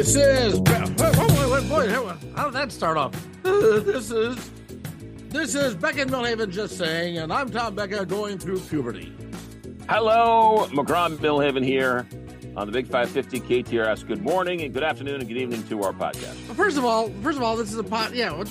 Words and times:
This 0.00 0.16
is. 0.16 0.54
How 2.34 2.44
did 2.46 2.54
that 2.54 2.72
start 2.72 2.96
off? 2.96 3.12
This 3.42 4.10
is. 4.10 4.50
This 5.28 5.54
is 5.54 5.74
Beckett 5.74 6.08
Milhaven 6.08 6.48
just 6.48 6.78
saying, 6.78 7.18
and 7.18 7.30
I'm 7.30 7.50
Tom 7.50 7.76
Becka 7.76 8.00
uh, 8.00 8.04
going 8.04 8.38
through 8.38 8.60
puberty. 8.60 9.12
Hello, 9.90 10.66
McGraw 10.70 11.14
Milhaven 11.18 11.62
here 11.62 12.08
on 12.56 12.66
the 12.66 12.72
Big 12.72 12.86
550 12.86 13.40
KTRS. 13.40 14.06
Good 14.06 14.22
morning 14.22 14.62
and 14.62 14.72
good 14.72 14.82
afternoon 14.82 15.16
and 15.16 15.28
good 15.28 15.36
evening 15.36 15.62
to 15.64 15.82
our 15.82 15.92
podcast. 15.92 16.34
First 16.54 16.78
of 16.78 16.86
all, 16.86 17.10
first 17.22 17.36
of 17.36 17.44
all, 17.44 17.54
this 17.54 17.70
is 17.70 17.78
a 17.78 17.84
pot. 17.84 18.14
Yeah, 18.14 18.42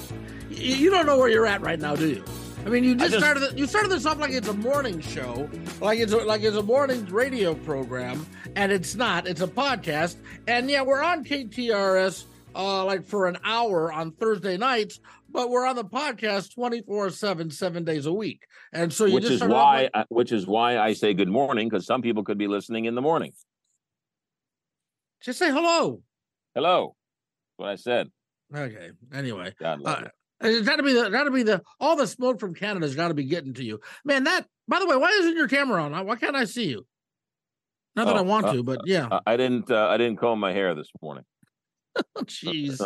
you 0.52 0.92
don't 0.92 1.08
know 1.08 1.18
where 1.18 1.30
you're 1.30 1.48
at 1.48 1.62
right 1.62 1.80
now, 1.80 1.96
do 1.96 2.10
you? 2.10 2.24
I 2.66 2.70
mean, 2.70 2.84
you 2.84 2.96
just, 2.96 3.12
just 3.12 3.24
started 3.24 3.58
you 3.58 3.66
started 3.66 3.90
this 3.90 4.06
off 4.06 4.20
like 4.20 4.32
it's 4.32 4.48
a 4.48 4.54
morning 4.54 5.00
show, 5.00 5.50
like 5.82 6.00
it's 6.00 6.14
a, 6.14 6.18
like 6.18 6.44
it's 6.44 6.58
a 6.58 6.64
morning 6.64 7.06
radio 7.06 7.56
program, 7.56 8.26
and 8.56 8.72
it's 8.72 8.96
not. 8.96 9.28
It's 9.28 9.42
a 9.42 9.48
podcast, 9.48 10.18
and 10.48 10.70
yeah, 10.70 10.82
we're 10.82 11.02
on 11.02 11.24
KTRS 11.24 12.26
uh, 12.56 12.86
like 12.86 13.06
for 13.06 13.28
an 13.28 13.38
hour 13.44 13.92
on 13.92 14.12
Thursday 14.12 14.58
nights, 14.58 15.00
but 15.30 15.50
we're 15.50 15.66
on 15.66 15.76
the 15.76 15.86
podcast 15.86 16.54
24 16.54 17.12
7 17.12 17.50
7 17.50 17.84
days 17.84 18.06
a 18.06 18.14
week. 18.14 18.44
And 18.74 18.92
so 18.92 19.06
you 19.06 19.16
which 19.16 19.26
is 19.26 19.44
why 19.44 19.90
like, 19.94 20.06
which 20.10 20.32
is 20.32 20.46
why 20.46 20.78
i 20.78 20.94
say 20.94 21.14
good 21.14 21.30
morning 21.30 21.70
because 21.70 21.86
some 21.86 22.02
people 22.02 22.24
could 22.24 22.38
be 22.38 22.48
listening 22.48 22.86
in 22.86 22.96
the 22.96 23.02
morning. 23.02 23.34
Just 25.22 25.40
say 25.40 25.52
hello. 25.52 26.02
Hello 26.56 26.96
That's 27.58 27.58
what 27.58 27.70
i 27.70 27.76
said. 27.76 28.12
Okay 28.54 28.92
anyway 29.14 29.54
uh, 29.64 30.06
it's 30.42 30.68
got 30.68 30.78
to 30.78 30.84
be 30.84 30.94
the 30.94 31.10
got 31.10 31.24
to 31.24 31.32
be 31.32 31.44
the 31.44 31.62
all 31.80 31.96
the 31.96 32.08
smoke 32.08 32.40
from 32.40 32.54
Canada's 32.54 32.96
got 32.96 33.10
to 33.10 33.14
be 33.14 33.26
getting 33.26 33.54
to 33.56 33.64
you, 33.64 33.80
man. 34.06 34.24
That 34.24 34.46
by 34.68 34.80
the 34.80 34.88
way, 34.88 34.96
why 34.96 35.10
isn't 35.10 35.36
your 35.36 35.48
camera 35.48 35.84
on? 35.84 36.06
Why 36.06 36.16
can't 36.16 36.36
I 36.36 36.46
see 36.46 36.70
you? 36.70 36.86
Not 37.96 38.06
that 38.06 38.16
oh, 38.16 38.20
I 38.20 38.22
want 38.22 38.46
uh, 38.46 38.54
to, 38.54 38.64
but 38.64 38.82
yeah. 38.86 39.08
Uh, 39.10 39.20
I 39.26 39.36
didn't. 39.36 39.70
Uh, 39.70 39.88
I 39.88 39.98
didn't 39.98 40.18
comb 40.18 40.40
my 40.40 40.54
hair 40.54 40.76
this 40.76 40.90
morning. 41.02 41.26
Jeez. 42.20 42.80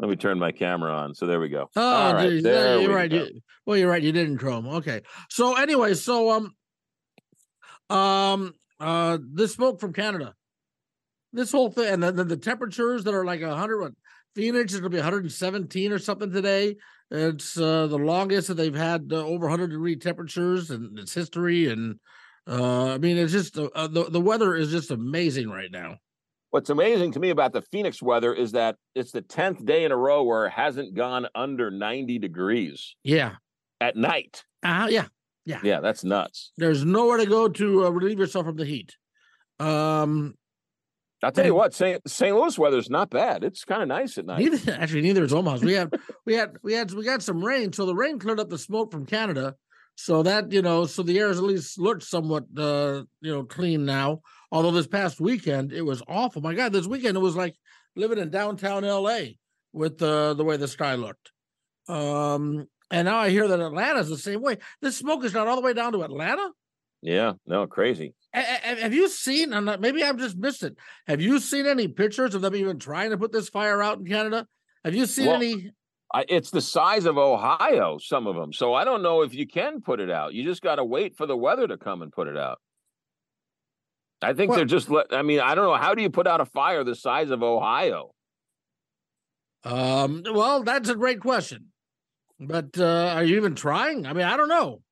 Let 0.00 0.10
me 0.10 0.16
turn 0.16 0.38
my 0.38 0.52
camera 0.52 0.92
on. 0.92 1.14
So 1.14 1.26
there 1.26 1.40
we 1.40 1.48
go. 1.48 1.70
Oh, 1.76 2.12
right, 2.12 2.42
there 2.42 2.80
you're 2.80 2.94
right. 2.94 3.10
You, 3.10 3.40
well, 3.64 3.76
you're 3.76 3.88
right. 3.88 4.02
You 4.02 4.12
didn't 4.12 4.38
chrome. 4.38 4.66
Okay. 4.66 5.02
So 5.30 5.56
anyway, 5.56 5.94
so 5.94 6.30
um, 6.30 7.96
um, 7.96 8.54
uh, 8.80 9.18
this 9.32 9.54
smoke 9.54 9.80
from 9.80 9.92
Canada, 9.92 10.34
this 11.32 11.52
whole 11.52 11.70
thing, 11.70 11.94
and 11.94 12.02
then 12.02 12.16
the, 12.16 12.24
the 12.24 12.36
temperatures 12.36 13.04
that 13.04 13.14
are 13.14 13.24
like 13.24 13.40
a 13.40 13.54
hundred. 13.56 13.94
Phoenix, 14.34 14.74
it'll 14.74 14.88
be 14.88 14.96
117 14.96 15.92
or 15.92 15.98
something 15.98 16.32
today. 16.32 16.76
It's 17.10 17.56
uh, 17.56 17.86
the 17.86 17.98
longest 17.98 18.48
that 18.48 18.54
they've 18.54 18.74
had 18.74 19.10
uh, 19.12 19.16
over 19.16 19.46
100 19.46 19.70
degree 19.70 19.96
temperatures 19.96 20.70
in 20.70 20.96
its 20.98 21.14
history, 21.14 21.68
and 21.68 22.00
uh, 22.46 22.94
I 22.94 22.98
mean, 22.98 23.16
it's 23.16 23.32
just 23.32 23.58
uh, 23.58 23.68
uh, 23.74 23.86
the 23.86 24.04
the 24.04 24.20
weather 24.20 24.54
is 24.54 24.70
just 24.70 24.90
amazing 24.90 25.48
right 25.48 25.70
now. 25.70 25.96
What's 26.50 26.70
amazing 26.70 27.10
to 27.12 27.20
me 27.20 27.30
about 27.30 27.52
the 27.52 27.62
Phoenix 27.62 28.00
weather 28.00 28.32
is 28.32 28.52
that 28.52 28.76
it's 28.94 29.10
the 29.10 29.22
10th 29.22 29.64
day 29.64 29.84
in 29.84 29.90
a 29.90 29.96
row 29.96 30.22
where 30.22 30.46
it 30.46 30.52
hasn't 30.52 30.94
gone 30.94 31.26
under 31.34 31.68
90 31.68 32.20
degrees. 32.20 32.94
Yeah. 33.02 33.32
At 33.80 33.96
night. 33.96 34.44
Uh, 34.62 34.86
yeah. 34.88 35.06
Yeah. 35.44 35.58
Yeah, 35.64 35.80
that's 35.80 36.04
nuts. 36.04 36.52
There's 36.56 36.84
nowhere 36.84 37.16
to 37.18 37.26
go 37.26 37.48
to 37.48 37.86
uh, 37.86 37.90
relieve 37.90 38.20
yourself 38.20 38.46
from 38.46 38.54
the 38.54 38.64
heat. 38.64 38.94
Um, 39.58 40.34
I'll 41.24 41.32
tell 41.32 41.46
you 41.46 41.54
what, 41.54 41.74
St. 41.74 42.08
St. 42.08 42.34
Louis 42.34 42.58
weather's 42.58 42.90
not 42.90 43.10
bad. 43.10 43.44
It's 43.44 43.64
kind 43.64 43.82
of 43.82 43.88
nice 43.88 44.18
at 44.18 44.26
night. 44.26 44.40
Neither, 44.40 44.72
actually, 44.80 45.02
neither 45.02 45.24
is 45.24 45.32
Omaha's. 45.32 45.62
We 45.62 45.72
had, 45.72 45.94
we 46.24 46.34
had, 46.34 46.56
we 46.62 46.72
had, 46.74 46.92
we 46.92 47.04
got 47.04 47.22
some 47.22 47.44
rain, 47.44 47.72
so 47.72 47.86
the 47.86 47.94
rain 47.94 48.18
cleared 48.18 48.40
up 48.40 48.50
the 48.50 48.58
smoke 48.58 48.92
from 48.92 49.06
Canada. 49.06 49.54
So 49.96 50.24
that 50.24 50.50
you 50.50 50.60
know, 50.60 50.86
so 50.86 51.02
the 51.02 51.18
air 51.18 51.30
is 51.30 51.38
at 51.38 51.44
least 51.44 51.78
looked 51.78 52.02
somewhat, 52.02 52.44
uh, 52.58 53.04
you 53.20 53.32
know, 53.32 53.44
clean 53.44 53.84
now. 53.84 54.20
Although 54.50 54.72
this 54.72 54.88
past 54.88 55.20
weekend 55.20 55.72
it 55.72 55.82
was 55.82 56.02
awful. 56.08 56.42
My 56.42 56.54
God, 56.54 56.72
this 56.72 56.86
weekend 56.86 57.16
it 57.16 57.20
was 57.20 57.36
like 57.36 57.54
living 57.94 58.18
in 58.18 58.30
downtown 58.30 58.84
L.A. 58.84 59.38
with 59.72 60.02
uh, 60.02 60.34
the 60.34 60.42
way 60.42 60.56
the 60.56 60.66
sky 60.66 60.96
looked. 60.96 61.30
Um, 61.88 62.66
and 62.90 63.06
now 63.06 63.18
I 63.18 63.30
hear 63.30 63.46
that 63.46 63.60
Atlanta's 63.60 64.08
the 64.08 64.18
same 64.18 64.42
way. 64.42 64.58
This 64.82 64.96
smoke 64.96 65.24
is 65.24 65.34
not 65.34 65.46
all 65.46 65.56
the 65.56 65.62
way 65.62 65.74
down 65.74 65.92
to 65.92 66.02
Atlanta. 66.02 66.50
Yeah, 67.02 67.34
no, 67.46 67.66
crazy. 67.66 68.14
Have 68.34 68.92
you 68.92 69.08
seen? 69.08 69.52
I'm 69.52 69.64
not, 69.64 69.80
maybe 69.80 70.02
I've 70.02 70.18
just 70.18 70.36
missed 70.36 70.62
it. 70.62 70.76
Have 71.06 71.20
you 71.20 71.38
seen 71.38 71.66
any 71.66 71.88
pictures 71.88 72.34
of 72.34 72.42
them 72.42 72.56
even 72.56 72.78
trying 72.78 73.10
to 73.10 73.18
put 73.18 73.32
this 73.32 73.48
fire 73.48 73.82
out 73.82 73.98
in 73.98 74.06
Canada? 74.06 74.46
Have 74.84 74.94
you 74.94 75.06
seen 75.06 75.26
well, 75.26 75.36
any? 75.36 75.70
I, 76.12 76.24
it's 76.28 76.50
the 76.50 76.60
size 76.60 77.06
of 77.06 77.16
Ohio, 77.16 77.98
some 77.98 78.26
of 78.26 78.36
them. 78.36 78.52
So 78.52 78.74
I 78.74 78.84
don't 78.84 79.02
know 79.02 79.22
if 79.22 79.34
you 79.34 79.46
can 79.46 79.80
put 79.80 80.00
it 80.00 80.10
out. 80.10 80.34
You 80.34 80.44
just 80.44 80.62
got 80.62 80.76
to 80.76 80.84
wait 80.84 81.16
for 81.16 81.26
the 81.26 81.36
weather 81.36 81.66
to 81.66 81.76
come 81.76 82.02
and 82.02 82.12
put 82.12 82.28
it 82.28 82.36
out. 82.36 82.58
I 84.22 84.32
think 84.32 84.50
well, 84.50 84.58
they're 84.58 84.66
just 84.66 84.90
let. 84.90 85.06
I 85.10 85.22
mean, 85.22 85.40
I 85.40 85.54
don't 85.54 85.64
know. 85.64 85.76
How 85.76 85.94
do 85.94 86.02
you 86.02 86.10
put 86.10 86.26
out 86.26 86.40
a 86.40 86.46
fire 86.46 86.82
the 86.82 86.94
size 86.94 87.30
of 87.30 87.42
Ohio? 87.42 88.12
Um. 89.64 90.22
Well, 90.32 90.62
that's 90.62 90.88
a 90.88 90.94
great 90.94 91.20
question. 91.20 91.66
But 92.40 92.78
uh, 92.78 93.12
are 93.14 93.24
you 93.24 93.36
even 93.36 93.54
trying? 93.54 94.06
I 94.06 94.12
mean, 94.12 94.24
I 94.24 94.36
don't 94.36 94.48
know. 94.48 94.82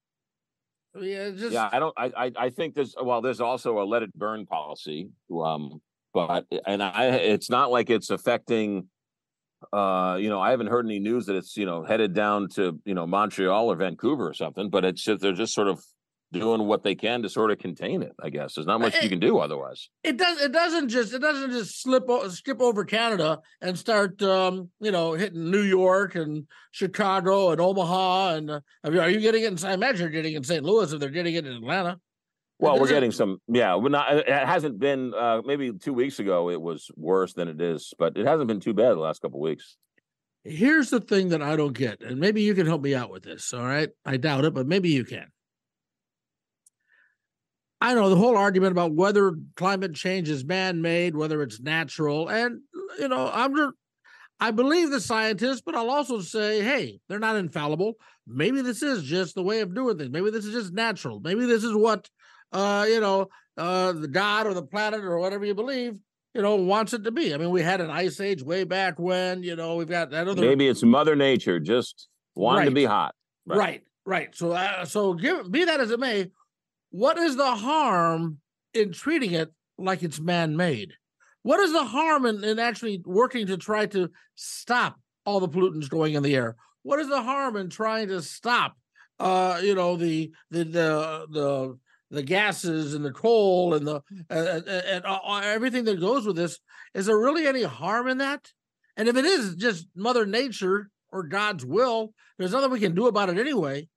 Yeah, 1.00 1.30
just... 1.30 1.52
yeah. 1.52 1.68
I 1.72 1.78
don't. 1.78 1.94
I. 1.96 2.32
I 2.36 2.50
think 2.50 2.74
there's. 2.74 2.94
Well, 3.00 3.22
there's 3.22 3.40
also 3.40 3.80
a 3.82 3.84
let 3.84 4.02
it 4.02 4.12
burn 4.14 4.46
policy. 4.46 5.10
Um. 5.32 5.80
But 6.12 6.44
and 6.66 6.82
I. 6.82 7.06
It's 7.16 7.48
not 7.48 7.70
like 7.70 7.90
it's 7.90 8.10
affecting. 8.10 8.88
Uh. 9.72 10.18
You 10.20 10.28
know, 10.28 10.40
I 10.40 10.50
haven't 10.50 10.66
heard 10.66 10.84
any 10.84 10.98
news 10.98 11.26
that 11.26 11.36
it's 11.36 11.56
you 11.56 11.66
know 11.66 11.84
headed 11.84 12.14
down 12.14 12.48
to 12.56 12.78
you 12.84 12.94
know 12.94 13.06
Montreal 13.06 13.72
or 13.72 13.76
Vancouver 13.76 14.28
or 14.28 14.34
something. 14.34 14.68
But 14.68 14.84
it's 14.84 15.02
just 15.02 15.20
they're 15.20 15.32
just 15.32 15.54
sort 15.54 15.68
of 15.68 15.82
doing 16.32 16.66
what 16.66 16.82
they 16.82 16.94
can 16.94 17.22
to 17.22 17.28
sort 17.28 17.50
of 17.50 17.58
contain 17.58 18.02
it. 18.02 18.12
I 18.20 18.30
guess 18.30 18.54
there's 18.54 18.66
not 18.66 18.80
much 18.80 18.96
it, 18.96 19.04
you 19.04 19.08
can 19.08 19.20
do 19.20 19.38
otherwise. 19.38 19.88
It 20.02 20.16
does. 20.16 20.40
It 20.40 20.52
doesn't 20.52 20.88
just. 20.88 21.12
It 21.12 21.20
doesn't 21.20 21.52
just 21.52 21.80
slip 21.80 22.04
skip 22.30 22.60
over 22.60 22.84
Canada 22.84 23.40
and 23.60 23.78
start. 23.78 24.20
Um, 24.22 24.70
you 24.80 24.90
know, 24.90 25.12
hitting 25.12 25.50
New 25.50 25.62
York 25.62 26.14
and 26.14 26.46
Chicago 26.72 27.50
and 27.50 27.60
Omaha 27.60 28.34
and 28.34 28.50
uh, 28.50 28.60
are 28.84 29.08
you 29.08 29.20
getting 29.20 29.44
it? 29.44 29.62
In, 29.62 29.68
I 29.68 29.74
imagine 29.74 30.00
you're 30.00 30.10
getting 30.10 30.32
it 30.32 30.38
in 30.38 30.44
St. 30.44 30.64
Louis 30.64 30.92
if 30.92 30.98
they're 30.98 31.10
getting 31.10 31.34
it 31.34 31.46
in 31.46 31.52
Atlanta. 31.52 32.00
Well, 32.58 32.78
we're 32.78 32.88
getting 32.88 33.10
some. 33.12 33.38
Yeah, 33.48 33.74
we're 33.74 33.88
not. 33.88 34.12
It 34.12 34.28
hasn't 34.28 34.78
been. 34.78 35.12
Uh, 35.14 35.42
maybe 35.44 35.72
two 35.72 35.92
weeks 35.92 36.18
ago 36.18 36.48
it 36.50 36.60
was 36.60 36.90
worse 36.96 37.34
than 37.34 37.48
it 37.48 37.60
is, 37.60 37.92
but 37.98 38.16
it 38.16 38.26
hasn't 38.26 38.48
been 38.48 38.60
too 38.60 38.72
bad 38.72 38.92
the 38.92 39.00
last 39.00 39.20
couple 39.20 39.40
weeks. 39.40 39.76
Here's 40.44 40.90
the 40.90 41.00
thing 41.00 41.28
that 41.28 41.42
I 41.42 41.54
don't 41.54 41.76
get, 41.76 42.02
and 42.02 42.18
maybe 42.18 42.42
you 42.42 42.54
can 42.54 42.66
help 42.66 42.82
me 42.82 42.94
out 42.94 43.10
with 43.10 43.22
this. 43.22 43.52
All 43.52 43.64
right, 43.64 43.90
I 44.04 44.16
doubt 44.16 44.44
it, 44.44 44.54
but 44.54 44.66
maybe 44.66 44.90
you 44.90 45.04
can 45.04 45.26
I 47.82 47.94
know 47.94 48.08
the 48.08 48.16
whole 48.16 48.36
argument 48.36 48.70
about 48.70 48.94
whether 48.94 49.34
climate 49.56 49.94
change 49.94 50.30
is 50.30 50.44
man-made, 50.44 51.16
whether 51.16 51.42
it's 51.42 51.60
natural, 51.60 52.28
and 52.28 52.60
you 53.00 53.08
know, 53.08 53.28
I'm 53.32 53.56
just, 53.56 53.72
I 54.38 54.52
believe 54.52 54.90
the 54.90 55.00
scientists, 55.00 55.62
but 55.64 55.74
I'll 55.74 55.90
also 55.90 56.20
say, 56.20 56.62
hey, 56.62 57.00
they're 57.08 57.18
not 57.18 57.34
infallible. 57.36 57.94
Maybe 58.26 58.62
this 58.62 58.82
is 58.82 59.02
just 59.02 59.34
the 59.34 59.42
way 59.42 59.60
of 59.60 59.74
doing 59.74 59.98
things. 59.98 60.10
Maybe 60.10 60.30
this 60.30 60.44
is 60.44 60.52
just 60.52 60.72
natural. 60.72 61.18
Maybe 61.18 61.44
this 61.44 61.64
is 61.64 61.74
what, 61.74 62.08
uh, 62.52 62.86
you 62.88 63.00
know, 63.00 63.26
uh, 63.56 63.92
the 63.92 64.08
God 64.08 64.46
or 64.46 64.54
the 64.54 64.62
planet 64.62 65.04
or 65.04 65.18
whatever 65.18 65.44
you 65.44 65.54
believe, 65.54 65.98
you 66.34 66.42
know, 66.42 66.54
wants 66.54 66.92
it 66.92 67.02
to 67.04 67.10
be. 67.10 67.34
I 67.34 67.36
mean, 67.36 67.50
we 67.50 67.62
had 67.62 67.80
an 67.80 67.90
ice 67.90 68.20
age 68.20 68.44
way 68.44 68.62
back 68.62 68.98
when, 68.98 69.42
you 69.42 69.56
know, 69.56 69.74
we've 69.74 69.88
got 69.88 70.10
that 70.10 70.28
other. 70.28 70.40
Maybe 70.40 70.68
it's 70.68 70.84
Mother 70.84 71.16
Nature 71.16 71.58
just 71.58 72.08
wanting 72.36 72.58
right. 72.58 72.64
to 72.66 72.70
be 72.70 72.84
hot. 72.84 73.14
Right, 73.44 73.58
right. 73.58 73.82
right. 74.06 74.36
So, 74.36 74.52
uh, 74.52 74.84
so 74.84 75.14
give 75.14 75.50
be 75.50 75.64
that 75.64 75.80
as 75.80 75.90
it 75.90 75.98
may, 75.98 76.30
what 76.92 77.18
is 77.18 77.36
the 77.36 77.54
harm 77.56 78.38
in 78.74 78.92
treating 78.92 79.32
it 79.32 79.50
like 79.78 80.02
it's 80.02 80.20
man-made? 80.20 80.92
What 81.42 81.58
is 81.58 81.72
the 81.72 81.84
harm 81.84 82.26
in, 82.26 82.44
in 82.44 82.58
actually 82.58 83.02
working 83.04 83.46
to 83.48 83.56
try 83.56 83.86
to 83.86 84.10
stop 84.36 85.00
all 85.26 85.40
the 85.40 85.48
pollutants 85.48 85.88
going 85.88 86.14
in 86.14 86.22
the 86.22 86.36
air? 86.36 86.56
What 86.82 87.00
is 87.00 87.08
the 87.08 87.22
harm 87.22 87.56
in 87.56 87.70
trying 87.70 88.08
to 88.08 88.22
stop, 88.22 88.76
uh, 89.18 89.60
you 89.62 89.74
know, 89.74 89.96
the 89.96 90.32
the 90.50 90.64
the 90.64 91.26
the 91.30 91.78
the 92.10 92.22
gases 92.22 92.94
and 92.94 93.04
the 93.04 93.12
coal 93.12 93.74
and 93.74 93.86
the 93.86 94.02
uh, 94.30 94.60
and 94.66 95.04
uh, 95.04 95.40
everything 95.42 95.84
that 95.84 95.98
goes 95.98 96.26
with 96.26 96.36
this? 96.36 96.58
Is 96.94 97.06
there 97.06 97.18
really 97.18 97.46
any 97.46 97.62
harm 97.62 98.06
in 98.06 98.18
that? 98.18 98.52
And 98.96 99.08
if 99.08 99.16
it 99.16 99.24
is 99.24 99.56
just 99.56 99.86
Mother 99.96 100.26
Nature 100.26 100.90
or 101.10 101.22
God's 101.22 101.64
will, 101.64 102.12
there's 102.38 102.52
nothing 102.52 102.70
we 102.70 102.80
can 102.80 102.94
do 102.94 103.06
about 103.06 103.30
it 103.30 103.38
anyway. 103.38 103.88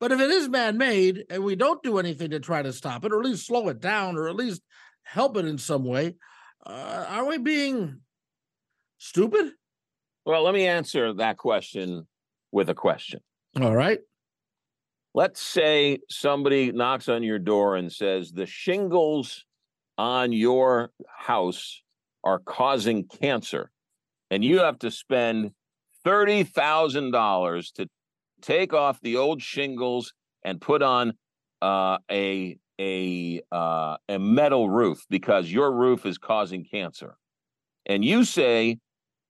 But 0.00 0.12
if 0.12 0.20
it 0.20 0.30
is 0.30 0.48
man 0.48 0.76
made 0.76 1.24
and 1.30 1.44
we 1.44 1.56
don't 1.56 1.82
do 1.82 1.98
anything 1.98 2.30
to 2.30 2.40
try 2.40 2.62
to 2.62 2.72
stop 2.72 3.04
it, 3.04 3.12
or 3.12 3.20
at 3.20 3.26
least 3.26 3.46
slow 3.46 3.68
it 3.68 3.80
down, 3.80 4.16
or 4.16 4.28
at 4.28 4.36
least 4.36 4.62
help 5.02 5.36
it 5.36 5.44
in 5.44 5.58
some 5.58 5.84
way, 5.84 6.16
uh, 6.66 7.06
are 7.08 7.26
we 7.26 7.38
being 7.38 8.00
stupid? 8.98 9.52
Well, 10.26 10.42
let 10.42 10.54
me 10.54 10.66
answer 10.66 11.12
that 11.14 11.36
question 11.36 12.06
with 12.50 12.70
a 12.70 12.74
question. 12.74 13.20
All 13.60 13.74
right. 13.74 14.00
Let's 15.14 15.40
say 15.40 15.98
somebody 16.08 16.72
knocks 16.72 17.08
on 17.08 17.22
your 17.22 17.38
door 17.38 17.76
and 17.76 17.92
says 17.92 18.32
the 18.32 18.46
shingles 18.46 19.44
on 19.96 20.32
your 20.32 20.90
house 21.06 21.82
are 22.24 22.40
causing 22.40 23.06
cancer, 23.06 23.70
and 24.30 24.44
you 24.44 24.58
have 24.58 24.78
to 24.80 24.90
spend 24.90 25.52
$30,000 26.04 27.72
to 27.74 27.88
take 28.44 28.74
off 28.74 29.00
the 29.00 29.16
old 29.16 29.42
shingles 29.42 30.12
and 30.44 30.60
put 30.60 30.82
on 30.82 31.14
uh, 31.62 31.98
a 32.10 32.58
a 32.80 33.40
uh, 33.52 33.96
a 34.08 34.18
metal 34.18 34.68
roof 34.68 35.06
because 35.08 35.50
your 35.50 35.72
roof 35.72 36.04
is 36.04 36.18
causing 36.18 36.64
cancer. 36.64 37.16
and 37.86 38.04
you 38.04 38.24
say, 38.24 38.78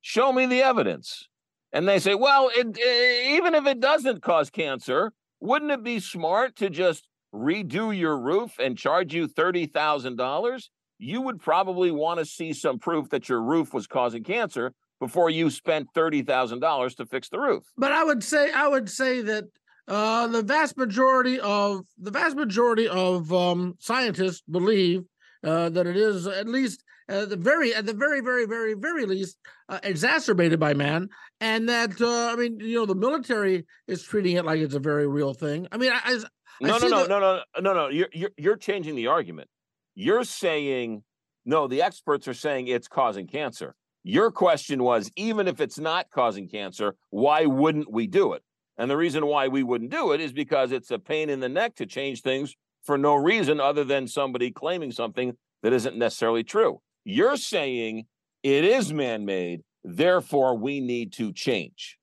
"Show 0.01 0.33
me 0.33 0.47
the 0.47 0.63
evidence," 0.63 1.29
and 1.73 1.89
they 1.89 1.99
say, 1.99 2.15
"Well, 2.15 2.51
it, 2.55 2.79
eh, 2.79 3.37
even 3.37 3.55
if 3.55 3.67
it 3.67 3.81
doesn't 3.81 4.23
cause 4.23 4.51
cancer, 4.51 5.13
wouldn't 5.41 5.73
it 5.73 5.83
be 5.85 6.01
smart 6.01 6.57
to 6.57 6.71
just 6.71 7.09
redo 7.35 7.97
your 7.97 8.17
roof 8.19 8.59
and 8.59 8.79
charge 8.79 9.15
you 9.15 9.29
thirty 9.29 9.67
thousand 9.67 10.17
dollars?" 10.17 10.71
You 10.99 11.21
would 11.23 11.41
probably 11.41 11.91
want 11.91 12.21
to 12.21 12.25
see 12.25 12.53
some 12.53 12.79
proof 12.79 13.11
that 13.11 13.29
your 13.29 13.43
roof 13.43 13.75
was 13.75 13.87
causing 13.87 14.23
cancer 14.25 14.73
before 15.01 15.31
you 15.31 15.51
spent 15.51 15.89
thirty 15.95 16.23
thousand 16.23 16.61
dollars 16.61 16.95
to 16.97 17.07
fix 17.07 17.29
the 17.29 17.41
roof. 17.41 17.65
But 17.77 17.93
I 17.93 18.05
would 18.05 18.23
say 18.23 18.53
I 18.53 18.69
would 18.69 18.89
say 18.89 19.21
that 19.23 19.45
uh, 19.87 20.27
the 20.29 20.43
vast 20.43 20.77
majority 20.77 21.39
of 21.41 21.85
the 21.99 22.11
vast 22.11 22.37
majority 22.37 22.89
of 22.89 23.33
um, 23.33 23.75
scientists 23.79 24.43
believe 24.51 25.03
uh, 25.45 25.69
that 25.71 25.87
it 25.87 25.97
is 25.97 26.27
at 26.27 26.49
least 26.49 26.83
at 27.09 27.29
the 27.29 27.37
very 27.37 27.75
at 27.75 27.87
the 27.87 27.93
very 27.93 28.21
very 28.21 28.47
very 28.47 28.75
very 28.75 29.05
least 29.05 29.39
uh, 29.69 29.79
exacerbated 29.83 30.59
by 30.59 30.73
man, 30.73 31.09
and 31.41 31.69
that 31.69 32.01
uh, 32.01 32.33
I 32.33 32.37
mean 32.37 32.61
you 32.61 32.77
know 32.77 32.87
the 32.87 32.95
military 32.95 33.67
is 33.87 34.03
treating 34.03 34.37
it 34.37 34.45
like 34.45 34.61
it's 34.61 34.75
a 34.75 34.81
very 34.81 35.07
real 35.07 35.35
thing. 35.35 35.69
I 35.71 35.77
mean 35.77 35.93
I, 35.93 36.01
I 36.03 36.19
no 36.61 36.79
no 36.79 36.89
no, 36.89 37.03
the... 37.03 37.09
no 37.09 37.21
no 37.21 37.43
no 37.61 37.75
no 37.75 37.89
you're, 37.89 38.09
you're 38.13 38.31
you're 38.37 38.57
changing 38.57 38.95
the 38.95 39.09
argument. 39.09 39.49
You're 39.95 40.25
saying 40.25 41.03
no. 41.45 41.69
The 41.69 41.83
experts 41.83 42.27
are 42.27 42.35
saying 42.35 42.69
it's 42.69 42.89
causing 42.89 43.27
cancer. 43.27 43.75
Your 44.05 44.31
question 44.31 44.83
was 44.83 45.11
even 45.17 45.49
if 45.49 45.61
it's 45.61 45.79
not 45.79 46.11
causing 46.11 46.47
cancer, 46.47 46.95
why 47.09 47.47
wouldn't 47.47 47.91
we 47.91 48.07
do 48.07 48.35
it? 48.35 48.43
And 48.77 48.91
the 48.91 48.97
reason 48.97 49.27
why 49.27 49.49
we 49.49 49.63
wouldn't 49.63 49.91
do 49.91 50.13
it 50.13 50.21
is 50.21 50.33
because 50.33 50.73
it's 50.73 50.91
a 50.91 50.99
pain 50.99 51.31
in 51.31 51.41
the 51.41 51.49
neck 51.49 51.77
to 51.77 51.87
change 51.87 52.21
things 52.21 52.55
for 52.83 52.99
no 52.99 53.15
reason 53.15 53.61
other 53.61 53.83
than 53.83 54.07
somebody 54.07 54.51
claiming 54.51 54.93
something 54.93 55.33
that 55.63 55.73
isn't 55.73 55.97
necessarily 55.97 56.45
true. 56.45 56.81
You're 57.05 57.37
saying 57.37 58.05
it 58.43 58.65
is 58.65 58.93
man 58.93 59.25
made, 59.25 59.63
therefore 59.83 60.57
we 60.59 60.81
need 60.81 61.13
to 61.15 61.33
change. 61.33 61.99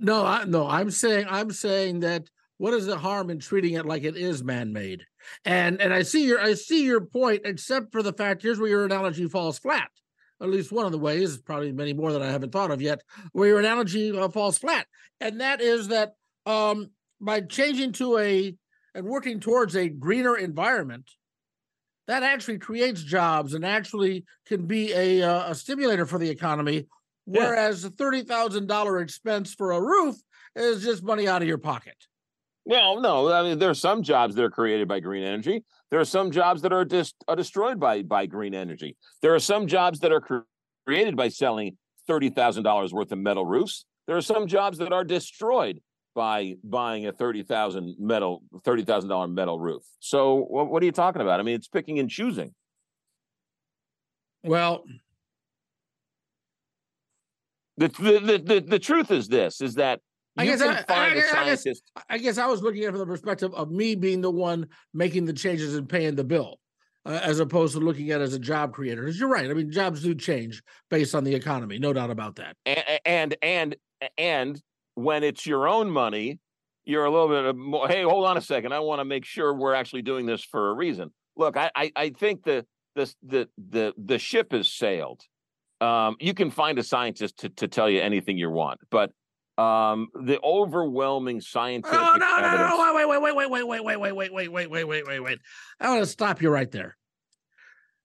No, 0.00 0.24
I, 0.24 0.44
no, 0.44 0.66
I'm 0.66 0.90
saying 0.90 1.26
I'm 1.28 1.52
saying 1.52 2.00
that 2.00 2.24
what 2.56 2.74
is 2.74 2.86
the 2.86 2.98
harm 2.98 3.30
in 3.30 3.38
treating 3.38 3.74
it 3.74 3.86
like 3.86 4.02
it 4.02 4.16
is 4.16 4.42
man 4.42 4.72
made? 4.72 5.04
And 5.44 5.80
and 5.80 5.94
I 5.94 6.02
see 6.02 6.24
your 6.26 6.40
I 6.40 6.54
see 6.54 6.84
your 6.84 7.02
point, 7.02 7.42
except 7.44 7.92
for 7.92 8.02
the 8.02 8.12
fact 8.12 8.42
here's 8.42 8.58
where 8.58 8.68
your 8.68 8.84
analogy 8.86 9.28
falls 9.28 9.58
flat. 9.58 9.90
At 10.42 10.48
least 10.48 10.72
one 10.72 10.86
of 10.86 10.92
the 10.92 10.98
ways, 10.98 11.36
probably 11.38 11.72
many 11.72 11.92
more 11.92 12.12
that 12.12 12.22
I 12.22 12.30
haven't 12.30 12.52
thought 12.52 12.70
of 12.70 12.80
yet, 12.80 13.02
where 13.32 13.48
your 13.48 13.58
analogy 13.58 14.16
uh, 14.16 14.28
falls 14.28 14.58
flat, 14.58 14.86
and 15.20 15.40
that 15.40 15.60
is 15.60 15.88
that 15.88 16.14
um, 16.46 16.90
by 17.20 17.42
changing 17.42 17.92
to 17.92 18.18
a 18.18 18.54
and 18.94 19.06
working 19.06 19.38
towards 19.38 19.76
a 19.76 19.88
greener 19.88 20.36
environment, 20.36 21.10
that 22.08 22.22
actually 22.22 22.58
creates 22.58 23.02
jobs 23.02 23.54
and 23.54 23.64
actually 23.64 24.24
can 24.46 24.66
be 24.66 24.92
a, 24.92 25.22
uh, 25.22 25.50
a 25.50 25.54
stimulator 25.54 26.06
for 26.06 26.18
the 26.18 26.28
economy. 26.28 26.86
Whereas 27.24 27.84
yeah. 27.84 28.22
thousand 28.22 28.66
dollar 28.66 29.00
expense 29.00 29.54
for 29.54 29.72
a 29.72 29.80
roof 29.80 30.16
is 30.56 30.82
just 30.82 31.04
money 31.04 31.28
out 31.28 31.42
of 31.42 31.48
your 31.48 31.58
pocket. 31.58 31.94
Well, 32.64 33.00
no, 33.00 33.32
I 33.32 33.42
mean 33.42 33.58
there 33.58 33.70
are 33.70 33.74
some 33.74 34.02
jobs 34.02 34.34
that 34.34 34.44
are 34.44 34.50
created 34.50 34.86
by 34.86 35.00
green 35.00 35.24
energy. 35.24 35.64
There 35.90 35.98
are 36.00 36.04
some 36.04 36.30
jobs 36.30 36.62
that 36.62 36.72
are 36.72 36.84
just 36.84 37.16
are 37.26 37.36
destroyed 37.36 37.80
by 37.80 38.02
by 38.02 38.26
green 38.26 38.54
energy. 38.54 38.96
There 39.22 39.34
are 39.34 39.40
some 39.40 39.66
jobs 39.66 40.00
that 40.00 40.12
are 40.12 40.20
cre- 40.20 40.40
created 40.86 41.16
by 41.16 41.28
selling 41.28 41.76
thirty 42.06 42.30
thousand 42.30 42.62
dollars 42.64 42.92
worth 42.92 43.12
of 43.12 43.18
metal 43.18 43.46
roofs. 43.46 43.86
There 44.06 44.16
are 44.16 44.22
some 44.22 44.46
jobs 44.46 44.78
that 44.78 44.92
are 44.92 45.04
destroyed 45.04 45.80
by 46.14 46.56
buying 46.62 47.06
a 47.06 47.12
thirty 47.12 47.42
thousand 47.42 47.96
metal 47.98 48.42
thirty 48.64 48.84
thousand 48.84 49.08
dollar 49.08 49.28
metal 49.28 49.58
roof. 49.58 49.82
So 50.00 50.36
what, 50.36 50.70
what 50.70 50.82
are 50.82 50.86
you 50.86 50.92
talking 50.92 51.22
about? 51.22 51.40
I 51.40 51.42
mean, 51.42 51.54
it's 51.54 51.68
picking 51.68 51.98
and 51.98 52.10
choosing. 52.10 52.54
Well, 54.42 54.84
the 57.78 57.88
the 57.88 58.42
the, 58.44 58.60
the 58.60 58.78
truth 58.78 59.10
is 59.10 59.28
this: 59.28 59.60
is 59.60 59.74
that 59.74 60.00
I 60.40 60.44
guess 60.46 60.60
I, 60.60 60.66
I, 60.66 61.06
I, 61.06 61.14
guess, 61.44 61.66
I, 62.08 62.18
guess, 62.18 62.38
I 62.38 62.46
was 62.46 62.62
looking 62.62 62.82
at 62.82 62.88
it 62.88 62.90
from 62.92 63.00
the 63.00 63.06
perspective 63.06 63.52
of 63.54 63.70
me 63.70 63.94
being 63.94 64.20
the 64.20 64.30
one 64.30 64.66
making 64.94 65.26
the 65.26 65.32
changes 65.32 65.74
and 65.74 65.88
paying 65.88 66.14
the 66.14 66.24
bill, 66.24 66.58
uh, 67.04 67.20
as 67.22 67.40
opposed 67.40 67.74
to 67.74 67.80
looking 67.80 68.10
at 68.10 68.20
it 68.20 68.24
as 68.24 68.34
a 68.34 68.38
job 68.38 68.72
creator. 68.72 69.02
Because 69.02 69.18
you're 69.18 69.28
right. 69.28 69.50
I 69.50 69.54
mean, 69.54 69.70
jobs 69.70 70.02
do 70.02 70.14
change 70.14 70.62
based 70.88 71.14
on 71.14 71.24
the 71.24 71.34
economy, 71.34 71.78
no 71.78 71.92
doubt 71.92 72.10
about 72.10 72.36
that. 72.36 72.56
And 72.64 73.00
and 73.04 73.36
and, 73.42 73.76
and 74.16 74.62
when 74.94 75.22
it's 75.24 75.46
your 75.46 75.68
own 75.68 75.90
money, 75.90 76.38
you're 76.84 77.04
a 77.04 77.10
little 77.10 77.28
bit 77.28 77.56
more. 77.56 77.88
Hey, 77.88 78.02
hold 78.02 78.26
on 78.26 78.36
a 78.36 78.42
second. 78.42 78.72
I 78.72 78.80
want 78.80 79.00
to 79.00 79.04
make 79.04 79.24
sure 79.24 79.54
we're 79.54 79.74
actually 79.74 80.02
doing 80.02 80.26
this 80.26 80.42
for 80.42 80.70
a 80.70 80.74
reason. 80.74 81.10
Look, 81.36 81.56
I 81.56 81.70
I, 81.74 81.92
I 81.96 82.10
think 82.10 82.44
the 82.44 82.66
the 82.94 83.12
the 83.22 83.48
the 83.58 83.94
the 83.96 84.18
ship 84.18 84.52
has 84.52 84.72
sailed. 84.72 85.22
Um, 85.80 86.16
you 86.20 86.34
can 86.34 86.50
find 86.50 86.78
a 86.78 86.82
scientist 86.82 87.38
to, 87.38 87.48
to 87.50 87.66
tell 87.66 87.88
you 87.88 88.02
anything 88.02 88.36
you 88.36 88.50
want, 88.50 88.80
but 88.90 89.12
um, 89.60 90.08
the 90.14 90.40
overwhelming 90.42 91.40
scientific. 91.40 91.98
Oh 91.98 92.16
no, 92.16 92.36
no, 92.40 92.56
no, 92.56 92.68
no! 92.68 92.94
Wait, 92.94 93.08
wait, 93.08 93.20
wait, 93.20 93.34
wait, 93.34 93.50
wait, 93.50 93.66
wait, 93.66 93.84
wait, 93.84 93.96
wait, 93.98 93.98
wait, 93.98 94.32
wait, 94.32 94.32
wait, 94.32 94.52
wait, 94.52 94.70
wait, 94.70 94.84
wait, 94.84 95.06
wait! 95.06 95.20
Wait. 95.20 95.38
I 95.80 95.90
want 95.90 96.02
to 96.02 96.06
stop 96.06 96.40
you 96.40 96.50
right 96.50 96.70
there. 96.70 96.96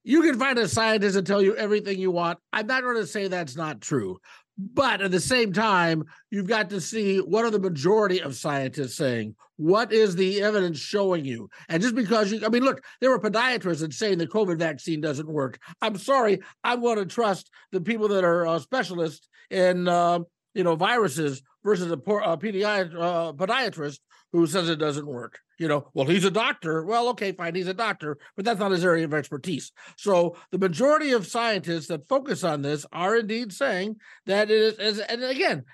You 0.04 0.22
can 0.22 0.38
find 0.38 0.58
a 0.58 0.68
scientist 0.68 1.16
and 1.16 1.26
tell 1.26 1.42
you 1.42 1.56
everything 1.56 1.98
you 1.98 2.10
want. 2.10 2.38
I'm 2.52 2.66
not 2.66 2.82
going 2.82 2.96
to 2.96 3.06
say 3.06 3.26
that's 3.26 3.56
not 3.56 3.80
true, 3.80 4.18
but 4.56 5.00
at 5.00 5.10
the 5.10 5.20
same 5.20 5.52
time, 5.52 6.04
you've 6.30 6.46
got 6.46 6.70
to 6.70 6.80
see 6.80 7.18
what 7.18 7.44
are 7.44 7.50
the 7.50 7.58
majority 7.58 8.20
of 8.20 8.36
scientists 8.36 8.96
saying. 8.96 9.34
What 9.56 9.92
is 9.92 10.14
the 10.14 10.42
evidence 10.42 10.78
showing 10.78 11.24
you? 11.24 11.48
And 11.70 11.82
just 11.82 11.94
because 11.94 12.30
you, 12.30 12.44
I 12.44 12.50
mean, 12.50 12.62
look, 12.62 12.84
there 13.00 13.10
were 13.10 13.18
podiatrists 13.18 13.80
that 13.80 13.94
saying 13.94 14.18
the 14.18 14.26
COVID 14.26 14.58
vaccine 14.58 15.00
doesn't 15.00 15.26
work. 15.26 15.58
I'm 15.80 15.96
sorry, 15.96 16.40
I'm 16.62 16.82
going 16.82 16.98
to 16.98 17.06
trust 17.06 17.50
the 17.72 17.80
people 17.80 18.08
that 18.08 18.22
are 18.22 18.46
uh, 18.46 18.58
specialists 18.58 19.28
in 19.50 19.88
uh, 19.88 20.20
you 20.56 20.64
know, 20.64 20.74
viruses 20.74 21.42
versus 21.62 21.92
a, 21.92 21.98
poor, 21.98 22.20
a 22.20 22.32
uh, 22.32 22.36
podiatrist 22.38 23.98
who 24.32 24.46
says 24.46 24.70
it 24.70 24.78
doesn't 24.78 25.06
work. 25.06 25.38
You 25.58 25.68
know, 25.68 25.90
well, 25.92 26.06
he's 26.06 26.24
a 26.24 26.30
doctor. 26.30 26.82
Well, 26.82 27.08
okay, 27.08 27.32
fine, 27.32 27.54
he's 27.54 27.68
a 27.68 27.74
doctor, 27.74 28.16
but 28.34 28.46
that's 28.46 28.58
not 28.58 28.70
his 28.70 28.84
area 28.84 29.04
of 29.04 29.12
expertise. 29.12 29.72
So 29.98 30.36
the 30.52 30.58
majority 30.58 31.12
of 31.12 31.26
scientists 31.26 31.88
that 31.88 32.08
focus 32.08 32.42
on 32.42 32.62
this 32.62 32.86
are 32.90 33.16
indeed 33.16 33.52
saying 33.52 33.96
that 34.24 34.50
it 34.50 34.80
is, 34.80 34.98
and 34.98 35.22
again, 35.22 35.64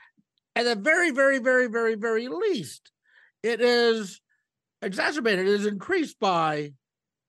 at 0.57 0.65
the 0.65 0.75
very, 0.75 1.13
very, 1.13 1.39
very, 1.39 1.69
very, 1.69 1.95
very 1.95 2.27
least, 2.27 2.91
it 3.45 3.61
is 3.61 4.21
exacerbated. 4.83 5.47
It 5.47 5.55
is 5.55 5.67
increased 5.67 6.19
by 6.19 6.73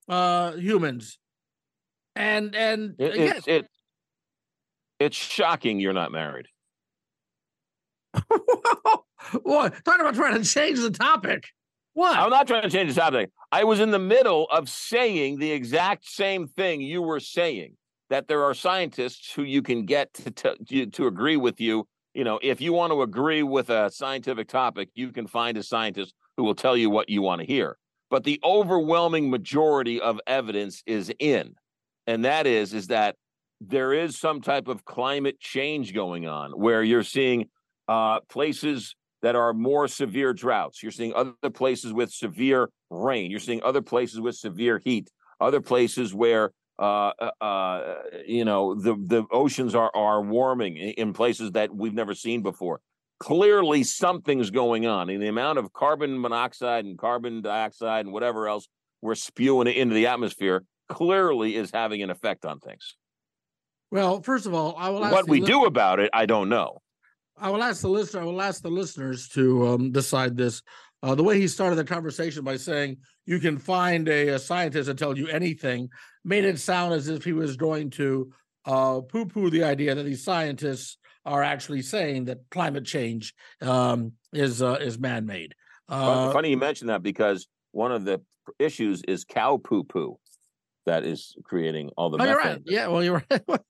uh 0.10 0.54
humans, 0.54 1.18
and 2.16 2.54
and 2.56 2.96
it, 3.00 3.14
again, 3.14 3.38
it, 3.38 3.48
it 3.48 3.68
it's 5.00 5.16
shocking 5.16 5.80
you're 5.80 5.94
not 5.94 6.12
married. 6.12 6.48
what? 9.44 9.74
Talk 9.86 10.00
about 10.00 10.16
trying 10.16 10.42
to 10.42 10.48
change 10.48 10.80
the 10.80 10.92
topic. 10.92 11.48
What? 11.94 12.18
I'm 12.18 12.30
not 12.30 12.48
trying 12.48 12.64
to 12.64 12.70
change 12.70 12.94
the 12.94 13.00
topic. 13.00 13.30
I 13.52 13.64
was 13.64 13.80
in 13.80 13.92
the 13.92 14.00
middle 14.00 14.48
of 14.52 14.68
saying 14.68 15.40
the 15.40 15.52
exact 15.52 16.08
same 16.08 16.48
thing 16.48 16.82
you 16.82 17.02
were 17.02 17.20
saying 17.20 17.76
that 18.10 18.28
there 18.28 18.44
are 18.44 18.54
scientists 18.54 19.32
who 19.34 19.44
you 19.44 19.62
can 19.62 19.86
get 19.86 20.14
to, 20.14 20.56
to, 20.66 20.86
to 20.88 21.08
agree 21.08 21.38
with 21.38 21.60
you. 21.62 21.88
You 22.14 22.24
know, 22.24 22.40
if 22.42 22.62
you 22.62 22.74
want 22.74 22.92
to 22.92 23.02
agree 23.02 23.44
with 23.44 23.70
a 23.70 23.90
scientific 23.92 24.48
topic, 24.48 24.90
you 24.94 25.12
can 25.12 25.28
find 25.28 25.58
a 25.58 25.64
scientist 25.64 26.14
who 26.38 26.44
will 26.44 26.56
tell 26.56 26.78
you 26.78 26.90
what 26.90 27.10
you 27.10 27.22
want 27.22 27.42
to 27.42 27.48
hear. 27.48 27.78
But 28.10 28.24
the 28.24 28.40
overwhelming 28.44 29.30
majority 29.30 30.00
of 30.00 30.20
evidence 30.28 30.84
is 30.86 31.12
in, 31.18 31.56
and 32.06 32.26
that 32.26 32.46
is 32.46 32.74
is 32.74 32.88
that 32.88 33.16
there 33.60 33.94
is 33.94 34.20
some 34.20 34.42
type 34.42 34.68
of 34.68 34.86
climate 34.86 35.40
change 35.40 35.94
going 35.94 36.28
on 36.28 36.52
where 36.52 36.84
you're 36.84 37.04
seeing 37.04 37.50
uh, 37.88 38.20
places 38.30 38.96
that 39.22 39.36
are 39.36 39.54
more 39.54 39.88
severe 39.88 40.34
droughts. 40.34 40.84
You're 40.84 40.92
seeing 40.92 41.14
other 41.14 41.50
places 41.52 41.94
with 41.94 42.12
severe 42.12 42.70
rain. 42.90 43.32
You're 43.32 43.40
seeing 43.40 43.64
other 43.64 43.82
places 43.82 44.20
with 44.20 44.36
severe 44.36 44.82
heat. 44.84 45.10
Other 45.40 45.62
places 45.62 46.14
where 46.14 46.52
uh, 46.80 47.12
uh, 47.20 47.44
uh 47.44 47.96
you 48.26 48.46
know 48.46 48.76
the 48.76 48.96
the 48.96 49.24
oceans 49.32 49.76
are 49.76 49.92
are 49.96 50.22
warming 50.22 50.78
in 50.78 51.14
places 51.14 51.52
that 51.52 51.74
we've 51.74 51.94
never 51.94 52.14
seen 52.14 52.42
before. 52.42 52.82
Clearly, 53.20 53.84
something's 53.84 54.52
going 54.52 54.86
on, 54.86 55.10
and 55.10 55.22
the 55.22 55.28
amount 55.28 55.60
of 55.60 55.72
carbon 55.72 56.20
monoxide 56.20 56.86
and 56.86 56.98
carbon 56.98 57.42
dioxide 57.42 58.06
and 58.06 58.14
whatever 58.14 58.48
else 58.48 58.68
we're 59.02 59.16
spewing 59.16 59.68
into 59.68 59.96
the 59.96 60.08
atmosphere 60.08 60.64
clearly 60.90 61.56
is 61.56 61.72
having 61.74 62.02
an 62.02 62.10
effect 62.10 62.46
on 62.46 62.60
things. 62.60 62.96
Well, 63.92 64.22
first 64.22 64.46
of 64.46 64.54
all, 64.54 64.76
I 64.78 64.90
will. 64.90 65.02
what 65.02 65.28
we 65.28 65.40
do 65.40 65.66
about 65.66 66.00
it, 66.00 66.10
I 66.14 66.26
don't 66.26 66.50
know. 66.50 66.82
I 67.38 67.50
will 67.50 67.64
ask 67.64 67.82
the 67.82 67.90
listener. 67.90 68.22
I 68.22 68.26
will 68.26 68.42
ask 68.42 68.62
the 68.62 68.70
listeners 68.70 69.28
to 69.30 69.68
um, 69.68 69.92
decide 69.92 70.38
this. 70.38 70.62
Uh, 71.02 71.16
the 71.16 71.24
way 71.24 71.40
he 71.40 71.48
started 71.48 71.76
the 71.76 71.84
conversation 71.84 72.44
by 72.44 72.56
saying 72.56 72.98
you 73.26 73.40
can 73.40 73.58
find 73.58 74.08
a, 74.08 74.30
a, 74.30 74.40
scientist 74.40 74.88
to 74.88 74.96
tell 74.96 75.18
you 75.18 75.28
anything 75.28 75.90
made 76.24 76.46
it 76.46 76.58
sound 76.60 76.94
as 76.94 77.10
if 77.10 77.26
he 77.26 77.34
was 77.34 77.58
going 77.58 77.90
to 77.90 78.32
uh, 78.66 79.02
poo-poo 79.02 79.50
the 79.50 79.64
idea 79.64 79.94
that 79.94 80.04
these 80.04 80.24
scientists 80.24 80.98
are 81.26 81.44
actually 81.44 81.82
saying 81.82 82.26
that 82.26 82.40
climate 82.52 82.86
change 82.86 83.34
um, 83.62 84.14
is 84.32 84.62
uh, 84.62 84.78
is 84.80 84.98
man-made. 84.98 85.54
Uh, 85.90 86.32
funny 86.32 86.50
you 86.50 86.58
mentioned 86.58 86.90
that 86.90 87.04
because 87.04 87.48
one 87.72 87.92
of 87.92 88.06
the 88.06 88.22
issues 88.60 89.02
is 89.04 89.26
cow 89.26 89.58
poo-poo 89.58 90.18
that 90.86 91.04
is 91.04 91.36
creating 91.44 91.90
all 91.98 92.10
the. 92.10 92.22
Oh, 92.22 92.26
you're 92.26 92.38
right. 92.38 92.62
Yeah, 92.66 92.88
well, 92.88 93.04
you're 93.04 93.24
right. 93.32 93.62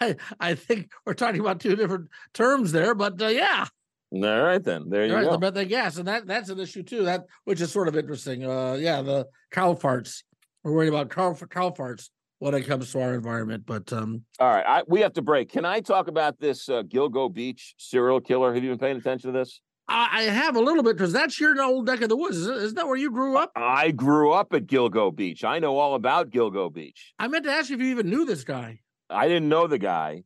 I, 0.00 0.16
I 0.38 0.54
think 0.54 0.90
we're 1.06 1.14
talking 1.14 1.40
about 1.40 1.60
two 1.60 1.76
different 1.76 2.08
terms 2.34 2.72
there, 2.72 2.94
but 2.94 3.20
uh, 3.20 3.28
yeah. 3.28 3.66
All 4.12 4.42
right, 4.42 4.62
then 4.62 4.90
there 4.90 5.06
you 5.06 5.14
right, 5.14 5.24
go. 5.24 5.32
The 5.32 5.38
methane 5.38 5.68
gas, 5.68 5.96
and 5.96 6.08
that 6.08 6.26
that's 6.26 6.48
an 6.48 6.58
issue 6.58 6.82
too. 6.82 7.04
That 7.04 7.26
which 7.44 7.60
is 7.60 7.70
sort 7.70 7.86
of 7.86 7.96
interesting. 7.96 8.44
Uh, 8.44 8.74
yeah, 8.74 9.02
the 9.02 9.26
cow 9.52 9.74
farts. 9.74 10.24
We're 10.64 10.72
worried 10.72 10.88
about 10.88 11.10
cow 11.10 11.32
cow 11.48 11.70
farts 11.70 12.08
when 12.40 12.54
it 12.54 12.62
comes 12.62 12.90
to 12.90 13.00
our 13.00 13.14
environment. 13.14 13.64
But 13.66 13.92
um, 13.92 14.24
all 14.40 14.48
right, 14.48 14.64
I, 14.66 14.82
we 14.88 15.00
have 15.02 15.12
to 15.12 15.22
break. 15.22 15.50
Can 15.50 15.64
I 15.64 15.80
talk 15.80 16.08
about 16.08 16.40
this 16.40 16.68
uh, 16.68 16.82
Gilgo 16.82 17.32
Beach 17.32 17.74
serial 17.78 18.20
killer? 18.20 18.52
Have 18.52 18.64
you 18.64 18.70
been 18.70 18.78
paying 18.78 18.96
attention 18.96 19.32
to 19.32 19.38
this? 19.38 19.60
I, 19.90 20.22
have 20.22 20.56
a 20.56 20.60
little 20.60 20.82
bit 20.82 20.96
because 20.96 21.12
that's 21.12 21.40
your 21.40 21.60
old 21.60 21.86
neck 21.86 22.00
of 22.00 22.08
the 22.08 22.16
woods. 22.16 22.36
Isn't, 22.36 22.76
that 22.76 22.86
where 22.86 22.96
you 22.96 23.10
grew 23.10 23.36
up? 23.36 23.50
I 23.56 23.90
grew 23.90 24.32
up 24.32 24.52
at 24.54 24.66
Gilgo 24.66 25.14
Beach. 25.14 25.42
I 25.42 25.58
know 25.58 25.78
all 25.78 25.94
about 25.94 26.30
Gilgo 26.30 26.72
Beach. 26.72 27.12
I 27.18 27.28
meant 27.28 27.44
to 27.44 27.50
ask 27.50 27.70
you 27.70 27.76
if 27.76 27.82
you 27.82 27.88
even 27.88 28.08
knew 28.08 28.24
this 28.24 28.44
guy. 28.44 28.80
I 29.10 29.26
didn't 29.26 29.48
know 29.48 29.66
the 29.66 29.78
guy 29.78 30.22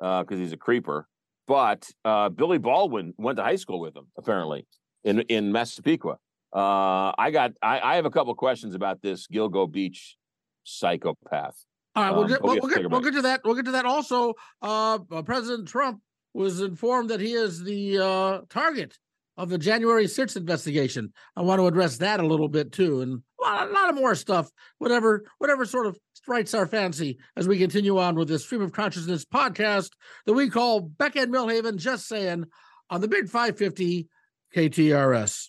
because 0.00 0.26
uh, 0.32 0.36
he's 0.36 0.52
a 0.52 0.56
creeper, 0.56 1.06
but 1.46 1.88
uh, 2.04 2.28
Billy 2.28 2.58
Baldwin 2.58 3.14
went 3.16 3.36
to 3.36 3.44
high 3.44 3.56
school 3.56 3.78
with 3.78 3.96
him 3.96 4.08
apparently 4.18 4.66
in 5.04 5.20
in 5.20 5.52
Massapequa. 5.52 6.18
Uh, 6.52 7.12
I 7.16 7.30
got 7.30 7.52
I, 7.62 7.80
I 7.80 7.96
have 7.96 8.06
a 8.06 8.10
couple 8.10 8.34
questions 8.34 8.74
about 8.74 9.00
this 9.00 9.28
Gilgo 9.28 9.70
Beach 9.70 10.16
psychopath. 10.64 11.56
All 11.96 12.02
right, 12.02 12.10
we'll, 12.10 12.22
um, 12.22 12.28
get, 12.28 12.42
we'll, 12.42 12.58
we'll, 12.60 12.74
get, 12.74 12.90
we'll 12.90 13.00
get 13.00 13.14
to 13.14 13.22
that. 13.22 13.42
We'll 13.44 13.54
get 13.54 13.66
to 13.66 13.72
that. 13.72 13.84
Also, 13.84 14.34
uh, 14.62 14.98
President 15.24 15.68
Trump 15.68 16.00
was 16.32 16.60
informed 16.60 17.10
that 17.10 17.20
he 17.20 17.34
is 17.34 17.62
the 17.62 17.98
uh, 17.98 18.40
target 18.50 18.98
of 19.36 19.48
the 19.48 19.58
January 19.58 20.06
6th 20.06 20.36
investigation. 20.36 21.12
I 21.36 21.42
want 21.42 21.60
to 21.60 21.66
address 21.66 21.98
that 21.98 22.20
a 22.20 22.26
little 22.26 22.48
bit 22.48 22.72
too, 22.72 23.00
and 23.00 23.22
a 23.44 23.66
lot, 23.66 23.90
of 23.90 23.94
more 23.96 24.14
stuff. 24.14 24.48
Whatever, 24.78 25.24
whatever 25.38 25.64
sort 25.64 25.86
of 25.86 25.98
strikes 26.14 26.54
our 26.54 26.66
fancy 26.66 27.18
as 27.36 27.48
we 27.48 27.58
continue 27.58 27.98
on 27.98 28.14
with 28.14 28.28
this 28.28 28.44
stream 28.44 28.62
of 28.62 28.72
consciousness 28.72 29.24
podcast 29.24 29.90
that 30.26 30.32
we 30.32 30.48
call 30.48 30.80
Beck 30.80 31.16
and 31.16 31.32
Milhaven 31.32 31.76
Just 31.76 32.06
saying 32.06 32.46
on 32.90 33.00
the 33.00 33.08
Big 33.08 33.28
550 33.28 34.08
KTRS. 34.54 35.48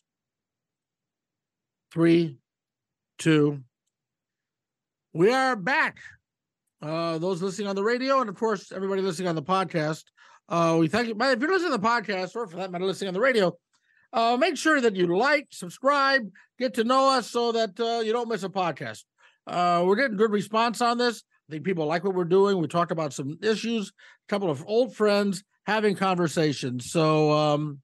Three, 1.93 2.37
two. 3.17 3.61
We 5.13 5.31
are 5.31 5.55
back. 5.55 5.97
Uh, 6.81 7.17
those 7.19 7.41
listening 7.41 7.67
on 7.67 7.75
the 7.75 7.83
radio, 7.83 8.19
and 8.19 8.29
of 8.29 8.35
course, 8.35 8.71
everybody 8.71 9.01
listening 9.01 9.29
on 9.29 9.35
the 9.35 9.43
podcast. 9.43 10.03
Uh, 10.49 10.75
we 10.79 10.87
thank 10.87 11.07
you. 11.07 11.15
If 11.17 11.39
you're 11.39 11.51
listening 11.51 11.71
to 11.71 11.77
the 11.77 11.87
podcast, 11.87 12.35
or 12.35 12.47
for 12.47 12.57
that 12.57 12.71
matter, 12.71 12.85
listening 12.85 13.07
on 13.07 13.13
the 13.13 13.21
radio, 13.21 13.55
uh, 14.13 14.38
make 14.38 14.57
sure 14.57 14.79
that 14.79 14.95
you 14.95 15.17
like, 15.17 15.47
subscribe, 15.51 16.29
get 16.59 16.75
to 16.75 16.83
know 16.83 17.09
us 17.09 17.29
so 17.29 17.51
that 17.51 17.79
uh, 17.79 18.01
you 18.01 18.12
don't 18.12 18.29
miss 18.29 18.43
a 18.43 18.50
podcast. 18.50 19.03
Uh, 19.47 19.83
we're 19.85 19.95
getting 19.95 20.17
good 20.17 20.31
response 20.31 20.81
on 20.81 20.97
this. 20.97 21.24
I 21.50 21.53
think 21.53 21.63
people 21.63 21.85
like 21.85 22.03
what 22.03 22.15
we're 22.15 22.24
doing. 22.24 22.59
We 22.59 22.67
talked 22.67 22.91
about 22.91 23.13
some 23.13 23.38
issues, 23.43 23.89
a 23.89 24.29
couple 24.29 24.50
of 24.50 24.63
old 24.67 24.95
friends 24.95 25.43
having 25.67 25.95
conversations. 25.95 26.91
So, 26.91 27.31
um, 27.31 27.81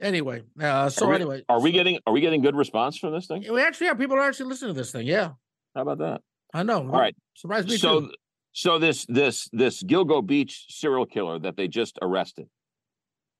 anyway, 0.00 0.42
uh, 0.60 0.88
so 0.88 1.06
are 1.06 1.10
we, 1.10 1.14
anyway, 1.16 1.44
are 1.48 1.60
we 1.60 1.72
getting 1.72 1.98
are 2.06 2.12
we 2.12 2.20
getting 2.20 2.40
good 2.40 2.56
response 2.56 2.96
from 2.96 3.12
this 3.12 3.26
thing? 3.26 3.44
We 3.50 3.60
actually 3.62 3.88
have 3.88 3.98
people 3.98 4.16
are 4.16 4.22
actually 4.22 4.48
listening 4.48 4.74
to 4.74 4.80
this 4.80 4.92
thing. 4.92 5.06
Yeah, 5.06 5.32
how 5.74 5.82
about 5.82 5.98
that? 5.98 6.22
I 6.54 6.62
know. 6.62 6.78
All 6.78 7.00
right, 7.00 7.14
surprise 7.34 7.66
me 7.66 7.76
so, 7.76 8.00
too. 8.00 8.12
So 8.52 8.78
this 8.78 9.04
this 9.06 9.48
this 9.52 9.82
Gilgo 9.82 10.24
Beach 10.24 10.66
serial 10.68 11.06
killer 11.06 11.38
that 11.40 11.56
they 11.56 11.68
just 11.68 11.98
arrested. 12.00 12.46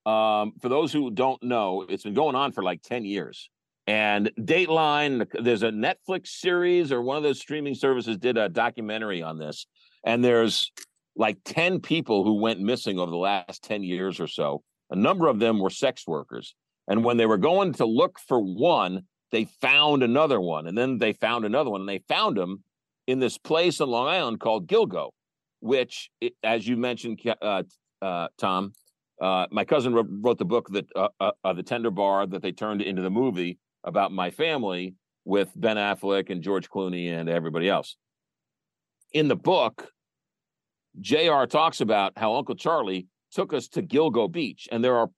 Um, 0.06 0.52
for 0.60 0.68
those 0.68 0.92
who 0.92 1.10
don't 1.10 1.42
know, 1.42 1.86
it's 1.88 2.04
been 2.04 2.14
going 2.14 2.36
on 2.36 2.52
for 2.52 2.62
like 2.62 2.82
ten 2.82 3.04
years. 3.04 3.48
And 3.86 4.30
Dateline, 4.38 5.26
there's 5.42 5.62
a 5.62 5.70
Netflix 5.70 6.28
series 6.28 6.90
or 6.90 7.02
one 7.02 7.16
of 7.16 7.22
those 7.22 7.38
streaming 7.38 7.74
services 7.74 8.16
did 8.16 8.38
a 8.38 8.48
documentary 8.48 9.22
on 9.22 9.38
this. 9.38 9.66
And 10.04 10.24
there's 10.24 10.72
like 11.16 11.38
10 11.44 11.80
people 11.80 12.24
who 12.24 12.40
went 12.40 12.60
missing 12.60 12.98
over 12.98 13.10
the 13.10 13.16
last 13.16 13.62
10 13.62 13.82
years 13.82 14.20
or 14.20 14.26
so. 14.26 14.62
A 14.90 14.96
number 14.96 15.26
of 15.28 15.38
them 15.38 15.58
were 15.58 15.70
sex 15.70 16.06
workers. 16.06 16.54
And 16.88 17.04
when 17.04 17.16
they 17.16 17.26
were 17.26 17.38
going 17.38 17.74
to 17.74 17.86
look 17.86 18.18
for 18.18 18.40
one, 18.40 19.02
they 19.32 19.44
found 19.60 20.02
another 20.02 20.40
one. 20.40 20.66
And 20.66 20.76
then 20.76 20.98
they 20.98 21.12
found 21.12 21.44
another 21.44 21.70
one. 21.70 21.80
And 21.80 21.88
they 21.88 22.02
found 22.08 22.38
him 22.38 22.62
in 23.06 23.20
this 23.20 23.36
place 23.36 23.80
in 23.80 23.88
Long 23.88 24.08
Island 24.08 24.40
called 24.40 24.66
Gilgo, 24.66 25.10
which, 25.60 26.10
as 26.42 26.66
you 26.66 26.76
mentioned, 26.76 27.20
uh, 27.42 27.62
uh, 28.00 28.28
Tom, 28.38 28.72
uh, 29.20 29.46
my 29.50 29.64
cousin 29.64 29.94
wrote, 29.94 30.08
wrote 30.10 30.38
the 30.38 30.44
book 30.44 30.68
that 30.70 30.86
uh, 30.96 31.08
uh, 31.20 31.52
the 31.52 31.62
Tender 31.62 31.90
Bar 31.90 32.26
that 32.26 32.42
they 32.42 32.52
turned 32.52 32.82
into 32.82 33.02
the 33.02 33.10
movie 33.10 33.58
about 33.84 34.12
my 34.12 34.30
family 34.30 34.94
with 35.24 35.50
Ben 35.56 35.76
Affleck 35.76 36.30
and 36.30 36.42
George 36.42 36.68
Clooney 36.68 37.08
and 37.08 37.28
everybody 37.28 37.68
else. 37.68 37.96
In 39.12 39.28
the 39.28 39.36
book, 39.36 39.90
JR 41.00 41.44
talks 41.44 41.80
about 41.80 42.12
how 42.16 42.34
Uncle 42.34 42.54
Charlie 42.54 43.06
took 43.32 43.52
us 43.52 43.68
to 43.68 43.82
Gilgo 43.82 44.30
Beach, 44.30 44.68
and 44.70 44.82
there 44.82 44.96
are 44.96 45.08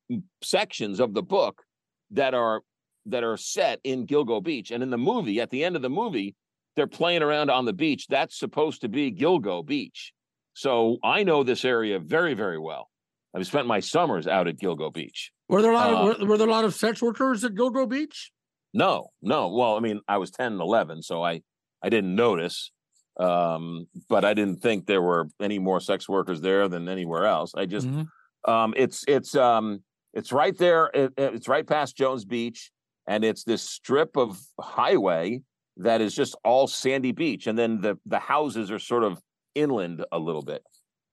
sections 0.42 1.00
of 1.00 1.14
the 1.14 1.22
book 1.22 1.62
that 2.10 2.34
are 2.34 2.62
that 3.06 3.24
are 3.24 3.36
set 3.36 3.80
in 3.84 4.06
Gilgo 4.06 4.42
Beach. 4.42 4.70
And 4.70 4.82
in 4.82 4.90
the 4.90 4.98
movie, 4.98 5.40
at 5.40 5.50
the 5.50 5.62
end 5.64 5.76
of 5.76 5.82
the 5.82 5.90
movie, 5.90 6.34
they're 6.74 6.86
playing 6.86 7.22
around 7.22 7.50
on 7.50 7.64
the 7.64 7.72
beach. 7.72 8.06
That's 8.08 8.38
supposed 8.38 8.80
to 8.82 8.88
be 8.88 9.12
Gilgo 9.12 9.64
Beach. 9.64 10.12
So 10.54 10.98
I 11.04 11.22
know 11.22 11.42
this 11.42 11.64
area 11.64 11.98
very, 11.98 12.34
very 12.34 12.58
well. 12.58 12.88
I've 13.36 13.46
spent 13.46 13.66
my 13.66 13.80
summers 13.80 14.26
out 14.26 14.48
at 14.48 14.56
Gilgo 14.58 14.92
Beach. 14.92 15.30
Were 15.48 15.60
there 15.60 15.72
a 15.72 15.74
lot 15.74 15.92
of 15.92 15.98
uh, 15.98 16.18
were, 16.20 16.26
were, 16.26 16.38
there 16.38 16.48
a 16.48 16.50
lot 16.50 16.64
of 16.64 16.74
sex 16.74 17.02
workers 17.02 17.44
at 17.44 17.52
Gilgo 17.52 17.86
Beach? 17.86 18.32
No, 18.72 19.10
no. 19.20 19.48
Well, 19.48 19.76
I 19.76 19.80
mean, 19.80 20.00
I 20.08 20.16
was 20.16 20.30
10 20.30 20.52
and 20.52 20.60
11, 20.60 21.02
so 21.02 21.22
I 21.22 21.42
I 21.82 21.90
didn't 21.90 22.14
notice. 22.14 22.72
Um, 23.18 23.86
but 24.08 24.24
I 24.24 24.34
didn't 24.34 24.60
think 24.60 24.86
there 24.86 25.02
were 25.02 25.28
any 25.40 25.58
more 25.58 25.80
sex 25.80 26.08
workers 26.08 26.40
there 26.40 26.68
than 26.68 26.88
anywhere 26.88 27.26
else. 27.26 27.52
I 27.54 27.66
just 27.66 27.86
mm-hmm. 27.86 28.50
um, 28.50 28.74
it's 28.76 29.04
it's 29.06 29.34
um 29.36 29.82
it's 30.14 30.32
right 30.32 30.56
there. 30.56 30.90
It, 30.94 31.12
it's 31.18 31.48
right 31.48 31.66
past 31.66 31.96
Jones 31.96 32.24
Beach, 32.24 32.70
and 33.06 33.22
it's 33.22 33.44
this 33.44 33.62
strip 33.62 34.16
of 34.16 34.38
highway 34.58 35.42
that 35.78 36.00
is 36.00 36.14
just 36.14 36.36
all 36.42 36.66
sandy 36.66 37.12
beach, 37.12 37.46
and 37.46 37.58
then 37.58 37.80
the 37.80 37.98
the 38.06 38.18
houses 38.18 38.70
are 38.70 38.78
sort 38.78 39.04
of 39.04 39.20
inland 39.54 40.04
a 40.10 40.18
little 40.18 40.42
bit. 40.42 40.62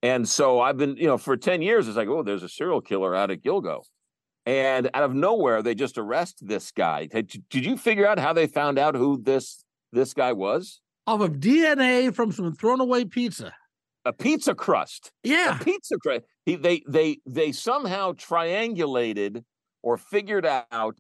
And 0.04 0.28
so 0.28 0.60
I've 0.60 0.76
been, 0.76 0.98
you 0.98 1.08
know, 1.08 1.18
for 1.18 1.38
10 1.38 1.62
years, 1.62 1.88
it's 1.88 1.96
like, 1.96 2.10
oh, 2.10 2.24
there's 2.24 2.44
a 2.44 2.50
serial 2.50 2.82
killer 2.82 3.16
out 3.16 3.32
at 3.32 3.42
Gilgo. 3.42 3.84
And 4.46 4.90
out 4.94 5.04
of 5.04 5.16
nowhere, 5.16 5.62
they 5.62 5.74
just 5.74 5.98
arrest 5.98 6.46
this 6.46 6.72
guy. 6.72 7.06
Did, 7.06 7.42
did 7.50 7.66
you 7.66 7.78
figure 7.78 8.06
out 8.06 8.20
how 8.20 8.34
they 8.34 8.46
found 8.46 8.78
out 8.78 8.96
who 8.96 9.22
this 9.24 9.64
this 9.94 10.14
guy 10.14 10.34
was? 10.34 10.82
Off 11.08 11.22
of 11.22 11.34
DNA 11.34 12.14
from 12.14 12.34
some 12.34 12.54
thrown 12.54 12.82
away 12.82 13.06
pizza. 13.06 13.54
A 14.04 14.12
pizza 14.12 14.54
crust. 14.54 15.14
Yeah. 15.24 15.56
A 15.62 15.64
pizza 15.64 15.96
crust. 15.98 16.26
He, 16.46 16.56
they 16.56 16.84
they 16.86 17.20
they 17.26 17.54
somehow 17.54 18.12
triangulated 18.12 19.46
or 19.82 19.98
figured 19.98 20.46
out 20.46 20.98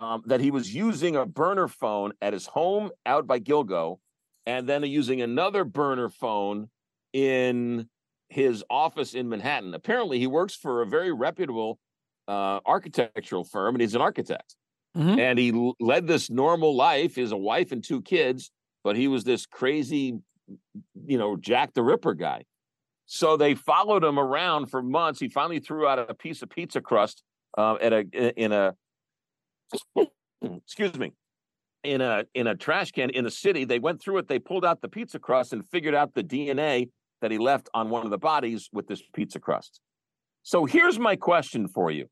um, 0.00 0.22
that 0.24 0.40
he 0.40 0.50
was 0.50 0.74
using 0.74 1.16
a 1.16 1.26
burner 1.26 1.68
phone 1.68 2.12
at 2.22 2.32
his 2.32 2.46
home 2.46 2.90
out 3.04 3.26
by 3.26 3.40
Gilgo, 3.40 3.98
and 4.46 4.66
then 4.66 4.82
using 4.84 5.20
another 5.20 5.64
burner 5.64 6.08
phone 6.08 6.70
in 7.12 7.88
his 8.28 8.64
office 8.68 9.14
in 9.14 9.28
Manhattan. 9.28 9.74
Apparently, 9.74 10.18
he 10.18 10.26
works 10.26 10.54
for 10.54 10.82
a 10.82 10.86
very 10.86 11.12
reputable 11.12 11.78
uh, 12.26 12.60
architectural 12.66 13.44
firm, 13.44 13.74
and 13.74 13.82
he's 13.82 13.94
an 13.94 14.00
architect. 14.00 14.54
Mm-hmm. 14.96 15.18
And 15.18 15.38
he 15.38 15.72
led 15.80 16.06
this 16.06 16.30
normal 16.30 16.74
life. 16.76 17.14
He 17.14 17.20
has 17.20 17.32
a 17.32 17.36
wife 17.36 17.72
and 17.72 17.82
two 17.82 18.02
kids, 18.02 18.50
but 18.84 18.96
he 18.96 19.08
was 19.08 19.24
this 19.24 19.46
crazy, 19.46 20.18
you 21.06 21.18
know, 21.18 21.36
Jack 21.36 21.74
the 21.74 21.82
Ripper 21.82 22.14
guy. 22.14 22.44
So 23.06 23.36
they 23.36 23.54
followed 23.54 24.04
him 24.04 24.18
around 24.18 24.66
for 24.66 24.82
months. 24.82 25.20
He 25.20 25.28
finally 25.28 25.60
threw 25.60 25.86
out 25.86 25.98
a 25.98 26.14
piece 26.14 26.42
of 26.42 26.50
pizza 26.50 26.80
crust 26.80 27.22
uh, 27.56 27.76
at 27.80 27.92
a 27.92 28.00
in 28.36 28.52
a 28.52 28.74
excuse 30.42 30.98
me 30.98 31.12
in 31.84 32.00
a 32.00 32.24
in 32.34 32.46
a 32.46 32.54
trash 32.54 32.92
can 32.92 33.10
in 33.10 33.24
the 33.24 33.30
city. 33.30 33.64
They 33.64 33.78
went 33.78 34.02
through 34.02 34.18
it. 34.18 34.28
They 34.28 34.38
pulled 34.38 34.64
out 34.64 34.82
the 34.82 34.88
pizza 34.88 35.18
crust 35.18 35.52
and 35.52 35.66
figured 35.66 35.94
out 35.94 36.14
the 36.14 36.22
DNA 36.22 36.90
that 37.20 37.30
he 37.30 37.38
left 37.38 37.68
on 37.74 37.90
one 37.90 38.04
of 38.04 38.10
the 38.10 38.18
bodies 38.18 38.68
with 38.72 38.86
this 38.86 39.02
pizza 39.14 39.40
crust. 39.40 39.80
So 40.42 40.64
here's 40.64 40.98
my 40.98 41.16
question 41.16 41.68
for 41.68 41.90
you. 41.90 42.06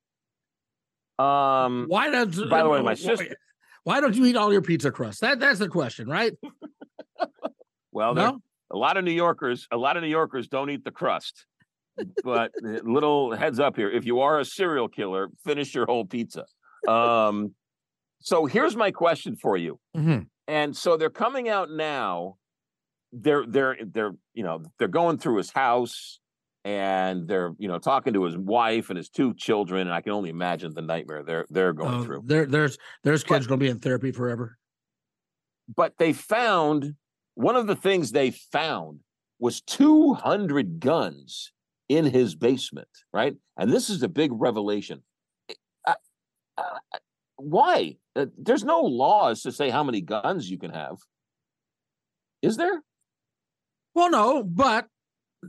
Um, 1.22 1.86
why 1.88 2.10
does 2.10 2.42
by 2.44 2.62
the 2.62 2.68
way, 2.68 2.82
my 2.82 2.94
sister? 2.94 3.36
Why 3.84 4.00
don't 4.00 4.14
you 4.14 4.26
eat 4.26 4.36
all 4.36 4.52
your 4.52 4.62
pizza 4.62 4.90
crust? 4.90 5.20
That 5.20 5.40
that's 5.40 5.58
the 5.58 5.68
question, 5.68 6.08
right? 6.08 6.32
well, 7.92 8.14
no? 8.14 8.40
a 8.70 8.76
lot 8.76 8.96
of 8.96 9.04
New 9.04 9.12
Yorkers, 9.12 9.66
a 9.70 9.76
lot 9.76 9.96
of 9.96 10.02
New 10.02 10.08
Yorkers 10.08 10.48
don't 10.48 10.70
eat 10.70 10.84
the 10.84 10.90
crust. 10.90 11.46
but 12.24 12.50
little 12.62 13.34
heads 13.34 13.58
up 13.58 13.76
here: 13.76 13.90
if 13.90 14.04
you 14.04 14.20
are 14.20 14.40
a 14.40 14.44
serial 14.44 14.88
killer, 14.88 15.28
finish 15.44 15.74
your 15.74 15.86
whole 15.86 16.04
pizza. 16.04 16.44
Um, 16.86 17.54
so 18.20 18.46
here's 18.46 18.76
my 18.76 18.90
question 18.90 19.36
for 19.36 19.56
you. 19.56 19.78
Mm-hmm. 19.96 20.22
And 20.48 20.76
so 20.76 20.96
they're 20.96 21.10
coming 21.10 21.48
out 21.48 21.70
now. 21.70 22.36
They're 23.12 23.44
they're 23.46 23.76
they're 23.82 24.14
you 24.34 24.42
know 24.42 24.62
they're 24.78 24.88
going 24.88 25.18
through 25.18 25.38
his 25.38 25.50
house 25.50 26.20
and 26.64 27.28
they're 27.28 27.52
you 27.58 27.68
know 27.68 27.78
talking 27.78 28.12
to 28.14 28.24
his 28.24 28.36
wife 28.36 28.90
and 28.90 28.96
his 28.96 29.08
two 29.08 29.32
children 29.34 29.82
and 29.82 29.92
i 29.92 30.00
can 30.00 30.10
only 30.10 30.30
imagine 30.30 30.74
the 30.74 30.82
nightmare 30.82 31.22
they're 31.22 31.46
they're 31.48 31.72
going 31.72 32.00
uh, 32.00 32.02
through 32.02 32.20
there 32.24 32.44
there's 32.44 32.76
there's 33.04 33.22
kids 33.22 33.46
going 33.46 33.60
to 33.60 33.64
be 33.64 33.70
in 33.70 33.78
therapy 33.78 34.10
forever 34.10 34.58
but 35.74 35.92
they 35.98 36.12
found 36.12 36.94
one 37.36 37.54
of 37.54 37.66
the 37.66 37.76
things 37.76 38.10
they 38.10 38.30
found 38.30 39.00
was 39.38 39.60
200 39.60 40.80
guns 40.80 41.52
in 41.88 42.06
his 42.06 42.34
basement, 42.34 42.88
right? 43.12 43.36
And 43.56 43.72
this 43.72 43.90
is 43.90 44.02
a 44.02 44.08
big 44.08 44.30
revelation. 44.32 45.02
Uh, 45.86 45.94
uh, 46.56 46.78
why? 47.36 47.96
Uh, 48.16 48.26
there's 48.38 48.64
no 48.64 48.80
laws 48.80 49.42
to 49.42 49.52
say 49.52 49.70
how 49.70 49.84
many 49.84 50.00
guns 50.00 50.50
you 50.50 50.58
can 50.58 50.70
have. 50.70 50.96
Is 52.42 52.56
there? 52.56 52.82
Well, 53.96 54.10
no, 54.10 54.42
but 54.42 54.88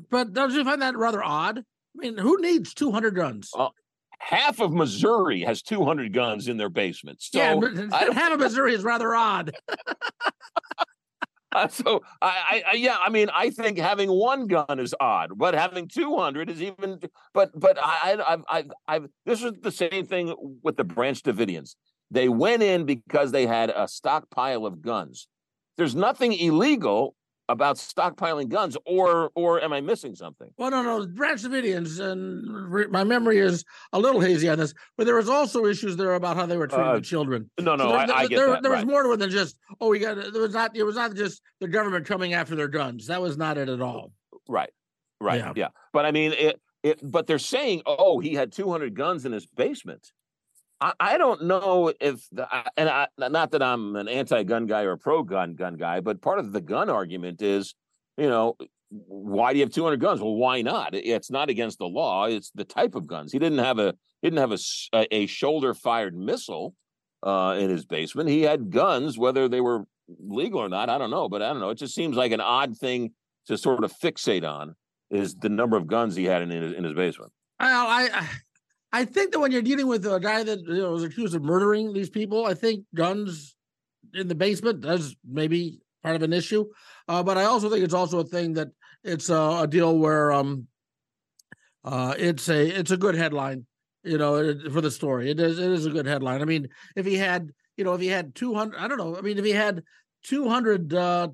but 0.10 0.32
don't 0.32 0.54
you 0.54 0.64
find 0.64 0.82
that 0.82 0.96
rather 0.96 1.22
odd? 1.22 1.60
I 1.60 1.64
mean, 1.96 2.18
who 2.18 2.40
needs 2.42 2.74
200 2.74 3.14
guns? 3.14 3.50
Well, 3.54 3.74
half 4.20 4.62
of 4.62 4.72
Missouri 4.72 5.42
has 5.42 5.62
200 5.62 6.14
guns 6.14 6.48
in 6.48 6.56
their 6.56 6.70
basement. 6.70 7.22
So 7.22 7.38
yeah, 7.40 8.14
half 8.14 8.32
of 8.32 8.40
Missouri 8.40 8.74
is 8.74 8.86
rather 8.86 9.14
odd. 9.14 9.54
uh, 11.52 11.68
so 11.68 12.02
I, 12.22 12.64
I, 12.72 12.76
yeah, 12.76 12.96
I 13.06 13.10
mean, 13.10 13.30
I 13.34 13.50
think 13.50 13.78
having 13.78 14.10
one 14.10 14.48
gun 14.48 14.80
is 14.80 14.96
odd, 14.98 15.32
but 15.38 15.54
having 15.54 15.90
200 15.90 16.50
is 16.50 16.64
even. 16.64 17.02
But 17.34 17.52
but 17.54 17.78
I 17.82 18.16
I 18.50 18.60
I 18.60 18.64
I 18.88 19.02
this 19.26 19.44
is 19.44 19.56
the 19.62 19.72
same 19.74 20.06
thing 20.06 20.34
with 20.64 20.78
the 20.78 20.86
Branch 20.86 21.22
Davidians. 21.22 21.76
They 22.12 22.30
went 22.30 22.64
in 22.64 22.86
because 22.86 23.34
they 23.34 23.46
had 23.46 23.72
a 23.72 23.90
stockpile 23.90 24.66
of 24.66 24.82
guns. 24.82 25.28
There's 25.76 25.96
nothing 25.96 26.32
illegal 26.32 27.14
about 27.50 27.78
stockpiling 27.78 28.50
guns, 28.50 28.78
or 28.86 29.32
or 29.36 29.62
am 29.62 29.74
I 29.74 29.82
missing 29.82 30.16
something? 30.16 30.50
Well, 30.58 30.72
no, 30.72 30.82
no, 30.82 31.08
Branch 31.08 31.42
Davidians, 31.42 32.00
and 32.00 32.72
re- 32.72 32.88
my 32.88 33.04
memory 33.04 33.38
is 33.40 33.64
a 33.94 34.00
little 34.00 34.22
hazy 34.22 34.50
on 34.50 34.58
this, 34.58 34.74
but 34.98 35.06
there 35.06 35.16
was 35.16 35.30
also 35.30 35.66
issues 35.66 35.96
there 35.96 36.14
about 36.16 36.36
how 36.36 36.46
they 36.46 36.58
were 36.58 36.68
treating 36.68 36.88
uh, 36.88 36.96
the 36.96 37.02
children. 37.02 37.50
No, 37.60 37.76
no, 37.76 37.86
so 37.86 37.90
there, 37.90 38.00
I, 38.00 38.04
I, 38.04 38.28
get 38.28 38.36
there, 38.36 38.50
that. 38.50 38.64
There 38.64 38.72
right. 38.72 38.86
was 38.86 38.92
more 38.92 39.04
to 39.04 39.12
it 39.14 39.18
than 39.18 39.30
just 39.30 39.58
oh, 39.80 39.90
we 39.90 40.00
got. 40.00 40.16
There 40.16 40.42
was 40.42 40.54
not. 40.54 40.76
It 40.76 40.84
was 40.84 40.96
not 40.96 41.16
just 41.16 41.42
the 41.60 41.68
government 41.68 42.06
coming 42.06 42.34
after 42.34 42.56
their 42.56 42.68
guns. 42.68 43.08
That 43.08 43.22
was 43.22 43.38
not 43.38 43.58
it 43.58 43.70
at 43.70 43.82
all. 43.82 44.12
Right, 44.50 44.72
right, 45.22 45.40
yeah. 45.40 45.54
yeah. 45.56 45.68
But 45.94 46.06
I 46.06 46.12
mean, 46.12 46.34
it. 46.34 46.62
It, 46.84 47.02
but 47.04 47.26
they're 47.26 47.40
saying, 47.40 47.82
oh, 47.86 48.20
he 48.20 48.36
had 48.36 48.52
200 48.52 48.96
guns 48.96 49.26
in 49.26 49.32
his 49.32 49.48
basement. 49.48 50.12
I, 50.80 50.94
I 51.00 51.18
don't 51.18 51.44
know 51.44 51.94
if 52.00 52.28
the, 52.32 52.48
and 52.76 52.90
I, 52.90 53.08
not 53.18 53.52
that 53.52 53.64
I'm 53.64 53.96
an 53.96 54.08
anti-gun 54.08 54.68
guy 54.68 54.84
or 54.84 54.92
a 54.92 54.98
pro-gun 54.98 55.56
gun 55.56 55.76
guy, 55.76 56.00
but 56.00 56.22
part 56.22 56.40
of 56.40 56.52
the 56.52 56.62
gun 56.62 56.90
argument 56.90 57.42
is, 57.42 57.74
you 58.18 58.30
know, 58.30 58.56
why 58.90 59.52
do 59.52 59.60
you 59.60 59.66
have 59.66 59.74
200 59.74 60.00
guns? 60.00 60.22
Well, 60.22 60.36
why 60.36 60.62
not? 60.62 60.94
It's 60.94 61.30
not 61.30 61.50
against 61.50 61.78
the 61.78 61.88
law. 61.88 62.26
It's 62.26 62.52
the 62.52 62.64
type 62.64 62.96
of 62.96 63.06
guns. 63.06 63.32
He 63.34 63.40
didn't 63.40 63.60
have 63.60 63.80
a 63.80 63.94
he 64.22 64.30
didn't 64.30 64.40
have 64.40 64.60
a, 64.94 65.16
a 65.16 65.26
shoulder-fired 65.28 66.16
missile 66.16 66.74
uh, 67.22 67.58
in 67.60 67.70
his 67.70 67.86
basement. 67.86 68.30
He 68.30 68.42
had 68.42 68.72
guns, 68.72 69.18
whether 69.18 69.48
they 69.48 69.62
were 69.62 69.84
legal 70.20 70.60
or 70.60 70.70
not. 70.70 70.90
I 70.90 70.98
don't 70.98 71.12
know, 71.12 71.30
but 71.30 71.42
I 71.42 71.50
don't 71.50 71.60
know. 71.60 71.70
It 71.70 71.78
just 71.78 71.94
seems 71.94 72.16
like 72.16 72.32
an 72.32 72.42
odd 72.42 72.78
thing 72.78 73.12
to 73.48 73.58
sort 73.58 73.84
of 73.84 73.94
fixate 73.94 74.48
on 74.48 74.76
is 75.12 75.36
the 75.36 75.50
number 75.50 75.78
of 75.78 75.88
guns 75.88 76.16
he 76.16 76.26
had 76.26 76.42
in 76.42 76.50
his, 76.50 76.74
in 76.74 76.84
his 76.84 76.94
basement. 76.94 77.32
Well, 77.60 77.88
I 77.88 78.28
I 78.92 79.06
think 79.06 79.34
that 79.34 79.40
when 79.40 79.52
you're 79.52 79.62
dealing 79.62 79.88
with 79.88 80.06
a 80.06 80.20
guy 80.20 80.44
that 80.44 80.60
you 80.60 80.78
know, 80.78 80.92
was 80.92 81.04
accused 81.04 81.36
of 81.36 81.44
murdering 81.44 81.94
these 81.94 82.10
people, 82.10 82.46
I 82.46 82.54
think 82.54 82.86
guns 82.96 83.56
in 84.14 84.28
the 84.28 84.36
basement 84.36 84.86
is 84.86 85.16
maybe 85.30 85.80
part 86.04 86.16
of 86.16 86.24
an 86.24 86.34
issue. 86.34 86.66
Uh, 87.08 87.24
but 87.24 87.38
I 87.38 87.44
also 87.46 87.70
think 87.70 87.84
it's 87.84 87.94
also 87.94 88.20
a 88.20 88.26
thing 88.26 88.54
that 88.54 88.70
it's 89.04 89.30
a, 89.30 89.60
a 89.62 89.68
deal 89.70 89.98
where 89.98 90.32
um, 90.32 90.68
uh, 91.84 92.14
it's 92.18 92.50
a 92.50 92.80
it's 92.80 92.92
a 92.92 92.98
good 92.98 93.16
headline, 93.16 93.66
you 94.04 94.18
know, 94.18 94.54
for 94.72 94.82
the 94.82 94.92
story. 94.92 95.32
It 95.32 95.40
is 95.40 95.60
it 95.60 95.72
is 95.72 95.86
a 95.86 95.92
good 95.92 96.06
headline. 96.06 96.42
I 96.42 96.46
mean, 96.46 96.68
if 96.96 97.06
he 97.06 97.16
had 97.16 97.50
you 97.76 97.84
know 97.84 97.94
if 97.94 98.02
he 98.02 98.08
had 98.08 98.36
two 98.36 98.54
hundred, 98.54 98.78
I 98.80 98.88
don't 98.88 98.98
know. 98.98 99.18
I 99.18 99.22
mean, 99.22 99.38
if 99.38 99.46
he 99.46 99.52
had 99.52 99.84
two 100.24 100.48
hundred 100.48 100.94
uh, 100.94 101.30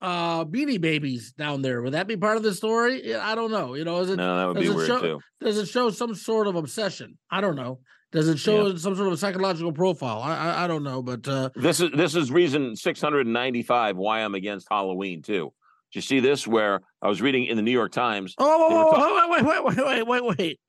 uh 0.00 0.44
beanie 0.44 0.80
babies 0.80 1.32
down 1.32 1.62
there. 1.62 1.82
Would 1.82 1.94
that 1.94 2.06
be 2.06 2.16
part 2.16 2.36
of 2.36 2.42
the 2.42 2.54
story? 2.54 3.14
I 3.14 3.34
don't 3.34 3.50
know. 3.50 3.74
You 3.74 3.84
know 3.84 3.98
is 3.98 4.10
it 4.10 4.16
no 4.16 4.36
that 4.36 4.46
would 4.46 4.62
be 4.62 4.68
weird 4.68 4.86
show, 4.86 5.00
too. 5.00 5.20
does 5.40 5.58
it 5.58 5.66
show 5.66 5.90
some 5.90 6.14
sort 6.14 6.46
of 6.46 6.54
obsession? 6.54 7.18
I 7.30 7.40
don't 7.40 7.56
know. 7.56 7.80
Does 8.12 8.28
it 8.28 8.38
show 8.38 8.68
yeah. 8.68 8.76
some 8.76 8.96
sort 8.96 9.12
of 9.12 9.18
psychological 9.18 9.72
profile? 9.72 10.20
I, 10.20 10.36
I, 10.36 10.64
I 10.64 10.66
don't 10.66 10.84
know 10.84 11.02
but 11.02 11.26
uh 11.26 11.50
this 11.56 11.80
is 11.80 11.90
this 11.92 12.14
is 12.14 12.30
reason 12.30 12.76
695 12.76 13.96
why 13.96 14.20
i'm 14.20 14.34
against 14.34 14.68
halloween 14.70 15.22
too. 15.22 15.52
Do 15.92 15.96
you 15.96 16.02
see 16.02 16.20
this 16.20 16.46
where 16.46 16.80
i 17.02 17.08
was 17.08 17.20
reading 17.20 17.46
in 17.46 17.56
the 17.56 17.62
new 17.62 17.72
york 17.72 17.92
times? 17.92 18.34
Oh, 18.38 18.92
oh 18.94 19.28
wait 19.30 19.44
wait 19.44 19.64
wait 19.64 19.86
wait 19.86 20.06
wait 20.06 20.38
wait. 20.38 20.60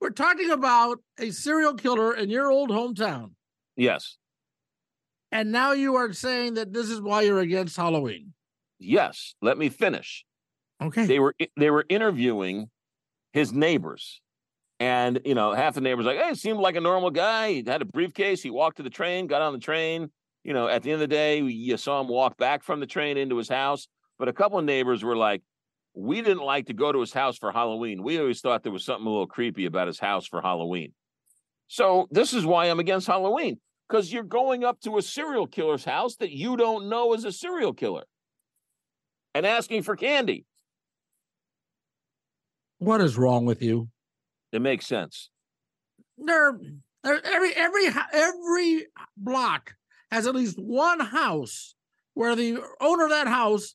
We're 0.00 0.10
talking 0.10 0.50
about 0.50 0.98
a 1.18 1.30
serial 1.30 1.74
killer 1.74 2.14
in 2.14 2.28
your 2.28 2.50
old 2.50 2.70
hometown. 2.70 3.32
Yes 3.76 4.18
and 5.32 5.50
now 5.50 5.72
you 5.72 5.96
are 5.96 6.12
saying 6.12 6.54
that 6.54 6.72
this 6.72 6.90
is 6.90 7.00
why 7.00 7.22
you're 7.22 7.40
against 7.40 7.76
Halloween. 7.76 8.34
Yes, 8.78 9.34
let 9.40 9.56
me 9.56 9.70
finish. 9.70 10.24
Okay. 10.80 11.06
They 11.06 11.18
were 11.18 11.34
they 11.56 11.70
were 11.70 11.84
interviewing 11.88 12.68
his 13.32 13.52
neighbors. 13.52 14.20
And 14.78 15.20
you 15.24 15.34
know, 15.34 15.52
half 15.52 15.74
the 15.74 15.80
neighbors 15.80 16.06
like, 16.06 16.18
hey, 16.18 16.34
seemed 16.34 16.58
like 16.58 16.76
a 16.76 16.80
normal 16.80 17.10
guy. 17.10 17.52
He 17.52 17.64
had 17.64 17.82
a 17.82 17.86
briefcase. 17.86 18.42
He 18.42 18.50
walked 18.50 18.78
to 18.78 18.82
the 18.82 18.90
train, 18.90 19.26
got 19.26 19.40
on 19.40 19.52
the 19.52 19.58
train. 19.58 20.10
You 20.44 20.52
know, 20.52 20.66
at 20.66 20.82
the 20.82 20.90
end 20.90 21.00
of 21.00 21.08
the 21.08 21.14
day, 21.14 21.40
you 21.40 21.76
saw 21.76 22.00
him 22.00 22.08
walk 22.08 22.36
back 22.36 22.64
from 22.64 22.80
the 22.80 22.86
train 22.86 23.16
into 23.16 23.36
his 23.36 23.48
house. 23.48 23.86
But 24.18 24.28
a 24.28 24.32
couple 24.32 24.58
of 24.58 24.64
neighbors 24.64 25.04
were 25.04 25.16
like, 25.16 25.40
we 25.94 26.20
didn't 26.20 26.42
like 26.42 26.66
to 26.66 26.72
go 26.74 26.90
to 26.90 26.98
his 26.98 27.12
house 27.12 27.38
for 27.38 27.52
Halloween. 27.52 28.02
We 28.02 28.18
always 28.18 28.40
thought 28.40 28.64
there 28.64 28.72
was 28.72 28.84
something 28.84 29.06
a 29.06 29.10
little 29.10 29.26
creepy 29.26 29.66
about 29.66 29.86
his 29.86 30.00
house 30.00 30.26
for 30.26 30.42
Halloween. 30.42 30.92
So 31.68 32.08
this 32.10 32.32
is 32.32 32.44
why 32.44 32.66
I'm 32.66 32.80
against 32.80 33.06
Halloween 33.06 33.58
because 33.92 34.10
you're 34.10 34.22
going 34.22 34.64
up 34.64 34.80
to 34.80 34.96
a 34.96 35.02
serial 35.02 35.46
killer's 35.46 35.84
house 35.84 36.16
that 36.16 36.30
you 36.30 36.56
don't 36.56 36.88
know 36.88 37.12
is 37.12 37.26
a 37.26 37.32
serial 37.32 37.74
killer 37.74 38.04
and 39.34 39.44
asking 39.44 39.82
for 39.82 39.96
candy. 39.96 40.46
What 42.78 43.02
is 43.02 43.18
wrong 43.18 43.44
with 43.44 43.60
you? 43.60 43.90
It 44.50 44.62
makes 44.62 44.86
sense. 44.86 45.28
There, 46.16 46.58
every 47.04 47.54
every 47.54 47.88
every 48.14 48.86
block 49.14 49.74
has 50.10 50.26
at 50.26 50.34
least 50.34 50.58
one 50.58 51.00
house 51.00 51.74
where 52.14 52.34
the 52.34 52.58
owner 52.80 53.04
of 53.04 53.10
that 53.10 53.28
house 53.28 53.74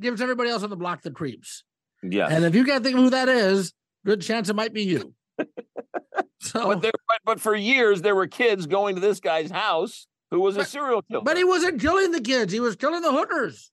gives 0.00 0.20
everybody 0.20 0.50
else 0.50 0.62
on 0.62 0.70
the 0.70 0.76
block 0.76 1.02
the 1.02 1.10
creeps. 1.10 1.64
Yeah. 2.04 2.28
And 2.30 2.44
if 2.44 2.54
you 2.54 2.64
can't 2.64 2.84
think 2.84 2.96
of 2.96 3.02
who 3.02 3.10
that 3.10 3.28
is, 3.28 3.72
good 4.06 4.22
chance 4.22 4.48
it 4.48 4.54
might 4.54 4.72
be 4.72 4.84
you. 4.84 5.12
So, 6.40 6.66
but, 6.66 6.80
there, 6.80 6.92
but, 7.06 7.18
but 7.24 7.40
for 7.40 7.54
years 7.54 8.00
there 8.02 8.14
were 8.14 8.26
kids 8.26 8.66
going 8.66 8.94
to 8.94 9.00
this 9.00 9.20
guy's 9.20 9.50
house 9.50 10.06
who 10.30 10.40
was 10.40 10.56
a 10.56 10.64
serial 10.64 11.02
killer. 11.02 11.22
But 11.22 11.36
he 11.36 11.44
wasn't 11.44 11.80
killing 11.80 12.12
the 12.12 12.20
kids; 12.20 12.52
he 12.52 12.60
was 12.60 12.76
killing 12.76 13.02
the 13.02 13.12
hookers. 13.12 13.70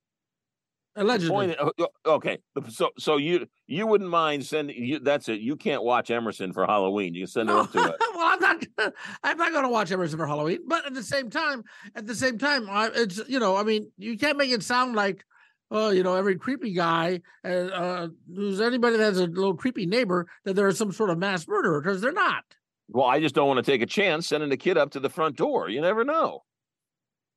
Allegedly. 0.97 1.30
Point, 1.30 1.56
uh, 1.60 1.86
okay, 2.06 2.39
so 2.69 2.89
so 2.97 3.17
you 3.17 3.47
you 3.67 3.86
wouldn't 3.86 4.10
mind 4.10 4.45
sending 4.45 4.84
you? 4.84 4.99
That's 4.99 5.30
it. 5.30 5.39
You 5.39 5.56
can't 5.56 5.84
watch 5.84 6.10
Emerson 6.10 6.51
for 6.51 6.65
Halloween. 6.65 7.13
You 7.13 7.21
can 7.21 7.27
send 7.32 7.47
no. 7.47 7.62
up 7.62 7.71
to 7.71 7.80
it. 7.86 7.95
well, 8.15 8.34
I'm 8.34 8.39
not. 8.39 8.65
I'm 9.23 9.38
not 9.38 9.51
going 9.51 9.63
to 9.63 9.69
watch 9.69 9.91
Emerson 9.91 10.17
for 10.17 10.25
Halloween. 10.25 10.60
But 10.67 10.88
at 10.88 10.93
the 10.93 11.03
same 11.03 11.30
time, 11.30 11.63
at 11.95 12.08
the 12.08 12.15
same 12.15 12.38
time, 12.38 12.67
I, 12.69 12.89
it's 12.93 13.21
you 13.30 13.39
know, 13.39 13.56
I 13.56 13.63
mean, 13.63 13.91
you 13.97 14.17
can't 14.17 14.38
make 14.38 14.51
it 14.51 14.63
sound 14.63 14.95
like 14.95 15.23
oh, 15.71 15.89
you 15.89 16.03
know, 16.03 16.15
every 16.15 16.38
creepy 16.38 16.73
guy, 16.73 17.21
uh, 17.45 17.47
uh, 17.47 18.08
who's 18.34 18.62
anybody 18.62 18.97
that 18.97 19.03
has 19.03 19.19
a 19.19 19.27
little 19.27 19.56
creepy 19.56 19.86
neighbor, 19.86 20.27
that 20.45 20.56
there 20.56 20.67
is 20.67 20.77
some 20.77 20.91
sort 20.91 21.10
of 21.10 21.17
mass 21.17 21.47
murderer 21.47 21.82
because 21.82 22.01
they're 22.01 22.12
not. 22.12 22.43
Well, 22.89 23.06
I 23.06 23.19
just 23.19 23.36
don't 23.36 23.47
want 23.47 23.63
to 23.63 23.71
take 23.71 23.82
a 23.82 23.86
chance 23.86 24.28
sending 24.28 24.50
the 24.50 24.58
kid 24.58 24.78
up 24.78 24.91
to 24.91 25.00
the 25.00 25.10
front 25.10 25.36
door. 25.36 25.69
You 25.69 25.82
never 25.82 26.04
know. 26.04 26.43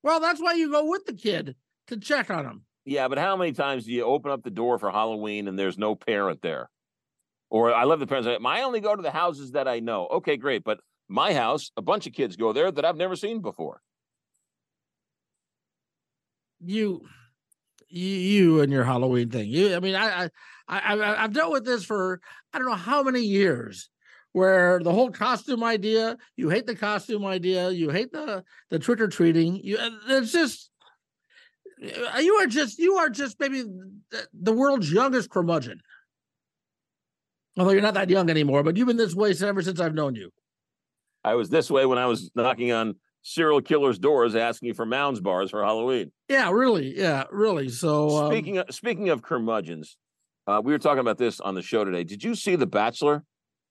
Well, 0.03 0.21
that's 0.21 0.41
why 0.41 0.55
you 0.55 0.71
go 0.71 0.87
with 0.87 1.05
the 1.07 1.13
kid 1.13 1.57
to 1.89 1.97
check 1.97 2.31
on 2.31 2.47
him. 2.47 2.65
Yeah, 2.85 3.09
but 3.09 3.19
how 3.19 3.37
many 3.37 3.53
times 3.53 3.85
do 3.85 3.93
you 3.93 4.05
open 4.05 4.31
up 4.31 4.43
the 4.43 4.51
door 4.51 4.79
for 4.79 4.91
Halloween 4.91 5.49
and 5.49 5.59
there's 5.59 5.77
no 5.77 5.95
parent 5.95 6.41
there? 6.43 6.71
Or 7.51 7.75
I 7.75 7.85
love 7.85 8.01
the 8.01 8.07
parents. 8.07 8.29
I 8.29 8.63
only 8.63 8.81
go 8.81 8.95
to 8.95 9.03
the 9.03 9.11
houses 9.11 9.53
that 9.53 9.69
I 9.69 9.81
know. 9.81 10.07
Okay, 10.07 10.37
great. 10.37 10.65
But 10.65 10.81
my 11.09 11.35
house, 11.35 11.73
a 11.77 11.83
bunch 11.83 12.07
of 12.07 12.13
kids 12.13 12.37
go 12.37 12.53
there 12.53 12.71
that 12.71 12.85
I've 12.85 12.97
never 12.97 13.17
seen 13.17 13.43
before. 13.43 13.83
You 16.61 17.03
you 17.89 18.61
and 18.61 18.73
your 18.73 18.85
Halloween 18.85 19.31
thing. 19.31 19.49
You, 19.49 19.75
I 19.75 19.81
mean, 19.81 19.97
I, 19.97 20.25
I, 20.25 20.31
I, 20.69 21.25
I've 21.25 21.33
dealt 21.33 21.53
with 21.53 21.65
this 21.65 21.85
for 21.85 22.21
I 22.53 22.59
don't 22.59 22.69
know 22.69 22.75
how 22.75 23.03
many 23.03 23.21
years, 23.21 23.91
where 24.33 24.81
the 24.81 24.93
whole 24.93 25.11
costume 25.11 25.65
idea, 25.65 26.17
you 26.37 26.49
hate 26.49 26.67
the 26.67 26.77
costume 26.77 27.25
idea, 27.25 27.71
you 27.71 27.91
hate 27.91 28.13
the 28.13 28.45
the 28.71 28.79
trick 28.79 29.01
or 29.01 29.09
treating. 29.09 29.57
You, 29.57 29.79
it's 30.09 30.33
just 30.33 30.71
uh, 31.83 32.19
you 32.19 32.35
are 32.35 32.47
just 32.47 32.79
you 32.79 32.95
are 32.97 33.09
just 33.09 33.39
maybe 33.41 33.65
the 34.33 34.53
world's 34.53 34.93
youngest 34.93 35.31
curmudgeon. 35.31 35.81
Although 37.59 37.73
you're 37.73 37.83
not 37.83 37.95
that 37.95 38.11
young 38.11 38.31
anymore, 38.31 38.63
but 38.63 38.77
you've 38.77 38.87
been 38.87 38.97
this 38.97 39.15
way 39.15 39.35
ever 39.43 39.63
since 39.63 39.81
I've 39.81 39.95
known 39.95 40.15
you. 40.15 40.31
I 41.25 41.35
was 41.35 41.51
this 41.51 41.71
way 41.71 41.85
when 41.85 41.99
I 41.99 42.07
was 42.07 42.31
knocking 42.35 42.73
on 42.73 42.95
serial 43.23 43.61
killers' 43.61 43.99
doors 43.99 44.35
asking 44.35 44.75
for 44.75 44.87
Mounds 44.87 45.21
bars 45.21 45.51
for 45.51 45.63
Halloween. 45.63 46.13
Yeah, 46.29 46.51
really. 46.51 46.97
Yeah, 46.97 47.25
really. 47.31 47.69
So 47.69 48.17
um, 48.17 48.33
speaking 48.33 48.59
of, 48.59 48.67
speaking 48.71 49.09
of 49.11 49.23
curmudgeons, 49.23 49.97
uh, 50.47 50.63
we 50.65 50.73
were 50.73 50.79
talking 50.79 51.01
about 51.01 51.19
this 51.19 51.41
on 51.41 51.55
the 51.55 51.63
show 51.63 51.85
today. 51.85 52.05
Did 52.05 52.25
you 52.25 52.35
see 52.35 52.57
The 52.57 52.67
Bachelor 52.67 53.25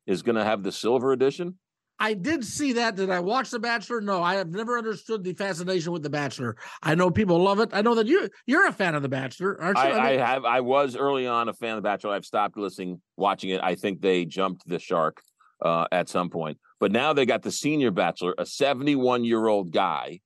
is 0.09 0.23
going 0.23 0.35
to 0.35 0.43
have 0.43 0.63
the 0.63 0.71
silver 0.71 1.13
edition? 1.13 1.55
I 1.99 2.13
did 2.13 2.45
see 2.45 2.73
that. 2.73 2.95
Did 2.95 3.09
I 3.09 3.19
watch 3.19 3.51
The 3.51 3.59
Bachelor? 3.59 3.99
No, 3.99 4.23
I 4.23 4.35
have 4.35 4.49
never 4.49 4.77
understood 4.77 5.23
the 5.23 5.33
fascination 5.33 5.91
with 5.91 6.01
The 6.01 6.09
Bachelor. 6.09 6.55
I 6.81 6.95
know 6.95 7.11
people 7.11 7.37
love 7.39 7.59
it. 7.59 7.69
I 7.73 7.81
know 7.81 7.93
that 7.95 8.07
you 8.07 8.29
you're 8.47 8.67
a 8.67 8.71
fan 8.71 8.95
of 8.95 9.01
The 9.01 9.09
Bachelor, 9.09 9.61
aren't 9.61 9.77
you? 9.77 9.83
I, 9.83 10.11
I, 10.11 10.17
have. 10.17 10.45
I 10.45 10.61
was 10.61 10.95
early 10.95 11.27
on 11.27 11.49
a 11.49 11.53
fan 11.53 11.71
of 11.71 11.83
The 11.83 11.87
Bachelor. 11.87 12.13
I've 12.13 12.25
stopped 12.25 12.57
listening, 12.57 13.01
watching 13.17 13.49
it. 13.49 13.61
I 13.61 13.75
think 13.75 14.01
they 14.01 14.25
jumped 14.25 14.67
the 14.67 14.79
shark 14.79 15.21
uh, 15.61 15.85
at 15.91 16.07
some 16.07 16.29
point. 16.29 16.57
But 16.79 16.93
now 16.93 17.11
they 17.11 17.25
got 17.25 17.43
the 17.43 17.51
senior 17.51 17.91
Bachelor, 17.91 18.33
a 18.37 18.45
71 18.45 19.25
year 19.25 19.45
old 19.45 19.73
guy, 19.73 20.21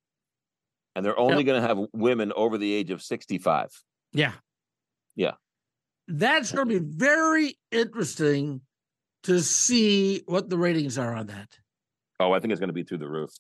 and 0.95 1.03
they're 1.03 1.19
only 1.19 1.37
yep. 1.37 1.45
going 1.47 1.61
to 1.61 1.67
have 1.67 1.79
women 1.91 2.31
over 2.35 2.59
the 2.59 2.71
age 2.71 2.91
of 2.91 3.01
65. 3.01 3.69
Yeah, 4.13 4.33
yeah. 5.15 5.31
That's 6.07 6.51
going 6.51 6.69
to 6.69 6.79
be 6.79 6.85
very 6.85 7.57
interesting 7.71 8.61
to 9.23 9.41
see 9.41 10.23
what 10.25 10.49
the 10.49 10.57
ratings 10.57 10.97
are 10.97 11.13
on 11.13 11.27
that. 11.27 11.57
Oh, 12.19 12.31
I 12.31 12.39
think 12.39 12.51
it's 12.51 12.59
going 12.59 12.69
to 12.69 12.73
be 12.73 12.83
through 12.83 12.99
the 12.99 13.09
roof. 13.09 13.31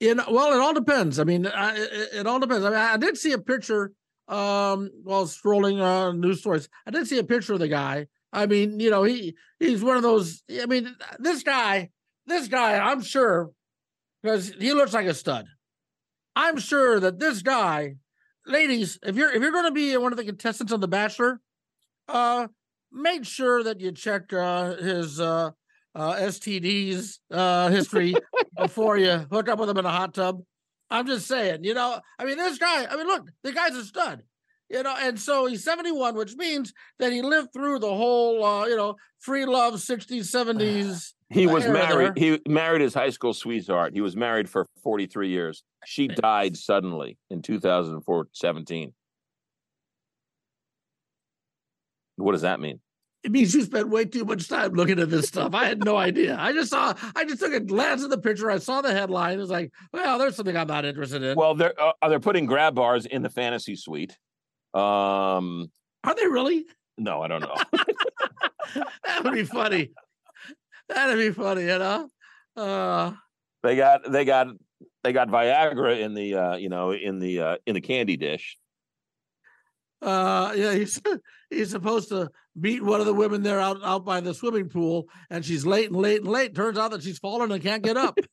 In 0.00 0.18
well, 0.30 0.52
it 0.52 0.60
all 0.60 0.72
depends. 0.72 1.18
I 1.18 1.24
mean, 1.24 1.44
it, 1.44 2.08
it, 2.14 2.26
all 2.26 2.40
depends. 2.40 2.64
I 2.64 2.70
mean, 2.70 2.78
I 2.78 2.96
did 2.96 3.18
see 3.18 3.32
a 3.32 3.38
picture 3.38 3.92
um 4.28 4.88
while 5.02 5.26
scrolling 5.26 5.80
uh 5.80 6.12
news 6.12 6.40
stories. 6.40 6.68
I 6.86 6.90
did 6.90 7.06
see 7.06 7.18
a 7.18 7.24
picture 7.24 7.52
of 7.52 7.58
the 7.58 7.68
guy. 7.68 8.06
I 8.32 8.46
mean, 8.46 8.80
you 8.80 8.90
know, 8.90 9.02
he 9.02 9.34
he's 9.58 9.82
one 9.82 9.96
of 9.96 10.02
those. 10.02 10.42
I 10.50 10.66
mean, 10.66 10.94
this 11.18 11.42
guy, 11.42 11.90
this 12.26 12.48
guy, 12.48 12.78
I'm 12.78 13.02
sure, 13.02 13.50
because 14.22 14.52
he 14.58 14.72
looks 14.72 14.94
like 14.94 15.06
a 15.06 15.14
stud. 15.14 15.46
I'm 16.34 16.58
sure 16.58 17.00
that 17.00 17.18
this 17.18 17.42
guy, 17.42 17.96
ladies, 18.46 18.98
if 19.02 19.16
you're 19.16 19.32
if 19.32 19.42
you're 19.42 19.52
going 19.52 19.66
to 19.66 19.72
be 19.72 19.96
one 19.98 20.12
of 20.12 20.16
the 20.16 20.24
contestants 20.24 20.72
on 20.72 20.80
The 20.80 20.88
Bachelor, 20.88 21.40
uh, 22.08 22.46
make 22.92 23.24
sure 23.24 23.62
that 23.62 23.80
you 23.80 23.92
check 23.92 24.32
uh, 24.32 24.76
his 24.76 25.20
uh, 25.20 25.50
uh, 25.94 26.14
STDs 26.14 27.18
uh, 27.30 27.68
history 27.68 28.14
before 28.56 28.96
you 28.96 29.26
hook 29.30 29.48
up 29.48 29.58
with 29.58 29.70
him 29.70 29.78
in 29.78 29.84
a 29.84 29.90
hot 29.90 30.14
tub. 30.14 30.42
I'm 30.90 31.06
just 31.06 31.26
saying, 31.26 31.62
you 31.62 31.74
know, 31.74 32.00
I 32.18 32.24
mean, 32.24 32.36
this 32.36 32.58
guy, 32.58 32.86
I 32.86 32.96
mean, 32.96 33.06
look, 33.06 33.28
the 33.44 33.52
guy's 33.52 33.76
a 33.76 33.84
stud, 33.84 34.24
you 34.68 34.82
know, 34.82 34.94
and 34.98 35.18
so 35.18 35.46
he's 35.46 35.62
71, 35.62 36.16
which 36.16 36.34
means 36.34 36.72
that 36.98 37.12
he 37.12 37.22
lived 37.22 37.52
through 37.52 37.78
the 37.78 37.94
whole, 37.94 38.44
uh, 38.44 38.66
you 38.66 38.76
know, 38.76 38.96
free 39.18 39.46
love 39.46 39.74
60s, 39.74 40.08
70s. 40.08 41.12
He 41.32 41.46
was 41.46 41.64
married. 41.64 42.16
There. 42.16 42.38
He 42.42 42.50
married 42.50 42.80
his 42.80 42.92
high 42.92 43.10
school 43.10 43.32
sweetheart. 43.32 43.92
He 43.94 44.00
was 44.00 44.16
married 44.16 44.50
for 44.50 44.66
43 44.82 45.28
years. 45.28 45.62
She 45.86 46.08
died 46.08 46.56
suddenly 46.56 47.18
in 47.30 47.40
2017. 47.40 48.92
What 52.20 52.32
does 52.32 52.42
that 52.42 52.60
mean? 52.60 52.80
it 53.22 53.32
means 53.32 53.54
you 53.54 53.62
spent 53.62 53.90
way 53.90 54.04
too 54.04 54.24
much 54.24 54.48
time 54.48 54.72
looking 54.72 54.98
at 54.98 55.10
this 55.10 55.28
stuff. 55.28 55.54
I 55.54 55.66
had 55.66 55.84
no 55.84 55.96
idea. 55.96 56.36
I 56.38 56.52
just 56.52 56.70
saw, 56.70 56.94
I 57.14 57.24
just 57.24 57.40
took 57.40 57.52
a 57.52 57.60
glance 57.60 58.02
at 58.02 58.10
the 58.10 58.18
picture. 58.18 58.50
I 58.50 58.58
saw 58.58 58.80
the 58.80 58.92
headline. 58.92 59.34
It 59.34 59.40
was 59.42 59.50
like, 59.50 59.72
well, 59.92 60.18
there's 60.18 60.36
something 60.36 60.56
I'm 60.56 60.66
not 60.66 60.84
interested 60.84 61.22
in. 61.22 61.36
Well, 61.36 61.54
they're 61.54 61.74
uh, 61.80 62.08
they're 62.08 62.20
putting 62.20 62.46
grab 62.46 62.74
bars 62.74 63.04
in 63.06 63.22
the 63.22 63.28
fantasy 63.28 63.76
suite. 63.76 64.16
Um, 64.72 65.70
are 66.04 66.14
they 66.14 66.26
really? 66.26 66.64
No, 66.96 67.20
I 67.20 67.28
don't 67.28 67.40
know. 67.40 67.56
that 69.04 69.24
would 69.24 69.34
be 69.34 69.44
funny. 69.44 69.90
That'd 70.88 71.18
be 71.18 71.30
funny, 71.30 71.62
you 71.62 71.78
know. 71.78 72.08
Uh, 72.56 73.12
they 73.62 73.76
got 73.76 74.10
they 74.10 74.24
got 74.24 74.48
they 75.04 75.12
got 75.12 75.28
Viagra 75.28 76.00
in 76.00 76.14
the 76.14 76.34
uh, 76.34 76.56
you 76.56 76.70
know 76.70 76.92
in 76.92 77.18
the 77.18 77.40
uh, 77.40 77.56
in 77.66 77.74
the 77.74 77.80
candy 77.80 78.16
dish. 78.16 78.56
Uh, 80.02 80.52
yeah, 80.56 80.74
he's 80.74 81.00
he's 81.50 81.70
supposed 81.70 82.08
to 82.08 82.30
meet 82.56 82.82
one 82.82 83.00
of 83.00 83.06
the 83.06 83.14
women 83.14 83.42
there 83.42 83.60
out 83.60 83.78
out 83.84 84.04
by 84.04 84.20
the 84.20 84.34
swimming 84.34 84.68
pool, 84.68 85.08
and 85.30 85.44
she's 85.44 85.66
late 85.66 85.90
and 85.90 85.96
late 85.96 86.20
and 86.20 86.30
late. 86.30 86.54
Turns 86.54 86.78
out 86.78 86.90
that 86.92 87.02
she's 87.02 87.18
fallen 87.18 87.52
and 87.52 87.62
can't 87.62 87.82
get 87.82 87.96
up. 87.96 88.18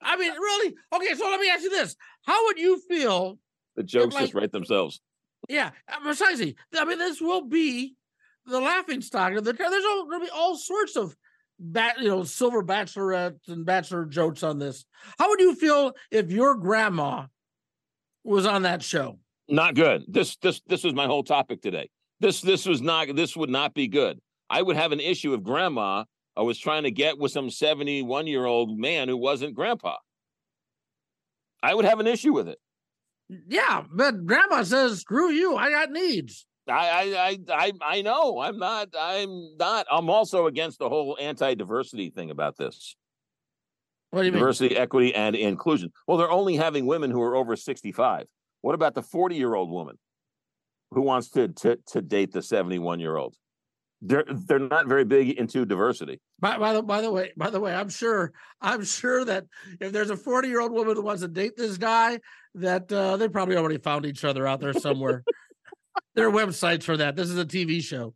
I 0.00 0.16
mean, 0.16 0.32
really? 0.32 0.74
Okay, 0.94 1.14
so 1.14 1.24
let 1.24 1.40
me 1.40 1.50
ask 1.50 1.62
you 1.62 1.70
this: 1.70 1.96
How 2.24 2.46
would 2.46 2.58
you 2.58 2.80
feel? 2.88 3.38
The 3.76 3.82
jokes 3.82 4.14
like, 4.14 4.24
just 4.24 4.34
write 4.34 4.52
themselves. 4.52 5.00
Yeah, 5.48 5.70
uh, 5.88 6.00
precisely. 6.00 6.56
I 6.76 6.84
mean, 6.84 6.98
this 6.98 7.20
will 7.20 7.42
be 7.42 7.94
the 8.46 8.60
laughing 8.60 9.02
stock. 9.02 9.32
Of 9.34 9.44
the 9.44 9.52
there's 9.52 9.84
going 9.84 10.20
to 10.20 10.26
be 10.26 10.30
all 10.30 10.56
sorts 10.56 10.96
of 10.96 11.14
bat, 11.58 11.96
you 12.00 12.08
know, 12.08 12.24
silver 12.24 12.62
bachelorettes 12.62 13.48
and 13.48 13.66
bachelor 13.66 14.04
jokes 14.06 14.42
on 14.42 14.58
this. 14.58 14.84
How 15.18 15.28
would 15.28 15.40
you 15.40 15.54
feel 15.54 15.92
if 16.10 16.30
your 16.30 16.54
grandma 16.54 17.26
was 18.24 18.46
on 18.46 18.62
that 18.62 18.82
show? 18.82 19.18
Not 19.48 19.74
good. 19.74 20.04
This 20.08 20.36
this 20.36 20.60
this 20.66 20.82
was 20.82 20.94
my 20.94 21.06
whole 21.06 21.22
topic 21.22 21.62
today. 21.62 21.88
This 22.20 22.40
this 22.40 22.66
was 22.66 22.82
not 22.82 23.14
this 23.14 23.36
would 23.36 23.50
not 23.50 23.74
be 23.74 23.88
good. 23.88 24.20
I 24.50 24.62
would 24.62 24.76
have 24.76 24.92
an 24.92 25.00
issue 25.00 25.34
if 25.34 25.42
grandma 25.42 26.04
I 26.36 26.42
was 26.42 26.58
trying 26.58 26.82
to 26.82 26.90
get 26.90 27.18
with 27.18 27.32
some 27.32 27.50
71 27.50 28.26
year 28.26 28.44
old 28.44 28.78
man 28.78 29.08
who 29.08 29.16
wasn't 29.16 29.54
grandpa. 29.54 29.96
I 31.62 31.74
would 31.74 31.84
have 31.84 32.00
an 32.00 32.06
issue 32.06 32.32
with 32.32 32.48
it. 32.48 32.58
Yeah, 33.28 33.82
but 33.92 34.26
grandma 34.26 34.62
says, 34.62 35.00
screw 35.00 35.30
you, 35.30 35.56
I 35.56 35.70
got 35.70 35.90
needs. 35.90 36.46
I 36.68 37.38
I 37.48 37.54
I 37.54 37.72
I 37.80 38.02
know. 38.02 38.40
I'm 38.40 38.58
not 38.58 38.88
I'm 38.98 39.56
not 39.56 39.86
I'm 39.90 40.10
also 40.10 40.46
against 40.46 40.80
the 40.80 40.88
whole 40.88 41.16
anti-diversity 41.20 42.10
thing 42.10 42.30
about 42.30 42.56
this. 42.56 42.96
What 44.10 44.22
do 44.22 44.26
you 44.26 44.32
mean? 44.32 44.40
Diversity, 44.40 44.74
mean? 44.74 44.82
equity, 44.82 45.14
and 45.14 45.36
inclusion. 45.36 45.92
Well, 46.06 46.16
they're 46.16 46.30
only 46.30 46.56
having 46.56 46.86
women 46.86 47.10
who 47.10 47.22
are 47.22 47.36
over 47.36 47.54
65. 47.54 48.26
What 48.66 48.74
about 48.74 48.96
the 48.96 49.02
40 49.02 49.36
year 49.36 49.54
old 49.54 49.70
woman 49.70 49.96
who 50.90 51.02
wants 51.02 51.30
to, 51.30 51.46
to, 51.46 51.78
to 51.86 52.02
date 52.02 52.32
the 52.32 52.42
71 52.42 52.98
year 52.98 53.16
old? 53.16 53.36
They're 54.02 54.24
they're 54.28 54.58
not 54.58 54.88
very 54.88 55.04
big 55.04 55.38
into 55.38 55.64
diversity. 55.64 56.20
By, 56.40 56.58
by 56.58 56.72
the 56.72 56.82
by 56.82 57.00
the 57.00 57.12
way, 57.12 57.30
by 57.36 57.48
the 57.48 57.60
way, 57.60 57.72
I'm 57.72 57.88
sure 57.88 58.32
I'm 58.60 58.84
sure 58.84 59.24
that 59.24 59.44
if 59.80 59.92
there's 59.92 60.10
a 60.10 60.16
40 60.16 60.48
year 60.48 60.60
old 60.60 60.72
woman 60.72 60.96
who 60.96 61.02
wants 61.02 61.22
to 61.22 61.28
date 61.28 61.52
this 61.56 61.78
guy, 61.78 62.18
that 62.56 62.90
uh, 62.90 63.16
they 63.16 63.28
probably 63.28 63.56
already 63.56 63.78
found 63.78 64.04
each 64.04 64.24
other 64.24 64.48
out 64.48 64.58
there 64.58 64.72
somewhere. 64.72 65.22
there 66.16 66.26
are 66.26 66.32
websites 66.32 66.82
for 66.82 66.96
that. 66.96 67.14
This 67.14 67.30
is 67.30 67.38
a 67.38 67.46
TV 67.46 67.80
show. 67.80 68.14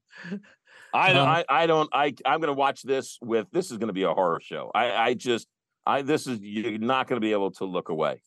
I, 0.93 1.13
um, 1.13 1.29
I 1.29 1.45
I 1.49 1.67
don't 1.69 1.89
I 1.93 2.13
I'm 2.27 2.41
gonna 2.41 2.55
watch 2.55 2.83
this 2.83 3.19
with 3.23 3.47
this 3.53 3.71
is 3.71 3.79
gonna 3.79 3.93
be 3.93 4.03
a 4.03 4.13
horror 4.13 4.41
show. 4.43 4.73
I 4.75 5.11
I 5.11 5.15
just 5.15 5.47
I 5.87 6.03
this 6.03 6.27
is 6.27 6.41
you're 6.43 6.77
not 6.77 7.07
gonna 7.07 7.21
be 7.21 7.31
able 7.31 7.53
to 7.53 7.67
look 7.67 7.89
away. 7.89 8.21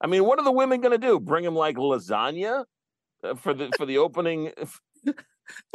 I 0.00 0.06
mean, 0.06 0.24
what 0.24 0.38
are 0.38 0.44
the 0.44 0.52
women 0.52 0.80
going 0.80 0.98
to 0.98 1.06
do? 1.06 1.20
Bring 1.20 1.44
him 1.44 1.54
like 1.54 1.76
lasagna 1.76 2.64
uh, 3.22 3.34
for 3.34 3.52
the 3.52 3.70
for 3.76 3.86
the 3.86 3.98
opening 3.98 4.52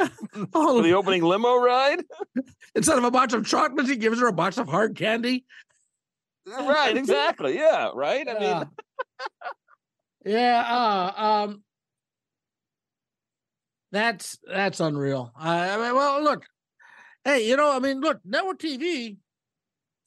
oh. 0.00 0.76
for 0.76 0.82
the 0.82 0.94
opening 0.94 1.22
limo 1.22 1.56
ride? 1.56 2.04
Instead 2.74 2.98
of 2.98 3.04
a 3.04 3.10
box 3.10 3.34
of 3.34 3.46
chocolates, 3.46 3.88
he 3.88 3.96
gives 3.96 4.20
her 4.20 4.26
a 4.26 4.32
box 4.32 4.58
of 4.58 4.68
hard 4.68 4.96
candy. 4.96 5.44
Right, 6.46 6.96
exactly. 6.96 7.56
Yeah, 7.56 7.90
right. 7.94 8.26
I 8.28 8.38
mean, 8.38 8.68
yeah. 10.24 10.64
Uh, 10.68 11.22
um, 11.22 11.62
that's 13.90 14.38
that's 14.46 14.78
unreal. 14.78 15.32
I, 15.36 15.70
I 15.70 15.76
mean, 15.76 15.94
well, 15.94 16.22
look, 16.22 16.44
hey, 17.24 17.48
you 17.48 17.56
know, 17.56 17.74
I 17.74 17.80
mean, 17.80 18.00
look, 18.00 18.20
network 18.24 18.60
TV 18.60 19.16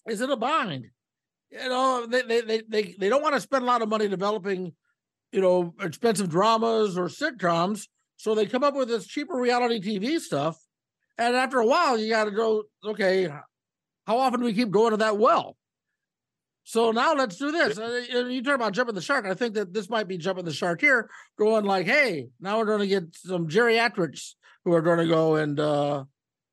is 0.08 0.22
in 0.22 0.30
a 0.30 0.38
bind 0.38 0.90
you 1.52 1.70
know 1.70 2.06
they 2.08 2.22
they 2.22 2.42
they 2.42 2.62
they, 2.68 2.96
they 3.00 3.10
don't 3.10 3.22
want 3.22 3.36
to 3.36 3.42
spend 3.42 3.64
a 3.64 3.68
lot 3.68 3.82
of 3.82 3.90
money 3.90 4.08
developing 4.08 4.74
you 5.32 5.42
know 5.42 5.74
expensive 5.82 6.30
dramas 6.30 6.98
or 6.98 7.08
sitcoms 7.08 7.88
so 8.18 8.36
they 8.36 8.46
come 8.46 8.64
up 8.64 8.76
with 8.76 8.88
this 8.88 9.08
cheaper 9.08 9.36
reality 9.36 9.80
tv 9.80 10.20
stuff 10.20 10.58
and 11.18 11.36
after 11.36 11.60
a 11.60 11.66
while 11.66 11.98
you 11.98 12.10
got 12.10 12.26
to 12.26 12.32
go 12.32 12.64
okay 12.86 13.30
how 14.10 14.18
often 14.18 14.40
do 14.40 14.48
we 14.48 14.54
keep 14.54 14.72
going 14.72 14.90
to 14.90 14.98
that 14.98 15.20
well? 15.20 15.56
So 16.64 16.92
now 16.92 17.14
let's 17.14 17.36
do 17.36 17.52
this. 17.52 17.78
Uh, 17.78 18.02
you 18.28 18.42
talk 18.42 18.56
about 18.56 18.74
jumping 18.74 18.96
the 18.96 19.02
shark 19.02 19.28
i 19.28 19.36
think 19.36 19.54
that 19.54 19.72
this 19.72 19.88
might 19.88 20.08
be 20.08 20.18
jumping 20.18 20.46
the 20.46 20.52
shark 20.52 20.82
here 20.82 21.10
going 21.38 21.64
like 21.64 21.86
hey 21.86 22.30
now 22.40 22.58
we're 22.58 22.66
going 22.66 22.80
to 22.80 22.88
get 22.88 23.16
some 23.16 23.48
geriatrics 23.48 24.34
who 24.66 24.74
are 24.74 24.82
going 24.82 24.98
to 24.98 25.08
go 25.08 25.36
and 25.36 25.60
uh 25.60 26.04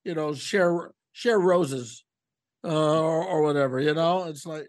you 0.04 0.14
know 0.14 0.34
share 0.34 0.90
share 1.12 1.38
roses 1.38 2.04
uh, 2.66 3.00
or, 3.00 3.24
or 3.24 3.42
whatever 3.42 3.80
you 3.80 3.94
know 3.94 4.24
it's 4.24 4.44
like 4.44 4.68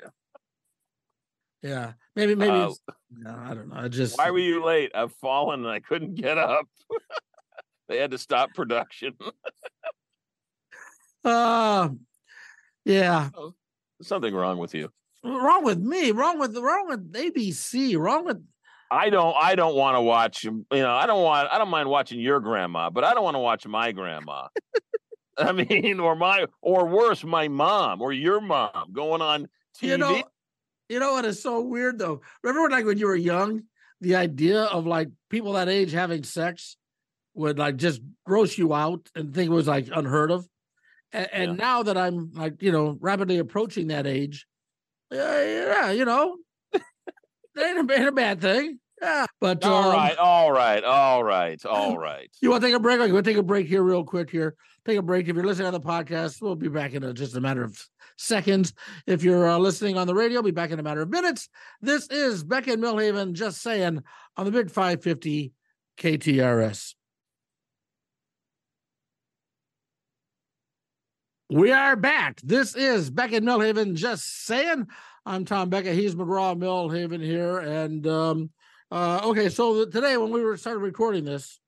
yeah, 1.64 1.94
maybe 2.16 2.36
maybe. 2.36 2.52
Uh, 2.52 2.72
no, 3.12 3.32
I 3.32 3.54
don't 3.54 3.70
know. 3.70 3.76
I 3.78 3.88
just. 3.88 4.18
Why 4.18 4.32
were 4.32 4.40
you 4.40 4.64
late? 4.64 4.92
I've 4.94 5.14
fallen 5.14 5.62
and 5.62 5.70
I 5.70 5.80
couldn't 5.80 6.16
get 6.16 6.38
up. 6.38 6.66
they 7.90 7.98
had 7.98 8.12
to 8.12 8.18
stop 8.18 8.54
production. 8.54 9.14
uh 11.26 11.90
yeah. 12.86 13.30
Oh, 13.36 13.54
something 14.02 14.34
wrong 14.34 14.58
with 14.60 14.76
you. 14.76 14.90
Wrong 15.24 15.64
with 15.64 15.80
me. 15.80 16.12
Wrong 16.12 16.40
with 16.40 16.56
wrong 16.56 16.88
with 16.88 17.12
ABC. 17.14 17.98
Wrong 17.98 18.26
with. 18.26 18.42
I 18.92 19.10
don't. 19.10 19.36
I 19.38 19.56
don't 19.56 19.76
want 19.76 19.98
to 19.98 20.02
watch. 20.02 20.44
You 20.44 20.64
know. 20.72 20.92
I 20.92 21.08
don't 21.08 21.24
want. 21.24 21.50
I 21.52 21.58
don't 21.58 21.70
mind 21.70 21.90
watching 21.90 22.20
your 22.20 22.40
grandma, 22.40 22.92
but 22.92 23.04
I 23.04 23.14
don't 23.14 23.24
want 23.24 23.36
to 23.36 23.40
watch 23.40 23.66
my 23.66 23.92
grandma. 23.92 24.48
I 25.40 25.52
mean, 25.52 26.00
or 26.00 26.16
my, 26.16 26.46
or 26.62 26.88
worse, 26.88 27.24
my 27.24 27.48
mom 27.48 28.02
or 28.02 28.12
your 28.12 28.42
mom 28.42 28.92
going 28.92 29.22
on 29.22 29.48
TV. 29.80 29.90
You 29.90 29.98
know, 29.98 30.24
you 30.90 31.00
know 31.00 31.14
what 31.14 31.26
is 31.26 31.42
so 31.42 31.62
weird 31.62 32.00
though? 32.00 32.22
Remember 32.44 32.64
when 32.64 32.72
like 32.72 32.86
when 32.86 32.98
you 32.98 33.08
were 33.08 33.16
young, 33.16 33.64
the 34.02 34.16
idea 34.16 34.64
of 34.64 34.86
like 34.86 35.10
people 35.30 35.54
that 35.54 35.70
age 35.70 35.92
having 35.92 36.24
sex 36.24 36.78
would 37.34 37.60
like 37.60 37.78
just 37.78 38.02
gross 38.26 38.58
you 38.58 38.74
out 38.74 39.10
and 39.16 39.34
think 39.34 39.50
it 39.50 39.54
was 39.54 39.68
like 39.68 39.90
unheard 39.94 40.32
of. 40.32 40.48
And, 41.12 41.28
and 41.32 41.52
yeah. 41.52 41.64
now 41.66 41.84
that 41.84 41.98
I'm 41.98 42.32
like, 42.34 42.62
you 42.62 42.72
know, 42.72 42.98
rapidly 43.00 43.38
approaching 43.38 43.88
that 43.88 44.08
age, 44.08 44.48
uh, 45.12 45.18
yeah, 45.18 45.92
you 45.92 46.06
know, 46.06 46.38
it 46.74 46.82
ain't 47.58 47.90
a, 47.90 47.94
ain't 47.94 48.10
a 48.10 48.12
bad 48.12 48.42
thing. 48.42 48.80
Yeah, 49.02 49.26
but 49.40 49.64
all 49.64 49.92
um, 49.92 49.94
right, 49.94 50.18
all 50.18 50.52
right, 50.52 50.84
all 50.84 51.24
right, 51.24 51.64
all 51.66 51.98
right. 52.00 52.30
You 52.42 52.50
want 52.50 52.62
to 52.62 52.68
take 52.68 52.76
a 52.76 52.80
break? 52.80 53.00
I'm 53.00 53.10
going 53.10 53.24
to 53.24 53.30
take 53.30 53.38
a 53.38 53.44
break 53.44 53.68
here, 53.68 53.84
real 53.84 54.04
quick. 54.04 54.30
Here, 54.30 54.56
take 54.86 54.98
a 54.98 55.02
break. 55.02 55.28
If 55.28 55.36
you're 55.36 55.46
listening 55.46 55.68
on 55.68 55.74
the 55.74 55.82
podcast, 55.82 56.42
we'll 56.42 56.56
be 56.56 56.68
back 56.68 56.94
in 56.94 57.04
a, 57.04 57.14
just 57.14 57.36
a 57.36 57.42
matter 57.42 57.64
of 57.64 57.80
seconds. 58.18 58.74
If 59.06 59.24
you're 59.24 59.48
uh, 59.48 59.58
listening 59.58 59.98
on 59.98 60.08
the 60.08 60.16
radio, 60.16 60.38
we'll 60.38 60.52
be 60.52 60.52
back 60.52 60.72
in 60.72 60.80
a 60.80 60.84
matter 60.84 61.02
of 61.02 61.10
minutes. 61.10 61.50
This 61.82 62.08
is 62.10 62.44
Becka 62.44 62.74
and 62.74 62.84
Milhaven 62.84 63.34
just 63.34 63.62
saying 63.62 64.02
on 64.36 64.46
the 64.46 64.52
Big 64.52 64.72
550 64.72 65.54
KTRS. 66.00 66.96
We 71.50 71.72
are 71.72 71.96
back. 71.96 72.42
This 72.44 72.76
is 72.76 73.10
Beckett 73.10 73.42
Milhaven 73.42 73.94
just 73.94 74.46
saying. 74.46 74.88
I'm 75.26 75.46
Tom 75.46 75.70
Becka. 75.70 75.94
He's 75.94 76.14
McGraw 76.14 76.58
Milhaven 76.58 77.24
here. 77.24 77.60
And 77.60 78.06
um, 78.06 78.50
uh, 78.92 79.22
okay, 79.26 79.50
so 79.50 79.86
today 79.86 80.18
when 80.18 80.32
we 80.32 80.44
were 80.44 80.58
started 80.58 80.80
recording 80.80 81.26
this, 81.26 81.60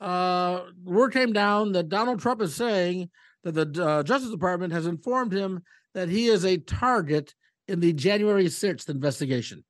uh, 0.00 0.62
word 0.84 1.12
came 1.12 1.32
down 1.32 1.72
that 1.72 1.88
Donald 1.88 2.20
Trump 2.20 2.42
is 2.42 2.54
saying 2.54 3.10
that 3.44 3.52
the 3.52 3.84
uh, 3.84 4.02
Justice 4.02 4.30
Department 4.30 4.72
has 4.72 4.86
informed 4.86 5.32
him 5.32 5.62
that 5.94 6.08
he 6.08 6.26
is 6.26 6.44
a 6.44 6.56
target 6.58 7.34
in 7.68 7.80
the 7.80 7.92
January 7.92 8.46
6th 8.46 8.88
investigation. 8.88 9.64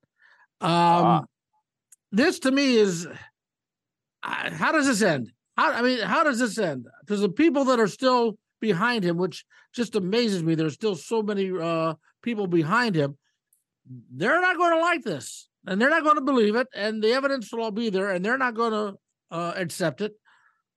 Um, 0.60 1.26
This 2.12 2.38
to 2.40 2.50
me 2.50 2.76
is 2.76 3.06
how 4.22 4.72
does 4.72 4.86
this 4.86 5.02
end? 5.02 5.32
How, 5.56 5.72
I 5.72 5.82
mean, 5.82 6.00
how 6.00 6.22
does 6.22 6.38
this 6.38 6.58
end? 6.58 6.86
Because 7.00 7.20
the 7.20 7.28
people 7.28 7.64
that 7.64 7.80
are 7.80 7.88
still 7.88 8.38
behind 8.60 9.04
him, 9.04 9.16
which 9.16 9.44
just 9.74 9.94
amazes 9.96 10.42
me. 10.42 10.54
There's 10.54 10.74
still 10.74 10.94
so 10.94 11.22
many 11.22 11.50
uh, 11.50 11.94
people 12.22 12.46
behind 12.46 12.94
him. 12.94 13.16
They're 14.14 14.40
not 14.40 14.56
going 14.56 14.76
to 14.76 14.80
like 14.80 15.02
this, 15.02 15.48
and 15.66 15.80
they're 15.80 15.90
not 15.90 16.04
going 16.04 16.16
to 16.16 16.22
believe 16.22 16.56
it, 16.56 16.68
and 16.74 17.02
the 17.02 17.12
evidence 17.12 17.52
will 17.52 17.62
all 17.62 17.70
be 17.70 17.90
there, 17.90 18.10
and 18.10 18.24
they're 18.24 18.38
not 18.38 18.54
going 18.54 18.72
to 18.72 18.98
uh, 19.30 19.52
accept 19.56 20.00
it. 20.00 20.12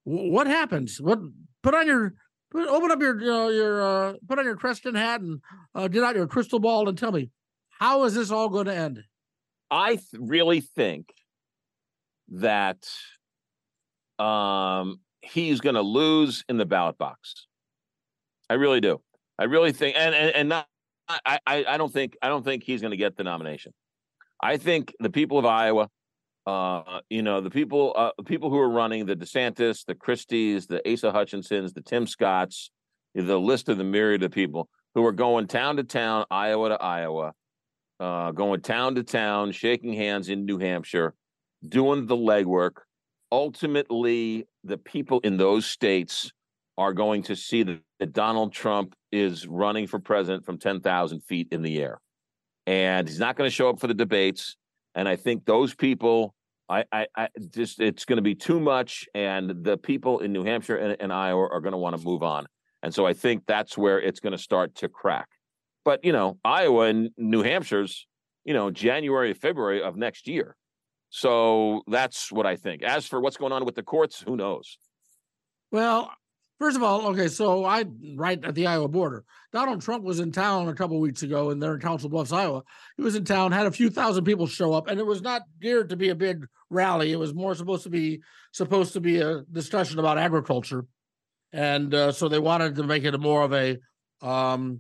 W- 0.05 0.31
what 0.31 0.47
happens? 0.47 0.99
What 1.01 1.19
put 1.63 1.73
on 1.73 1.87
your 1.87 2.13
put, 2.51 2.67
open 2.67 2.91
up 2.91 3.01
your 3.01 3.51
your 3.51 3.81
uh, 3.81 4.13
put 4.27 4.39
on 4.39 4.45
your 4.45 4.57
Kreskin 4.57 4.95
hat 4.95 5.21
and 5.21 5.41
uh, 5.73 5.87
get 5.87 6.03
out 6.03 6.15
your 6.15 6.27
crystal 6.27 6.59
ball 6.59 6.87
and 6.87 6.97
tell 6.97 7.11
me 7.11 7.29
how 7.79 8.03
is 8.03 8.13
this 8.13 8.31
all 8.31 8.49
going 8.49 8.67
to 8.67 8.75
end? 8.75 9.03
I 9.71 9.95
th- 9.95 10.05
really 10.19 10.61
think 10.61 11.13
that 12.29 12.87
um, 14.19 14.99
he's 15.21 15.59
going 15.61 15.75
to 15.75 15.81
lose 15.81 16.43
in 16.47 16.57
the 16.57 16.65
ballot 16.65 16.97
box. 16.97 17.47
I 18.49 18.53
really 18.53 18.79
do. 18.79 19.01
I 19.37 19.45
really 19.45 19.73
think, 19.73 19.95
and 19.97 20.15
and, 20.15 20.35
and 20.35 20.49
not, 20.49 20.67
I, 21.09 21.39
I 21.45 21.77
don't 21.77 21.91
think, 21.91 22.15
I 22.21 22.29
don't 22.29 22.43
think 22.43 22.63
he's 22.63 22.81
going 22.81 22.91
to 22.91 22.97
get 22.97 23.17
the 23.17 23.23
nomination. 23.23 23.73
I 24.41 24.57
think 24.57 24.93
the 24.99 25.09
people 25.09 25.37
of 25.37 25.45
Iowa, 25.45 25.89
uh, 26.45 26.99
you 27.09 27.21
know, 27.21 27.41
the 27.41 27.49
people, 27.49 27.93
uh, 27.95 28.11
people 28.25 28.49
who 28.49 28.59
are 28.59 28.69
running 28.69 29.05
the 29.05 29.15
DeSantis, 29.15 29.85
the 29.85 29.95
Christies, 29.95 30.67
the 30.67 30.81
Asa 30.91 31.11
Hutchinsons, 31.11 31.73
the 31.73 31.81
Tim 31.81 32.05
Scotts, 32.05 32.69
the 33.13 33.39
list 33.39 33.69
of 33.69 33.77
the 33.77 33.83
myriad 33.83 34.23
of 34.23 34.31
people 34.31 34.69
who 34.93 35.05
are 35.05 35.11
going 35.11 35.47
town 35.47 35.77
to 35.77 35.83
town, 35.83 36.25
Iowa 36.29 36.69
to 36.69 36.81
Iowa, 36.81 37.33
uh, 37.99 38.31
going 38.31 38.61
town 38.61 38.95
to 38.95 39.03
town, 39.03 39.51
shaking 39.51 39.93
hands 39.93 40.29
in 40.29 40.45
New 40.45 40.57
Hampshire, 40.57 41.13
doing 41.67 42.05
the 42.05 42.17
legwork. 42.17 42.77
Ultimately, 43.31 44.47
the 44.63 44.77
people 44.77 45.19
in 45.21 45.37
those 45.37 45.65
states 45.65 46.31
are 46.77 46.93
going 46.93 47.23
to 47.23 47.35
see 47.35 47.63
that, 47.63 47.79
that 47.99 48.13
Donald 48.13 48.53
Trump 48.53 48.95
is 49.11 49.47
running 49.47 49.87
for 49.87 49.99
president 49.99 50.45
from 50.45 50.57
10,000 50.57 51.21
feet 51.21 51.47
in 51.51 51.61
the 51.61 51.81
air. 51.81 51.99
And 52.67 53.07
he's 53.07 53.19
not 53.19 53.35
going 53.35 53.47
to 53.47 53.53
show 53.53 53.69
up 53.69 53.79
for 53.79 53.87
the 53.87 53.93
debates. 53.93 54.57
And 54.95 55.07
I 55.07 55.15
think 55.15 55.45
those 55.45 55.73
people, 55.75 56.33
I, 56.69 56.85
I, 56.91 57.07
I 57.15 57.27
just, 57.53 57.79
it's 57.79 58.05
going 58.05 58.17
to 58.17 58.23
be 58.23 58.35
too 58.35 58.59
much. 58.59 59.07
And 59.13 59.63
the 59.63 59.77
people 59.77 60.19
in 60.19 60.33
New 60.33 60.43
Hampshire 60.43 60.77
and, 60.77 60.95
and 60.99 61.13
Iowa 61.13 61.47
are 61.51 61.61
going 61.61 61.73
to 61.73 61.77
want 61.77 61.97
to 61.97 62.03
move 62.03 62.23
on. 62.23 62.47
And 62.81 62.93
so 62.93 63.05
I 63.05 63.13
think 63.13 63.43
that's 63.45 63.77
where 63.77 63.99
it's 63.99 64.19
going 64.19 64.31
to 64.31 64.37
start 64.37 64.75
to 64.75 64.89
crack. 64.89 65.27
But, 65.83 66.03
you 66.03 66.13
know, 66.13 66.39
Iowa 66.43 66.85
and 66.85 67.11
New 67.17 67.43
Hampshire's, 67.43 68.07
you 68.43 68.53
know, 68.53 68.71
January, 68.71 69.33
February 69.33 69.81
of 69.81 69.95
next 69.95 70.27
year. 70.27 70.55
So 71.09 71.83
that's 71.87 72.31
what 72.31 72.45
I 72.45 72.55
think. 72.55 72.83
As 72.83 73.07
for 73.07 73.21
what's 73.21 73.37
going 73.37 73.51
on 73.51 73.65
with 73.65 73.75
the 73.75 73.83
courts, 73.83 74.21
who 74.25 74.35
knows? 74.35 74.77
Well, 75.71 76.11
First 76.59 76.77
of 76.77 76.83
all, 76.83 77.07
okay, 77.07 77.27
so 77.27 77.65
I 77.65 77.83
right 78.15 78.43
at 78.43 78.55
the 78.55 78.67
Iowa 78.67 78.87
border. 78.87 79.25
Donald 79.51 79.81
Trump 79.81 80.03
was 80.03 80.19
in 80.19 80.31
town 80.31 80.69
a 80.69 80.73
couple 80.73 80.99
weeks 81.01 81.21
ago, 81.21 81.49
and 81.49 81.61
they're 81.61 81.73
in 81.73 81.81
Council 81.81 82.09
Bluffs, 82.09 82.31
Iowa. 82.31 82.63
He 82.95 83.03
was 83.03 83.15
in 83.15 83.25
town, 83.25 83.51
had 83.51 83.67
a 83.67 83.71
few 83.71 83.89
thousand 83.89 84.23
people 84.23 84.47
show 84.47 84.71
up, 84.71 84.87
and 84.87 84.99
it 84.99 85.05
was 85.05 85.21
not 85.21 85.41
geared 85.61 85.89
to 85.89 85.97
be 85.97 86.09
a 86.09 86.15
big 86.15 86.45
rally. 86.69 87.11
It 87.11 87.19
was 87.19 87.33
more 87.33 87.55
supposed 87.55 87.83
to 87.83 87.89
be 87.89 88.21
supposed 88.53 88.93
to 88.93 89.01
be 89.01 89.19
a 89.19 89.41
discussion 89.51 89.99
about 89.99 90.17
agriculture, 90.17 90.85
and 91.51 91.93
uh, 91.93 92.11
so 92.13 92.29
they 92.29 92.39
wanted 92.39 92.75
to 92.75 92.83
make 92.83 93.03
it 93.03 93.15
a 93.15 93.17
more 93.17 93.43
of 93.43 93.51
a 93.53 93.77
um, 94.21 94.79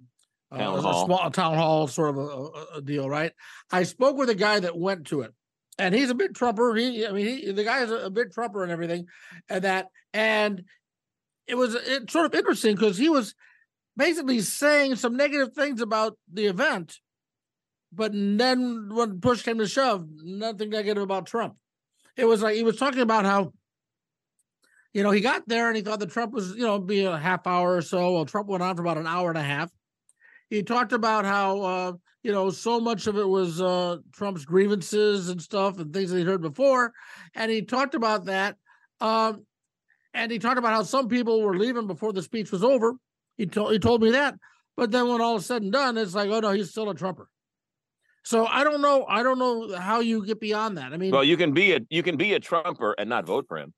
town 0.53 0.77
uh, 0.77 0.81
hall. 0.81 1.03
a 1.03 1.05
small 1.05 1.31
town 1.31 1.55
hall 1.55 1.87
sort 1.87 2.11
of 2.11 2.17
a, 2.17 2.77
a, 2.77 2.81
deal, 2.81 3.09
right? 3.09 3.33
I 3.69 3.83
spoke 3.83 4.15
with 4.15 4.29
a 4.29 4.35
guy 4.35 4.61
that 4.61 4.77
went 4.77 5.07
to 5.07 5.21
it, 5.21 5.33
and 5.77 5.93
he's 5.93 6.09
a 6.09 6.15
big 6.15 6.35
Trumper. 6.35 6.73
He, 6.75 7.05
I 7.05 7.11
mean, 7.11 7.25
he, 7.25 7.51
the 7.51 7.65
guy 7.65 7.83
is 7.83 7.91
a, 7.91 8.05
a 8.05 8.09
bit 8.09 8.31
Trumper 8.31 8.63
and 8.63 8.71
everything, 8.71 9.07
and 9.49 9.63
that, 9.65 9.87
and 10.13 10.63
it 11.47 11.55
was 11.55 11.75
it, 11.75 12.09
sort 12.09 12.25
of 12.25 12.33
interesting 12.33 12.75
because 12.75 12.97
he 12.97 13.09
was 13.09 13.35
basically 13.97 14.41
saying 14.41 14.95
some 14.95 15.15
negative 15.15 15.53
things 15.53 15.81
about 15.81 16.17
the 16.31 16.45
event, 16.45 16.99
but 17.93 18.11
then 18.13 18.89
when 18.91 19.21
push 19.21 19.43
came 19.43 19.57
to 19.57 19.67
shove, 19.67 20.05
nothing 20.23 20.69
negative 20.69 21.03
about 21.03 21.25
Trump. 21.25 21.55
It 22.17 22.25
was 22.25 22.41
like 22.41 22.55
he 22.55 22.63
was 22.63 22.77
talking 22.77 23.01
about 23.01 23.25
how, 23.25 23.53
you 24.93 25.03
know, 25.03 25.11
he 25.11 25.21
got 25.21 25.47
there 25.47 25.67
and 25.67 25.75
he 25.75 25.81
thought 25.81 25.99
that 25.99 26.11
Trump 26.11 26.33
was, 26.33 26.55
you 26.55 26.63
know, 26.63 26.79
be 26.79 27.03
a 27.03 27.17
half 27.17 27.45
hour 27.47 27.75
or 27.75 27.81
so. 27.81 28.13
Well, 28.13 28.25
Trump 28.25 28.47
went 28.47 28.63
on 28.63 28.75
for 28.75 28.81
about 28.81 28.97
an 28.97 29.07
hour 29.07 29.29
and 29.29 29.37
a 29.37 29.43
half. 29.43 29.71
He 30.49 30.63
talked 30.63 30.93
about 30.93 31.25
how, 31.25 31.61
uh, 31.61 31.93
you 32.23 32.31
know, 32.31 32.49
so 32.49 32.79
much 32.79 33.07
of 33.07 33.17
it 33.17 33.27
was 33.27 33.61
uh, 33.61 33.97
Trump's 34.13 34.45
grievances 34.45 35.29
and 35.29 35.41
stuff 35.41 35.79
and 35.79 35.93
things 35.93 36.11
that 36.11 36.17
he'd 36.17 36.27
heard 36.27 36.41
before. 36.41 36.93
And 37.33 37.51
he 37.51 37.61
talked 37.61 37.95
about 37.95 38.25
that. 38.25 38.55
Um, 39.01 39.45
and 40.15 40.31
he 40.31 40.39
talked 40.39 40.57
about 40.57 40.73
how 40.73 40.83
some 40.83 41.07
people 41.07 41.41
were 41.41 41.57
leaving 41.57 41.87
before 41.87 42.13
the 42.13 42.23
speech 42.23 42.51
was 42.51 42.63
over. 42.63 42.95
He 43.37 43.45
told 43.45 43.71
he 43.73 43.79
told 43.79 44.01
me 44.01 44.11
that. 44.11 44.35
But 44.77 44.91
then 44.91 45.07
when 45.07 45.21
all 45.21 45.37
is 45.37 45.45
said 45.45 45.61
and 45.61 45.71
done, 45.71 45.97
it's 45.97 46.15
like, 46.15 46.29
oh 46.29 46.39
no, 46.39 46.51
he's 46.51 46.71
still 46.71 46.89
a 46.89 46.95
Trumper. 46.95 47.29
So 48.23 48.47
I 48.47 48.63
don't 48.63 48.81
know. 48.81 49.05
I 49.07 49.21
don't 49.21 49.37
know 49.37 49.77
how 49.77 49.99
you 49.99 50.25
get 50.25 50.39
beyond 50.39 50.77
that. 50.77 50.93
I 50.93 50.97
mean, 50.97 51.11
well, 51.11 51.23
you 51.23 51.37
can 51.37 51.53
be 51.53 51.73
a 51.73 51.81
you 51.89 52.01
can 52.01 52.17
be 52.17 52.33
a 52.33 52.39
Trumper 52.39 52.95
and 52.97 53.09
not 53.09 53.25
vote 53.25 53.45
for 53.47 53.57
him. 53.57 53.73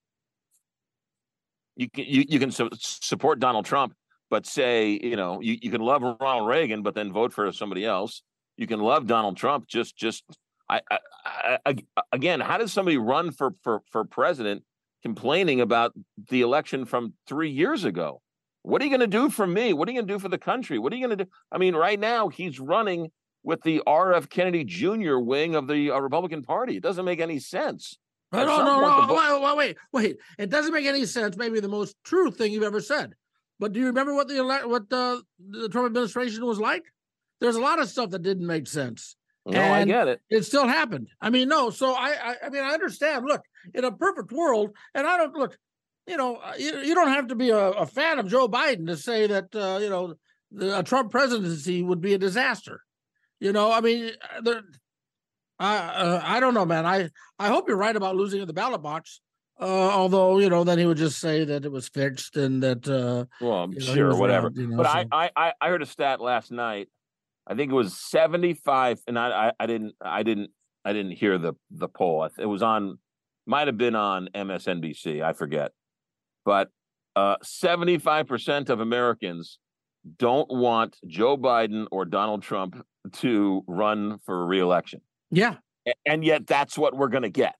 You 1.75 1.89
can 1.89 2.05
you, 2.05 2.23
you 2.27 2.39
can 2.39 2.51
su- 2.51 2.69
support 2.79 3.39
Donald 3.39 3.65
Trump, 3.65 3.93
but 4.29 4.45
say 4.45 4.99
you 5.01 5.15
know 5.15 5.41
you, 5.41 5.57
you 5.61 5.69
can 5.69 5.81
love 5.81 6.01
Ronald 6.01 6.47
Reagan, 6.47 6.81
but 6.81 6.95
then 6.95 7.11
vote 7.11 7.33
for 7.33 7.51
somebody 7.51 7.85
else. 7.85 8.21
You 8.55 8.67
can 8.67 8.79
love 8.79 9.05
Donald 9.05 9.37
Trump, 9.37 9.67
just 9.67 9.97
just 9.97 10.23
I, 10.69 10.81
I, 10.89 11.57
I 11.65 11.75
again, 12.11 12.39
how 12.39 12.57
does 12.57 12.71
somebody 12.71 12.97
run 12.97 13.31
for 13.31 13.53
for 13.63 13.81
for 13.91 14.05
president 14.05 14.63
complaining 15.03 15.61
about 15.61 15.93
the 16.29 16.41
election 16.41 16.85
from 16.85 17.13
three 17.27 17.49
years 17.49 17.83
ago. 17.83 18.21
What 18.63 18.81
are 18.81 18.85
you 18.85 18.91
going 18.91 18.99
to 18.99 19.07
do 19.07 19.29
for 19.29 19.47
me? 19.47 19.73
What 19.73 19.87
are 19.87 19.91
you 19.91 19.97
going 19.97 20.07
to 20.07 20.13
do 20.13 20.19
for 20.19 20.29
the 20.29 20.37
country? 20.37 20.77
What 20.77 20.91
are 20.91 20.95
you 20.95 21.07
going 21.07 21.17
to 21.17 21.23
do? 21.23 21.31
I 21.51 21.57
mean, 21.57 21.75
right 21.75 21.99
now 21.99 22.27
he's 22.27 22.59
running 22.59 23.11
with 23.43 23.61
the 23.63 23.81
R.F. 23.87 24.27
Kennedy 24.29 24.65
Jr. 24.65 25.17
wing 25.17 25.55
of 25.55 25.67
the 25.67 25.91
uh, 25.91 25.99
Republican 25.99 26.43
Party. 26.43 26.75
It 26.75 26.83
doesn't 26.83 27.05
make 27.05 27.21
any 27.21 27.39
sense. 27.39 27.97
No, 28.33 28.45
no, 28.45 28.65
no, 28.65 28.81
no. 28.81 29.13
Wait, 29.13 29.41
wait, 29.41 29.57
wait, 29.57 29.77
wait. 29.93 30.17
It 30.37 30.49
doesn't 30.49 30.73
make 30.73 30.85
any 30.85 31.05
sense. 31.05 31.37
Maybe 31.37 31.61
the 31.61 31.69
most 31.69 31.95
true 32.03 32.29
thing 32.29 32.51
you've 32.51 32.63
ever 32.63 32.81
said. 32.81 33.13
But 33.57 33.71
do 33.71 33.79
you 33.79 33.85
remember 33.85 34.13
what 34.13 34.27
the 34.27 34.43
what 34.43 34.89
the, 34.89 35.23
the 35.39 35.69
Trump 35.69 35.87
administration 35.87 36.45
was 36.45 36.59
like? 36.59 36.83
There's 37.39 37.55
a 37.55 37.61
lot 37.61 37.79
of 37.79 37.87
stuff 37.87 38.09
that 38.09 38.21
didn't 38.21 38.45
make 38.45 38.67
sense. 38.67 39.15
No, 39.47 39.59
and 39.59 39.73
I 39.73 39.85
get 39.85 40.07
it. 40.07 40.21
It 40.29 40.43
still 40.43 40.67
happened. 40.67 41.07
I 41.21 41.29
mean, 41.29 41.47
no. 41.47 41.69
So 41.69 41.93
I, 41.93 42.09
I, 42.09 42.35
I 42.45 42.49
mean, 42.49 42.63
I 42.63 42.71
understand. 42.71 43.25
Look, 43.25 43.41
in 43.73 43.83
a 43.85 43.91
perfect 43.91 44.31
world, 44.31 44.71
and 44.93 45.07
I 45.07 45.17
don't 45.17 45.33
look. 45.33 45.57
You 46.05 46.17
know, 46.17 46.35
uh, 46.37 46.53
you, 46.57 46.79
you 46.79 46.95
don't 46.95 47.09
have 47.09 47.27
to 47.27 47.35
be 47.35 47.49
a, 47.49 47.57
a 47.57 47.85
fan 47.85 48.19
of 48.19 48.27
Joe 48.27 48.47
Biden 48.47 48.87
to 48.87 48.97
say 48.97 49.27
that 49.27 49.55
uh, 49.55 49.79
you 49.81 49.89
know 49.89 50.15
the, 50.51 50.79
a 50.79 50.83
Trump 50.83 51.11
presidency 51.11 51.81
would 51.81 52.01
be 52.01 52.13
a 52.13 52.17
disaster. 52.17 52.81
You 53.39 53.53
know, 53.53 53.71
I 53.71 53.81
mean, 53.81 54.11
uh, 54.35 54.41
there, 54.41 54.61
I 55.59 55.77
uh, 55.77 56.21
I 56.23 56.39
don't 56.39 56.53
know, 56.53 56.65
man. 56.65 56.85
I 56.85 57.09
I 57.39 57.47
hope 57.47 57.67
you're 57.67 57.77
right 57.77 57.95
about 57.95 58.15
losing 58.15 58.41
in 58.41 58.47
the 58.47 58.53
ballot 58.53 58.81
box. 58.81 59.21
Uh, 59.59 59.65
although 59.65 60.37
you 60.39 60.49
know, 60.49 60.63
then 60.63 60.77
he 60.77 60.85
would 60.85 60.97
just 60.97 61.19
say 61.19 61.43
that 61.43 61.65
it 61.65 61.71
was 61.71 61.87
fixed 61.87 62.37
and 62.37 62.61
that. 62.63 62.87
Uh, 62.87 63.25
well, 63.39 63.63
I'm 63.63 63.73
you 63.73 63.79
know, 63.79 63.93
sure, 63.93 64.15
whatever. 64.15 64.47
Around, 64.47 64.57
you 64.57 64.67
know, 64.67 64.77
but 64.77 64.85
so. 64.85 65.07
I, 65.11 65.31
I 65.35 65.53
I 65.59 65.69
heard 65.69 65.81
a 65.81 65.85
stat 65.85 66.21
last 66.21 66.51
night 66.51 66.89
I 67.47 67.55
think 67.55 67.71
it 67.71 67.75
was 67.75 67.97
75 67.97 68.99
and 69.07 69.17
I, 69.17 69.47
I, 69.47 69.51
I 69.61 69.65
didn't 69.65 69.95
I 70.01 70.23
didn't 70.23 70.51
I 70.83 70.93
didn't 70.93 71.13
hear 71.13 71.37
the 71.37 71.53
the 71.71 71.87
poll. 71.87 72.27
It 72.37 72.45
was 72.45 72.61
on 72.61 72.99
might 73.45 73.67
have 73.67 73.77
been 73.77 73.95
on 73.95 74.29
MSNBC, 74.35 75.23
I 75.23 75.33
forget. 75.33 75.71
But 76.45 76.69
uh, 77.15 77.37
75% 77.43 78.69
of 78.69 78.79
Americans 78.79 79.57
don't 80.17 80.49
want 80.49 80.97
Joe 81.07 81.37
Biden 81.37 81.87
or 81.91 82.05
Donald 82.05 82.43
Trump 82.43 82.85
to 83.13 83.63
run 83.67 84.19
for 84.25 84.45
reelection. 84.45 85.01
Yeah. 85.31 85.55
And 86.05 86.23
yet 86.23 86.45
that's 86.45 86.77
what 86.77 86.95
we're 86.95 87.07
going 87.07 87.23
to 87.23 87.29
get. 87.29 87.55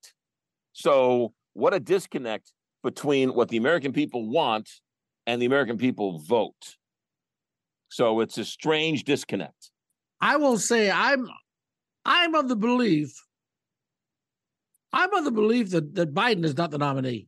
So, 0.73 1.33
what 1.53 1.73
a 1.73 1.79
disconnect 1.79 2.51
between 2.83 3.33
what 3.33 3.49
the 3.49 3.57
American 3.57 3.93
people 3.93 4.29
want 4.29 4.69
and 5.25 5.41
the 5.41 5.45
American 5.45 5.77
people 5.77 6.19
vote. 6.19 6.75
So, 7.89 8.19
it's 8.19 8.37
a 8.37 8.45
strange 8.45 9.05
disconnect. 9.05 9.71
I 10.21 10.37
will 10.37 10.57
say 10.57 10.91
I'm 10.91 11.27
I'm 12.05 12.35
of 12.35 12.47
the 12.47 12.55
belief 12.55 13.13
I'm 14.93 15.13
of 15.13 15.25
the 15.25 15.31
belief 15.31 15.71
that, 15.71 15.95
that 15.95 16.13
Biden 16.13 16.45
is 16.45 16.57
not 16.57 16.71
the 16.71 16.77
nominee. 16.77 17.27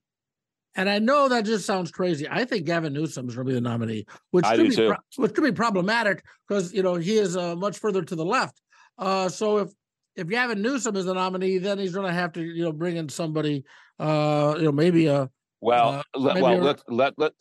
And 0.76 0.90
I 0.90 1.00
know 1.00 1.28
that 1.30 1.46
just 1.46 1.66
sounds 1.66 1.92
crazy. 1.92 2.28
I 2.30 2.46
think 2.46 2.66
Gavin 2.66 2.94
Newsom 2.94 3.28
is 3.28 3.36
going 3.36 3.46
to 3.46 3.50
be 3.50 3.56
the 3.56 3.62
nominee, 3.62 4.06
which 4.32 4.46
I 4.46 4.56
could 4.56 4.70
be 4.70 4.76
pro- 4.76 4.96
which 5.18 5.34
could 5.34 5.44
be 5.44 5.52
problematic 5.52 6.24
because 6.48 6.74
you 6.74 6.84
know 6.84 6.96
he 6.96 7.18
is 7.18 7.36
uh, 7.36 7.56
much 7.56 7.80
further 7.80 8.04
to 8.04 8.16
the 8.16 8.24
left. 8.24 8.62
Uh, 8.98 9.30
so 9.30 9.58
if 9.58 9.70
if 10.16 10.28
Gavin 10.28 10.62
Newsom 10.62 10.96
is 10.96 11.06
the 11.06 11.14
nominee, 11.14 11.58
then 11.58 11.80
he's 11.80 11.94
going 11.94 12.06
to 12.06 12.14
have 12.14 12.34
to 12.34 12.42
you 12.44 12.64
know 12.64 12.72
bring 12.72 12.98
in 12.98 13.10
somebody, 13.10 13.66
uh, 13.98 14.56
you 14.58 14.66
know, 14.66 14.72
maybe 14.72 15.08
a 15.08 15.30
well, 15.60 16.04
uh, 16.14 16.20
maybe 16.20 16.42
well, 16.42 16.62
a- 16.62 16.64
let 16.64 16.82
let 16.88 17.14
let 17.18 17.32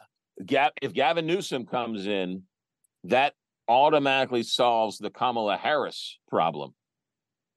Gav, 0.45 0.73
if 0.81 0.95
Gavin 0.95 1.27
Newsom 1.27 1.67
comes 1.67 2.07
in, 2.07 2.45
that 3.05 3.35
automatically 3.69 4.43
solves 4.43 4.99
the 4.99 5.11
Kamala 5.11 5.57
Harris 5.57 6.19
problem 6.29 6.75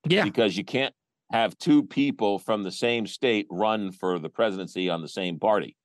yeah 0.05 0.23
because 0.23 0.57
you 0.57 0.63
can't 0.63 0.93
have 1.31 1.57
two 1.57 1.83
people 1.83 2.39
from 2.39 2.63
the 2.63 2.71
same 2.71 3.07
state 3.07 3.47
run 3.49 3.91
for 3.91 4.19
the 4.19 4.29
presidency 4.29 4.89
on 4.89 5.01
the 5.01 5.07
same 5.07 5.39
party. 5.39 5.77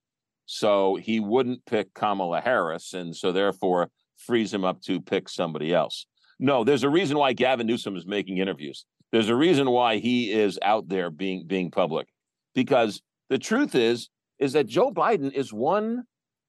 So 0.47 0.97
he 0.97 1.21
wouldn't 1.21 1.65
pick 1.67 1.93
Kamala 1.95 2.41
Harris, 2.41 2.93
and 2.95 3.15
so 3.15 3.33
therefore 3.33 3.91
frees 4.17 4.53
him 4.53 4.65
up 4.65 4.81
to 4.83 5.01
pick 5.01 5.29
somebody 5.29 5.73
else. 5.73 6.07
No, 6.39 6.65
there's 6.65 6.85
a 6.85 6.89
reason 6.89 7.17
why 7.17 7.33
Gavin 7.33 7.67
Newsom 7.67 7.97
is 7.97 8.07
making 8.07 8.39
interviews. 8.39 8.85
There's 9.13 9.29
a 9.29 9.37
reason 9.37 9.71
why 9.71 9.99
he 9.99 10.33
is 10.33 10.59
out 10.63 10.89
there 10.89 11.11
being 11.11 11.47
being 11.47 11.71
public, 11.71 12.09
because 12.55 13.01
the 13.29 13.39
truth 13.39 13.75
is 13.75 14.09
is 14.39 14.53
that 14.53 14.67
Joe 14.67 14.93
Biden 14.93 15.33
is 15.33 15.53
one 15.53 16.05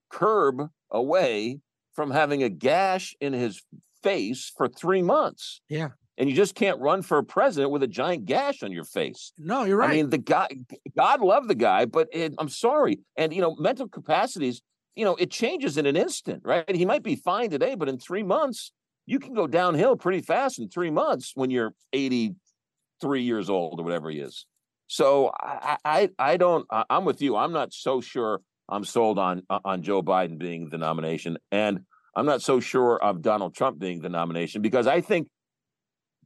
curb 0.10 0.70
away 0.92 1.60
from 1.98 2.12
having 2.12 2.44
a 2.44 2.50
gash 2.50 3.16
in 3.20 3.34
his 3.34 3.64
face 4.04 4.54
for 4.56 4.68
three 4.68 5.02
months. 5.02 5.62
Yeah. 5.68 5.90
And 6.20 6.30
you 6.30 6.36
just 6.36 6.54
can't 6.54 6.80
run 6.80 7.02
for 7.02 7.22
president 7.24 7.72
with 7.72 7.82
a 7.82 7.88
giant 7.88 8.26
gash 8.26 8.62
on 8.62 8.72
your 8.72 8.84
face. 8.84 9.34
no, 9.40 9.64
you're 9.64 9.78
right. 9.78 9.90
I 9.90 9.94
mean, 9.94 10.12
the 10.12 10.20
guy, 10.20 10.48
God 10.96 11.22
love 11.22 11.48
the 11.48 11.56
guy, 11.56 11.86
but 11.86 12.08
it, 12.14 12.36
I'm 12.38 12.50
sorry. 12.50 13.00
And, 13.18 13.34
you 13.34 13.42
know, 13.42 13.56
mental 13.56 13.88
capacities, 13.88 14.62
you 14.96 15.06
know, 15.06 15.16
it 15.16 15.32
changes 15.32 15.76
in 15.76 15.88
an 15.88 15.96
instant, 15.96 16.44
right? 16.46 16.64
He 16.76 16.86
might 16.86 17.02
be 17.02 17.16
fine 17.16 17.50
today, 17.50 17.74
but 17.74 17.90
in 17.90 17.98
three 17.98 18.24
months, 18.24 18.72
you 19.08 19.18
can 19.18 19.34
go 19.34 19.48
downhill 19.48 19.96
pretty 19.96 20.22
fast 20.22 20.60
in 20.60 20.70
three 20.70 20.92
months 20.92 21.32
when 21.34 21.50
you're 21.50 21.74
83 21.94 23.24
years 23.24 23.50
old 23.50 23.80
or 23.80 23.84
whatever 23.84 24.12
he 24.12 24.20
is. 24.20 24.46
So 24.86 25.32
I, 25.40 25.78
I, 25.84 26.10
I 26.20 26.38
don't, 26.38 26.68
I'm 26.70 27.06
with 27.06 27.24
you. 27.24 27.36
I'm 27.36 27.54
not 27.54 27.74
so 27.74 28.02
sure 28.02 28.42
I'm 28.70 28.84
sold 28.84 29.18
on, 29.18 29.44
on 29.50 29.82
Joe 29.82 30.02
Biden 30.02 30.38
being 30.38 30.70
the 30.70 30.78
nomination. 30.78 31.38
And 31.52 31.82
I'm 32.16 32.26
not 32.26 32.42
so 32.42 32.60
sure 32.60 33.02
of 33.02 33.22
Donald 33.22 33.56
Trump 33.56 33.80
being 33.80 34.02
the 34.02 34.10
nomination 34.10 34.62
because 34.62 34.88
I 34.88 35.02
think 35.02 35.28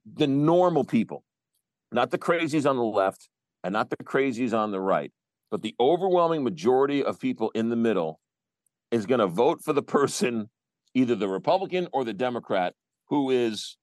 the 0.06 0.28
normal 0.28 0.84
people, 0.84 1.24
not 1.92 2.12
the 2.12 2.18
crazies 2.18 2.68
on 2.70 2.78
the 2.78 2.84
left 2.84 3.30
and 3.64 3.74
not 3.74 3.90
the 3.90 3.98
crazies 3.98 4.58
on 4.58 4.72
the 4.72 4.80
right, 4.80 5.12
but 5.52 5.62
the 5.62 5.76
overwhelming 5.80 6.44
majority 6.44 7.04
of 7.04 7.20
people 7.20 7.52
in 7.54 7.70
the 7.70 7.76
middle 7.76 8.20
is 8.90 9.06
going 9.06 9.20
to 9.20 9.28
vote 9.28 9.62
for 9.64 9.74
the 9.74 9.84
person, 9.84 10.50
either 10.94 11.16
the 11.16 11.28
Republican 11.28 11.88
or 11.94 12.04
the 12.04 12.14
Democrat, 12.14 12.74
who 13.10 13.30
is 13.30 13.78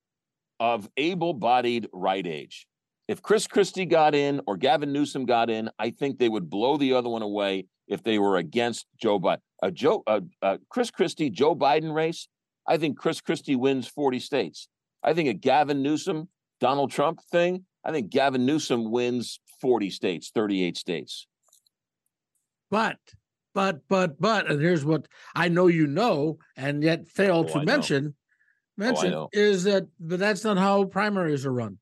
of 0.59 0.89
able 0.97 1.35
bodied 1.35 1.89
right 1.93 2.27
age. 2.27 2.67
If 3.09 3.23
Chris 3.23 3.47
Christie 3.47 3.87
got 3.87 4.15
in 4.15 4.43
or 4.47 4.57
Gavin 4.59 4.93
Newsom 4.93 5.25
got 5.25 5.49
in, 5.49 5.71
I 5.79 5.91
think 5.91 6.19
they 6.19 6.29
would 6.29 6.51
blow 6.51 6.77
the 6.77 6.93
other 6.93 7.09
one 7.09 7.23
away 7.23 7.67
if 7.89 8.03
they 8.03 8.19
were 8.19 8.37
against 8.37 8.87
Joe 9.01 9.19
Biden. 9.19 9.39
A 9.63 9.71
Joe, 9.71 10.03
a, 10.07 10.23
a 10.43 10.59
Chris 10.69 10.91
Christie, 10.91 11.31
Joe 11.31 11.57
Biden 11.57 11.93
race, 11.95 12.29
I 12.67 12.77
think 12.77 12.99
Chris 12.99 13.21
Christie 13.23 13.57
wins 13.57 13.89
40 13.89 14.21
states. 14.21 14.69
I 15.03 15.15
think 15.15 15.29
a 15.29 15.33
Gavin 15.33 15.83
Newsom, 15.83 16.29
Donald 16.61 16.91
Trump 16.91 17.21
thing, 17.33 17.65
I 17.85 17.93
think 17.93 18.11
Gavin 18.11 18.45
Newsom 18.45 18.91
wins 18.91 19.41
40 19.63 19.89
states, 19.91 20.31
38 20.35 20.77
states. 20.77 21.27
But, 22.71 22.99
but, 23.55 23.81
but, 23.89 24.21
but, 24.21 24.51
and 24.51 24.61
here's 24.61 24.85
what 24.85 25.09
I 25.35 25.49
know 25.49 25.67
you 25.69 25.87
know, 25.87 26.39
and 26.57 26.83
yet 26.83 27.09
fail 27.09 27.39
Oh, 27.39 27.45
to 27.45 27.55
I 27.55 27.59
know. 27.61 27.65
mention, 27.65 28.15
oh, 28.15 28.77
mention 28.77 29.27
is 29.33 29.65
that, 29.65 29.87
but 29.99 30.19
that's 30.19 30.45
not 30.45 30.59
how 30.59 30.85
primaries 30.85 31.47
are 31.47 31.53
run. 31.53 31.79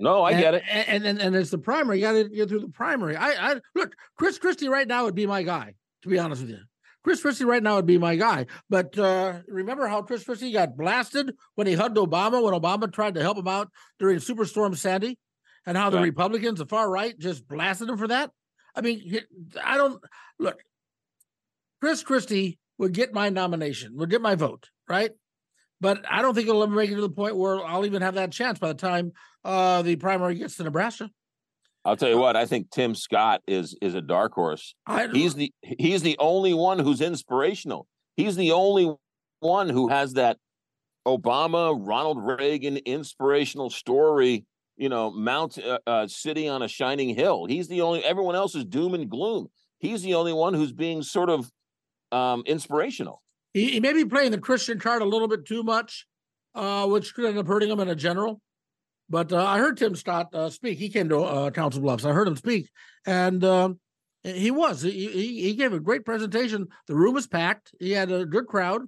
No, 0.00 0.22
I 0.22 0.30
and, 0.32 0.40
get 0.40 0.54
it. 0.54 0.62
And 0.68 1.06
and 1.06 1.20
and 1.20 1.36
it's 1.36 1.50
the 1.50 1.58
primary. 1.58 1.98
You 1.98 2.06
got 2.06 2.12
to 2.12 2.28
get 2.28 2.48
through 2.48 2.60
the 2.60 2.68
primary. 2.68 3.16
I, 3.16 3.52
I 3.52 3.60
look, 3.74 3.94
Chris 4.16 4.38
Christie 4.38 4.68
right 4.68 4.88
now 4.88 5.04
would 5.04 5.14
be 5.14 5.26
my 5.26 5.42
guy. 5.42 5.74
To 6.02 6.08
be 6.08 6.18
honest 6.18 6.40
with 6.40 6.50
you, 6.50 6.60
Chris 7.04 7.20
Christie 7.20 7.44
right 7.44 7.62
now 7.62 7.76
would 7.76 7.86
be 7.86 7.98
my 7.98 8.16
guy. 8.16 8.46
But 8.70 8.98
uh, 8.98 9.40
remember 9.46 9.86
how 9.86 10.00
Chris 10.00 10.24
Christie 10.24 10.52
got 10.52 10.76
blasted 10.76 11.34
when 11.54 11.66
he 11.66 11.74
hugged 11.74 11.98
Obama 11.98 12.42
when 12.42 12.54
Obama 12.54 12.90
tried 12.90 13.14
to 13.14 13.22
help 13.22 13.36
him 13.36 13.48
out 13.48 13.68
during 13.98 14.18
Superstorm 14.18 14.74
Sandy, 14.74 15.18
and 15.66 15.76
how 15.76 15.90
the 15.90 16.00
Republicans, 16.00 16.58
the 16.58 16.66
far 16.66 16.90
right, 16.90 17.16
just 17.18 17.46
blasted 17.46 17.90
him 17.90 17.98
for 17.98 18.08
that. 18.08 18.30
I 18.74 18.80
mean, 18.80 19.20
I 19.62 19.76
don't 19.76 20.02
look. 20.38 20.58
Chris 21.80 22.02
Christie 22.02 22.58
would 22.78 22.92
get 22.94 23.12
my 23.12 23.28
nomination, 23.28 23.96
would 23.96 24.10
get 24.10 24.22
my 24.22 24.34
vote, 24.34 24.70
right? 24.88 25.10
But 25.82 26.04
I 26.10 26.22
don't 26.22 26.34
think 26.34 26.48
it'll 26.48 26.62
ever 26.62 26.74
make 26.74 26.90
it 26.90 26.94
to 26.94 27.00
the 27.00 27.10
point 27.10 27.36
where 27.36 27.64
I'll 27.64 27.86
even 27.86 28.02
have 28.02 28.14
that 28.14 28.32
chance 28.32 28.58
by 28.58 28.68
the 28.68 28.74
time 28.74 29.12
uh, 29.44 29.82
the 29.82 29.96
primary 29.96 30.34
gets 30.36 30.56
to 30.56 30.64
Nebraska. 30.64 31.10
I'll 31.84 31.96
tell 31.96 32.10
you 32.10 32.18
what, 32.18 32.36
I 32.36 32.44
think 32.44 32.70
Tim 32.70 32.94
Scott 32.94 33.40
is 33.46 33.74
is 33.80 33.94
a 33.94 34.02
dark 34.02 34.34
horse. 34.34 34.74
I, 34.86 35.08
He's 35.08 35.34
the 35.34 35.52
he's 35.62 36.02
the 36.02 36.16
only 36.18 36.52
one 36.52 36.78
who's 36.78 37.00
inspirational. 37.00 37.86
He's 38.16 38.36
the 38.36 38.52
only 38.52 38.94
one 39.40 39.68
who 39.70 39.88
has 39.88 40.12
that 40.14 40.36
Obama, 41.08 41.74
Ronald 41.80 42.18
Reagan 42.22 42.76
inspirational 42.78 43.70
story, 43.70 44.44
you 44.76 44.90
know, 44.90 45.10
Mount 45.10 45.58
uh, 45.58 45.78
uh, 45.86 46.06
City 46.06 46.48
on 46.48 46.60
a 46.60 46.68
shining 46.68 47.14
hill. 47.14 47.46
He's 47.46 47.68
the 47.68 47.80
only 47.80 48.04
everyone 48.04 48.34
else 48.34 48.54
is 48.54 48.66
doom 48.66 48.92
and 48.92 49.08
gloom. 49.08 49.48
He's 49.78 50.02
the 50.02 50.14
only 50.14 50.34
one 50.34 50.52
who's 50.52 50.72
being 50.72 51.02
sort 51.02 51.30
of 51.30 51.50
um 52.12 52.42
inspirational. 52.44 53.22
he, 53.54 53.70
he 53.70 53.80
may 53.80 53.94
be 53.94 54.04
playing 54.04 54.32
the 54.32 54.38
Christian 54.38 54.78
card 54.78 55.00
a 55.00 55.06
little 55.06 55.28
bit 55.28 55.46
too 55.46 55.62
much, 55.62 56.06
uh, 56.54 56.86
which 56.86 57.14
could 57.14 57.24
end 57.24 57.38
up 57.38 57.46
hurting 57.46 57.70
him 57.70 57.80
in 57.80 57.88
a 57.88 57.94
general. 57.94 58.42
But 59.10 59.32
uh, 59.32 59.44
I 59.44 59.58
heard 59.58 59.76
Tim 59.76 59.96
Scott 59.96 60.32
uh, 60.32 60.50
speak. 60.50 60.78
He 60.78 60.88
came 60.88 61.08
to 61.08 61.18
uh, 61.18 61.50
Council 61.50 61.82
Bluffs. 61.82 62.04
I 62.04 62.12
heard 62.12 62.28
him 62.28 62.36
speak, 62.36 62.70
and 63.04 63.42
um, 63.42 63.80
he 64.22 64.52
was. 64.52 64.82
He, 64.82 65.08
he 65.42 65.54
gave 65.54 65.72
a 65.72 65.80
great 65.80 66.04
presentation. 66.04 66.68
The 66.86 66.94
room 66.94 67.14
was 67.14 67.26
packed. 67.26 67.74
He 67.80 67.90
had 67.90 68.12
a 68.12 68.24
good 68.24 68.46
crowd, 68.46 68.82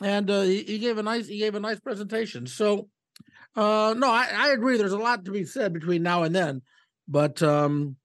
and 0.00 0.30
uh, 0.30 0.42
he, 0.42 0.62
he 0.62 0.78
gave 0.78 0.98
a 0.98 1.02
nice 1.02 1.26
he 1.26 1.38
gave 1.38 1.56
a 1.56 1.60
nice 1.60 1.80
presentation. 1.80 2.46
So, 2.46 2.88
uh, 3.56 3.94
no, 3.98 4.08
I, 4.08 4.28
I 4.32 4.48
agree. 4.50 4.76
There's 4.76 4.92
a 4.92 4.98
lot 4.98 5.24
to 5.24 5.32
be 5.32 5.44
said 5.44 5.72
between 5.72 6.04
now 6.04 6.22
and 6.22 6.34
then, 6.34 6.62
but 7.08 7.42
um, 7.42 7.96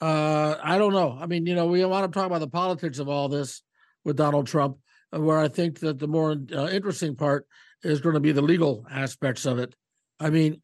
uh, 0.00 0.56
I 0.60 0.76
don't 0.76 0.92
know. 0.92 1.16
I 1.18 1.26
mean, 1.26 1.46
you 1.46 1.54
know, 1.54 1.66
we 1.66 1.84
want 1.84 2.12
to 2.12 2.18
talk 2.18 2.26
about 2.26 2.40
the 2.40 2.48
politics 2.48 2.98
of 2.98 3.08
all 3.08 3.28
this 3.28 3.62
with 4.04 4.16
Donald 4.16 4.48
Trump, 4.48 4.78
where 5.10 5.38
I 5.38 5.46
think 5.46 5.78
that 5.80 6.00
the 6.00 6.08
more 6.08 6.32
interesting 6.32 7.14
part 7.14 7.46
is 7.84 8.00
going 8.00 8.14
to 8.14 8.20
be 8.20 8.32
the 8.32 8.42
legal 8.42 8.84
aspects 8.90 9.46
of 9.46 9.60
it. 9.60 9.72
I 10.18 10.30
mean, 10.30 10.62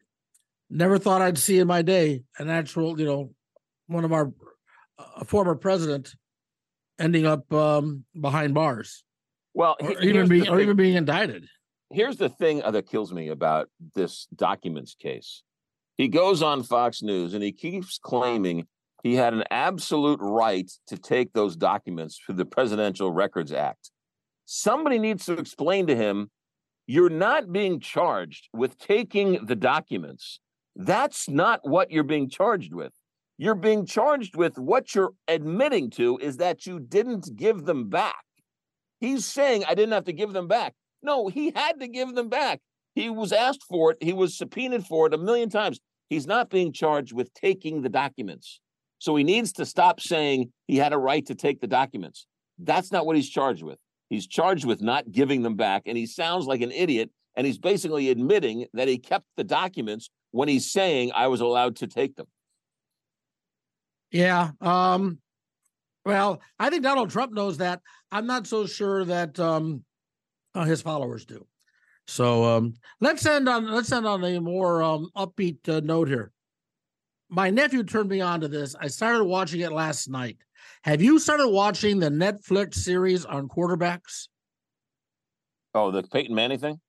never 0.73 0.97
thought 0.97 1.21
I'd 1.21 1.37
see 1.37 1.59
in 1.59 1.67
my 1.67 1.81
day 1.81 2.23
an 2.37 2.49
actual, 2.49 2.99
you 2.99 3.05
know, 3.05 3.31
one 3.87 4.03
of 4.05 4.11
our 4.11 4.31
a 5.17 5.25
former 5.25 5.55
president 5.55 6.13
ending 6.99 7.25
up 7.25 7.51
um, 7.53 8.05
behind 8.19 8.53
bars, 8.53 9.03
Well, 9.53 9.75
or 9.79 9.99
even 10.01 10.27
being 10.27 10.47
or 10.49 10.59
even 10.59 10.75
being 10.75 10.95
indicted. 10.95 11.47
here's 11.89 12.17
the 12.17 12.29
thing 12.29 12.59
that 12.59 12.87
kills 12.87 13.11
me 13.11 13.29
about 13.29 13.69
this 13.95 14.27
documents 14.35 14.95
case. 14.95 15.43
He 15.97 16.07
goes 16.07 16.41
on 16.41 16.63
Fox 16.63 17.01
News 17.01 17.33
and 17.33 17.43
he 17.43 17.51
keeps 17.51 17.99
claiming 17.99 18.67
he 19.03 19.15
had 19.15 19.33
an 19.33 19.43
absolute 19.51 20.19
right 20.21 20.71
to 20.87 20.97
take 20.97 21.33
those 21.33 21.55
documents 21.55 22.17
through 22.17 22.35
the 22.35 22.45
Presidential 22.45 23.11
Records 23.11 23.51
Act. 23.51 23.91
Somebody 24.45 24.97
needs 24.97 25.25
to 25.25 25.33
explain 25.33 25.87
to 25.87 25.95
him 25.95 26.29
you're 26.87 27.09
not 27.09 27.51
being 27.51 27.79
charged 27.79 28.49
with 28.53 28.77
taking 28.77 29.45
the 29.45 29.55
documents. 29.55 30.39
That's 30.75 31.29
not 31.29 31.59
what 31.63 31.91
you're 31.91 32.03
being 32.03 32.29
charged 32.29 32.73
with. 32.73 32.93
You're 33.37 33.55
being 33.55 33.85
charged 33.85 34.35
with 34.35 34.57
what 34.57 34.93
you're 34.93 35.13
admitting 35.27 35.89
to 35.91 36.17
is 36.19 36.37
that 36.37 36.65
you 36.65 36.79
didn't 36.79 37.35
give 37.35 37.65
them 37.65 37.89
back. 37.89 38.23
He's 38.99 39.25
saying, 39.25 39.65
I 39.67 39.75
didn't 39.75 39.93
have 39.93 40.05
to 40.05 40.13
give 40.13 40.33
them 40.33 40.47
back. 40.47 40.73
No, 41.01 41.27
he 41.27 41.51
had 41.55 41.79
to 41.79 41.87
give 41.87 42.15
them 42.15 42.29
back. 42.29 42.61
He 42.95 43.09
was 43.09 43.33
asked 43.33 43.63
for 43.67 43.91
it. 43.91 43.97
He 44.01 44.13
was 44.13 44.37
subpoenaed 44.37 44.85
for 44.85 45.07
it 45.07 45.13
a 45.13 45.17
million 45.17 45.49
times. 45.49 45.79
He's 46.09 46.27
not 46.27 46.49
being 46.49 46.71
charged 46.71 47.11
with 47.11 47.33
taking 47.33 47.81
the 47.81 47.89
documents. 47.89 48.61
So 48.99 49.15
he 49.15 49.23
needs 49.23 49.51
to 49.53 49.65
stop 49.65 49.99
saying 49.99 50.51
he 50.67 50.77
had 50.77 50.93
a 50.93 50.97
right 50.97 51.25
to 51.25 51.35
take 51.35 51.59
the 51.59 51.67
documents. 51.67 52.25
That's 52.57 52.91
not 52.91 53.05
what 53.05 53.15
he's 53.15 53.29
charged 53.29 53.63
with. 53.63 53.79
He's 54.09 54.27
charged 54.27 54.65
with 54.65 54.81
not 54.81 55.11
giving 55.11 55.41
them 55.41 55.55
back, 55.55 55.83
and 55.85 55.97
he 55.97 56.05
sounds 56.05 56.45
like 56.45 56.61
an 56.61 56.71
idiot. 56.71 57.09
And 57.35 57.47
he's 57.47 57.57
basically 57.57 58.09
admitting 58.09 58.67
that 58.73 58.87
he 58.87 58.99
kept 58.99 59.25
the 59.35 59.43
documents 59.43 60.09
when 60.33 60.49
he's 60.49 60.71
saying 60.71 61.11
I 61.15 61.27
was 61.27 61.39
allowed 61.39 61.77
to 61.77 61.87
take 61.87 62.15
them. 62.15 62.25
Yeah. 64.11 64.51
Um, 64.59 65.19
well, 66.05 66.41
I 66.59 66.69
think 66.69 66.83
Donald 66.83 67.11
Trump 67.11 67.31
knows 67.31 67.59
that. 67.59 67.81
I'm 68.11 68.27
not 68.27 68.47
so 68.47 68.65
sure 68.65 69.05
that 69.05 69.39
um, 69.39 69.85
uh, 70.53 70.65
his 70.65 70.81
followers 70.81 71.25
do. 71.25 71.45
So 72.07 72.43
um, 72.43 72.73
let's 72.99 73.25
end 73.25 73.47
on 73.47 73.71
let's 73.71 73.91
end 73.91 74.05
on 74.05 74.23
a 74.25 74.41
more 74.41 74.83
um, 74.83 75.09
upbeat 75.15 75.69
uh, 75.69 75.79
note 75.79 76.09
here. 76.09 76.31
My 77.29 77.49
nephew 77.49 77.83
turned 77.83 78.09
me 78.09 78.19
on 78.19 78.41
to 78.41 78.47
this. 78.47 78.75
I 78.77 78.87
started 78.87 79.23
watching 79.23 79.61
it 79.61 79.71
last 79.71 80.09
night. 80.09 80.37
Have 80.83 81.01
you 81.01 81.19
started 81.19 81.47
watching 81.47 81.99
the 81.99 82.09
Netflix 82.09 82.75
series 82.75 83.23
on 83.23 83.47
quarterbacks? 83.47 84.27
Oh, 85.73 85.91
the 85.91 86.03
Peyton 86.03 86.35
Manning 86.35 86.59
thing? 86.59 86.81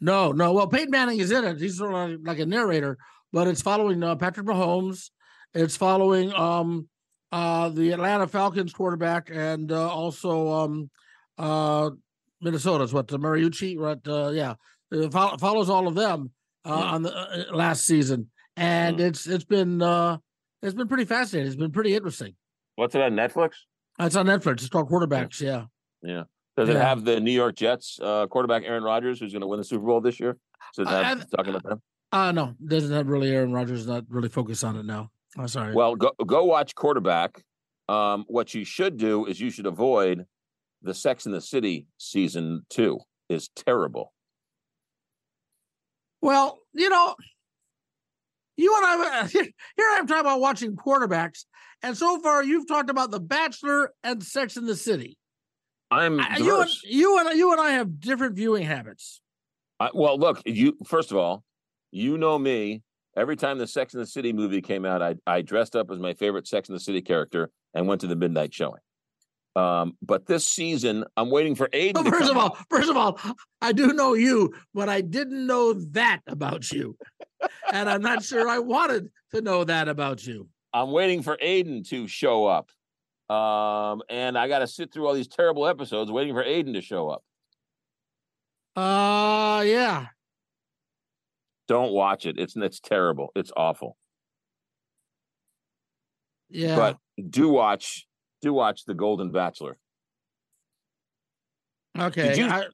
No, 0.00 0.32
no. 0.32 0.52
Well, 0.52 0.66
Peyton 0.66 0.90
Manning 0.90 1.18
is 1.18 1.30
in 1.30 1.44
it. 1.44 1.60
He's 1.60 1.78
sort 1.78 1.94
of 1.94 2.20
like 2.22 2.38
a 2.38 2.46
narrator, 2.46 2.98
but 3.32 3.46
it's 3.46 3.62
following 3.62 4.02
uh, 4.02 4.16
Patrick 4.16 4.46
Mahomes. 4.46 5.10
It's 5.54 5.76
following 5.76 6.32
um, 6.32 6.88
uh, 7.32 7.68
the 7.68 7.92
Atlanta 7.92 8.26
Falcons 8.26 8.72
quarterback 8.72 9.30
and 9.32 9.70
uh, 9.70 9.88
also 9.88 10.48
um, 10.48 10.90
uh, 11.38 11.90
Minnesota's 12.40 12.92
what 12.92 13.08
the 13.08 13.18
Mariucci, 13.18 13.78
right? 13.78 13.98
Uh, 14.06 14.30
yeah, 14.30 14.54
it 14.90 15.12
follows 15.12 15.68
all 15.68 15.86
of 15.86 15.94
them 15.94 16.30
uh, 16.64 16.76
yeah. 16.78 16.90
on 16.90 17.02
the 17.02 17.14
uh, 17.14 17.54
last 17.54 17.84
season, 17.84 18.30
and 18.56 18.98
mm. 18.98 19.00
it's 19.00 19.26
it's 19.26 19.44
been 19.44 19.82
it's 20.62 20.74
been 20.74 20.88
pretty 20.88 21.04
fascinating. 21.04 21.48
It's 21.48 21.56
been 21.60 21.72
pretty 21.72 21.94
interesting. 21.94 22.34
What's 22.76 22.94
it 22.94 23.02
on 23.02 23.12
Netflix? 23.12 23.50
It's 23.98 24.16
on 24.16 24.26
Netflix. 24.26 24.52
It's 24.60 24.68
called 24.68 24.88
Quarterbacks. 24.88 25.40
Yeah. 25.40 25.64
Yeah. 26.02 26.22
Does 26.56 26.68
yeah. 26.68 26.76
it 26.76 26.80
have 26.80 27.04
the 27.04 27.20
New 27.20 27.30
York 27.30 27.56
Jets 27.56 27.98
quarterback 28.00 28.64
Aaron 28.64 28.82
Rodgers, 28.82 29.20
who's 29.20 29.32
going 29.32 29.42
to 29.42 29.46
win 29.46 29.58
the 29.58 29.64
Super 29.64 29.86
Bowl 29.86 30.00
this 30.00 30.20
year? 30.20 30.36
So 30.72 30.84
have, 30.84 31.28
talking 31.30 31.54
about 31.54 31.64
them. 31.64 31.82
Uh 32.12 32.32
no, 32.32 32.54
doesn't 32.64 32.92
have 32.92 33.06
really 33.06 33.30
Aaron 33.30 33.52
Rodgers. 33.52 33.86
Not 33.86 34.04
really 34.08 34.28
focused 34.28 34.64
on 34.64 34.76
it 34.76 34.84
now. 34.84 35.10
I'm 35.36 35.44
oh, 35.44 35.46
sorry. 35.46 35.74
Well, 35.74 35.94
go 35.94 36.10
go 36.26 36.44
watch 36.44 36.74
quarterback. 36.74 37.42
Um, 37.88 38.24
what 38.28 38.54
you 38.54 38.64
should 38.64 38.96
do 38.96 39.26
is 39.26 39.40
you 39.40 39.50
should 39.50 39.66
avoid 39.66 40.26
the 40.82 40.94
Sex 40.94 41.26
in 41.26 41.32
the 41.32 41.40
City 41.40 41.86
season 41.98 42.64
two 42.68 43.00
is 43.28 43.48
terrible. 43.54 44.12
Well, 46.20 46.58
you 46.72 46.88
know, 46.88 47.14
you 48.56 48.76
and 48.76 48.86
I 48.86 49.26
here 49.32 49.44
I 49.78 49.96
am 49.98 50.06
talking 50.06 50.20
about 50.20 50.40
watching 50.40 50.76
quarterbacks, 50.76 51.44
and 51.82 51.96
so 51.96 52.20
far 52.20 52.42
you've 52.42 52.66
talked 52.66 52.90
about 52.90 53.10
The 53.10 53.20
Bachelor 53.20 53.92
and 54.02 54.22
Sex 54.22 54.56
in 54.56 54.66
the 54.66 54.76
City. 54.76 55.16
I'm 55.90 56.20
you 56.38 56.60
and, 56.60 56.70
you 56.84 57.18
and 57.18 57.38
you 57.38 57.52
and 57.52 57.60
I 57.60 57.72
have 57.72 58.00
different 58.00 58.36
viewing 58.36 58.64
habits. 58.64 59.20
I, 59.78 59.90
well, 59.92 60.18
look, 60.18 60.42
you 60.46 60.76
first 60.84 61.10
of 61.10 61.16
all, 61.16 61.44
you 61.90 62.18
know 62.18 62.38
me. 62.38 62.82
Every 63.16 63.36
time 63.36 63.58
the 63.58 63.66
Sex 63.66 63.92
in 63.92 64.00
the 64.00 64.06
City 64.06 64.32
movie 64.32 64.62
came 64.62 64.84
out, 64.84 65.02
I 65.02 65.16
I 65.26 65.42
dressed 65.42 65.74
up 65.74 65.90
as 65.90 65.98
my 65.98 66.14
favorite 66.14 66.46
Sex 66.46 66.68
in 66.68 66.74
the 66.74 66.80
City 66.80 67.02
character 67.02 67.50
and 67.74 67.88
went 67.88 68.00
to 68.02 68.06
the 68.06 68.16
midnight 68.16 68.54
showing. 68.54 68.80
Um, 69.56 69.96
but 70.00 70.26
this 70.26 70.46
season, 70.46 71.04
I'm 71.16 71.28
waiting 71.28 71.56
for 71.56 71.68
Aidan. 71.72 72.04
Well, 72.04 72.12
first 72.12 72.30
of 72.30 72.36
all, 72.36 72.56
first 72.70 72.88
of 72.88 72.96
all, 72.96 73.18
I 73.60 73.72
do 73.72 73.92
know 73.92 74.14
you, 74.14 74.54
but 74.72 74.88
I 74.88 75.00
didn't 75.00 75.44
know 75.44 75.72
that 75.72 76.20
about 76.28 76.70
you, 76.70 76.96
and 77.72 77.90
I'm 77.90 78.00
not 78.00 78.22
sure 78.22 78.48
I 78.48 78.60
wanted 78.60 79.10
to 79.34 79.40
know 79.40 79.64
that 79.64 79.88
about 79.88 80.24
you. 80.24 80.48
I'm 80.72 80.92
waiting 80.92 81.22
for 81.22 81.36
Aidan 81.40 81.82
to 81.84 82.06
show 82.06 82.46
up, 82.46 82.70
um, 83.30 84.02
and 84.08 84.36
I 84.36 84.48
got 84.48 84.60
to 84.60 84.66
sit 84.66 84.92
through 84.92 85.06
all 85.06 85.14
these 85.14 85.28
terrible 85.28 85.66
episodes 85.66 86.10
waiting 86.10 86.34
for 86.34 86.42
Aidan 86.42 86.74
to 86.74 86.80
show 86.80 87.08
up. 87.08 87.22
Uh, 88.76 89.62
yeah, 89.62 90.06
don't 91.68 91.92
watch 91.92 92.26
it. 92.26 92.36
It's 92.38 92.56
it's 92.56 92.80
terrible. 92.80 93.30
It's 93.36 93.52
awful. 93.56 93.96
Yeah. 96.48 96.74
But 96.74 96.98
do 97.30 97.48
watch 97.48 98.08
do 98.42 98.52
watch 98.52 98.84
The 98.86 98.94
Golden 98.94 99.30
Bachelor. 99.30 99.78
Okay. 101.96 102.28
Did 102.28 102.38
you, 102.38 102.46
I, 102.46 102.64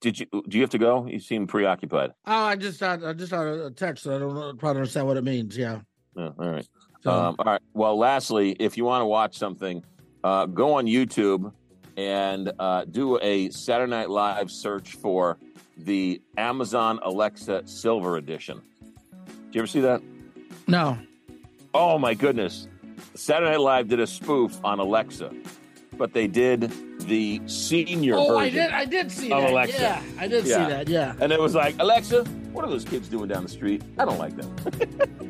did 0.00 0.18
you 0.18 0.26
do 0.48 0.56
you 0.56 0.62
have 0.62 0.70
to 0.70 0.78
go? 0.78 1.06
You 1.06 1.20
seem 1.20 1.46
preoccupied. 1.46 2.12
Oh, 2.26 2.32
I 2.32 2.56
just 2.56 2.80
got 2.80 3.04
I 3.04 3.12
just 3.12 3.32
got 3.32 3.46
a 3.46 3.70
text. 3.70 4.04
So 4.04 4.16
I 4.16 4.18
don't 4.18 4.58
probably 4.58 4.80
understand 4.80 5.06
what 5.06 5.16
it 5.18 5.24
means. 5.24 5.56
Yeah. 5.56 5.80
Oh, 6.16 6.34
all 6.38 6.50
right. 6.50 6.68
So, 7.02 7.10
um, 7.10 7.36
all 7.38 7.44
right. 7.44 7.62
Well, 7.72 7.96
lastly, 7.96 8.56
if 8.58 8.76
you 8.76 8.84
want 8.84 9.02
to 9.02 9.06
watch 9.06 9.38
something, 9.38 9.82
uh, 10.22 10.46
go 10.46 10.74
on 10.74 10.86
YouTube 10.86 11.52
and 11.96 12.52
uh, 12.58 12.84
do 12.84 13.18
a 13.20 13.50
Saturday 13.50 13.90
Night 13.90 14.10
Live 14.10 14.50
search 14.50 14.94
for 14.94 15.38
the 15.76 16.20
Amazon 16.36 17.00
Alexa 17.02 17.66
Silver 17.66 18.16
Edition. 18.16 18.60
Did 19.26 19.54
you 19.54 19.60
ever 19.60 19.66
see 19.66 19.80
that? 19.80 20.02
No. 20.66 20.98
Oh 21.72 21.98
my 21.98 22.14
goodness. 22.14 22.68
Saturday 23.14 23.52
Night 23.52 23.60
Live 23.60 23.88
did 23.88 24.00
a 24.00 24.06
spoof 24.06 24.58
on 24.64 24.78
Alexa, 24.78 25.32
but 25.96 26.12
they 26.12 26.26
did 26.26 26.72
the 27.00 27.40
senior 27.46 28.14
oh, 28.16 28.38
version. 28.38 28.40
I 28.40 28.50
did 28.50 28.70
I 28.70 28.84
did 28.84 29.12
see 29.12 29.28
that. 29.28 29.50
Alexa. 29.50 29.80
Yeah, 29.80 30.02
I 30.18 30.28
did 30.28 30.46
yeah. 30.46 30.64
see 30.64 30.70
that. 30.70 30.88
Yeah. 30.88 31.14
And 31.20 31.32
it 31.32 31.40
was 31.40 31.54
like, 31.54 31.76
Alexa, 31.78 32.24
what 32.52 32.64
are 32.64 32.70
those 32.70 32.84
kids 32.84 33.08
doing 33.08 33.28
down 33.28 33.42
the 33.42 33.48
street? 33.48 33.82
I 33.98 34.04
don't 34.04 34.18
like 34.18 34.36
them. 34.36 35.29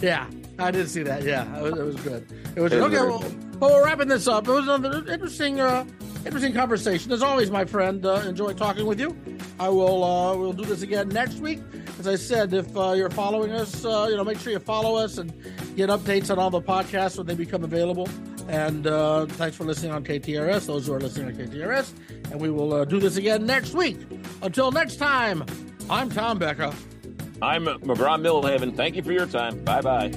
yeah. 0.00 0.26
I 0.58 0.70
did 0.70 0.88
see 0.88 1.02
that. 1.02 1.22
Yeah, 1.22 1.58
it 1.58 1.62
was, 1.62 1.78
it 1.78 1.84
was 1.84 1.96
good. 1.96 2.32
It 2.54 2.60
was, 2.60 2.72
it 2.72 2.80
was 2.80 2.94
okay. 2.94 3.06
Well, 3.06 3.24
well, 3.60 3.70
we're 3.72 3.84
wrapping 3.84 4.08
this 4.08 4.26
up. 4.26 4.48
It 4.48 4.52
was 4.52 4.64
another 4.64 5.06
interesting, 5.10 5.60
uh, 5.60 5.84
interesting 6.24 6.54
conversation. 6.54 7.12
As 7.12 7.22
always, 7.22 7.50
my 7.50 7.64
friend, 7.64 8.04
uh, 8.04 8.22
enjoy 8.26 8.52
talking 8.54 8.86
with 8.86 8.98
you. 8.98 9.16
I 9.58 9.68
will 9.68 10.04
uh, 10.04 10.36
we'll 10.36 10.52
do 10.52 10.64
this 10.64 10.82
again 10.82 11.08
next 11.08 11.36
week. 11.40 11.60
As 11.98 12.06
I 12.06 12.16
said, 12.16 12.52
if 12.52 12.74
uh, 12.76 12.92
you're 12.92 13.10
following 13.10 13.52
us, 13.52 13.84
uh, 13.84 14.06
you 14.10 14.16
know, 14.16 14.24
make 14.24 14.38
sure 14.38 14.52
you 14.52 14.58
follow 14.58 14.96
us 14.96 15.18
and 15.18 15.32
get 15.76 15.88
updates 15.88 16.30
on 16.30 16.38
all 16.38 16.50
the 16.50 16.60
podcasts 16.60 17.16
when 17.16 17.26
they 17.26 17.34
become 17.34 17.64
available. 17.64 18.08
And 18.48 18.86
uh, 18.86 19.26
thanks 19.26 19.56
for 19.56 19.64
listening 19.64 19.92
on 19.92 20.04
KTRS. 20.04 20.66
Those 20.66 20.86
who 20.86 20.94
are 20.94 21.00
listening 21.00 21.28
on 21.28 21.46
KTRS, 21.46 21.92
and 22.30 22.40
we 22.40 22.50
will 22.50 22.72
uh, 22.72 22.84
do 22.84 23.00
this 23.00 23.16
again 23.16 23.44
next 23.44 23.74
week. 23.74 23.98
Until 24.42 24.70
next 24.70 24.96
time, 24.96 25.44
I'm 25.90 26.10
Tom 26.10 26.38
Becka. 26.38 26.74
I'm 27.42 27.66
McGraw 27.66 28.20
Milhaven. 28.20 28.74
Thank 28.74 28.96
you 28.96 29.02
for 29.02 29.12
your 29.12 29.26
time. 29.26 29.62
Bye 29.64 29.82
bye. 29.82 30.12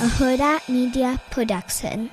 a 0.00 0.04
Hurrdat 0.04 0.66
Media 0.66 1.20
Production. 1.30 2.10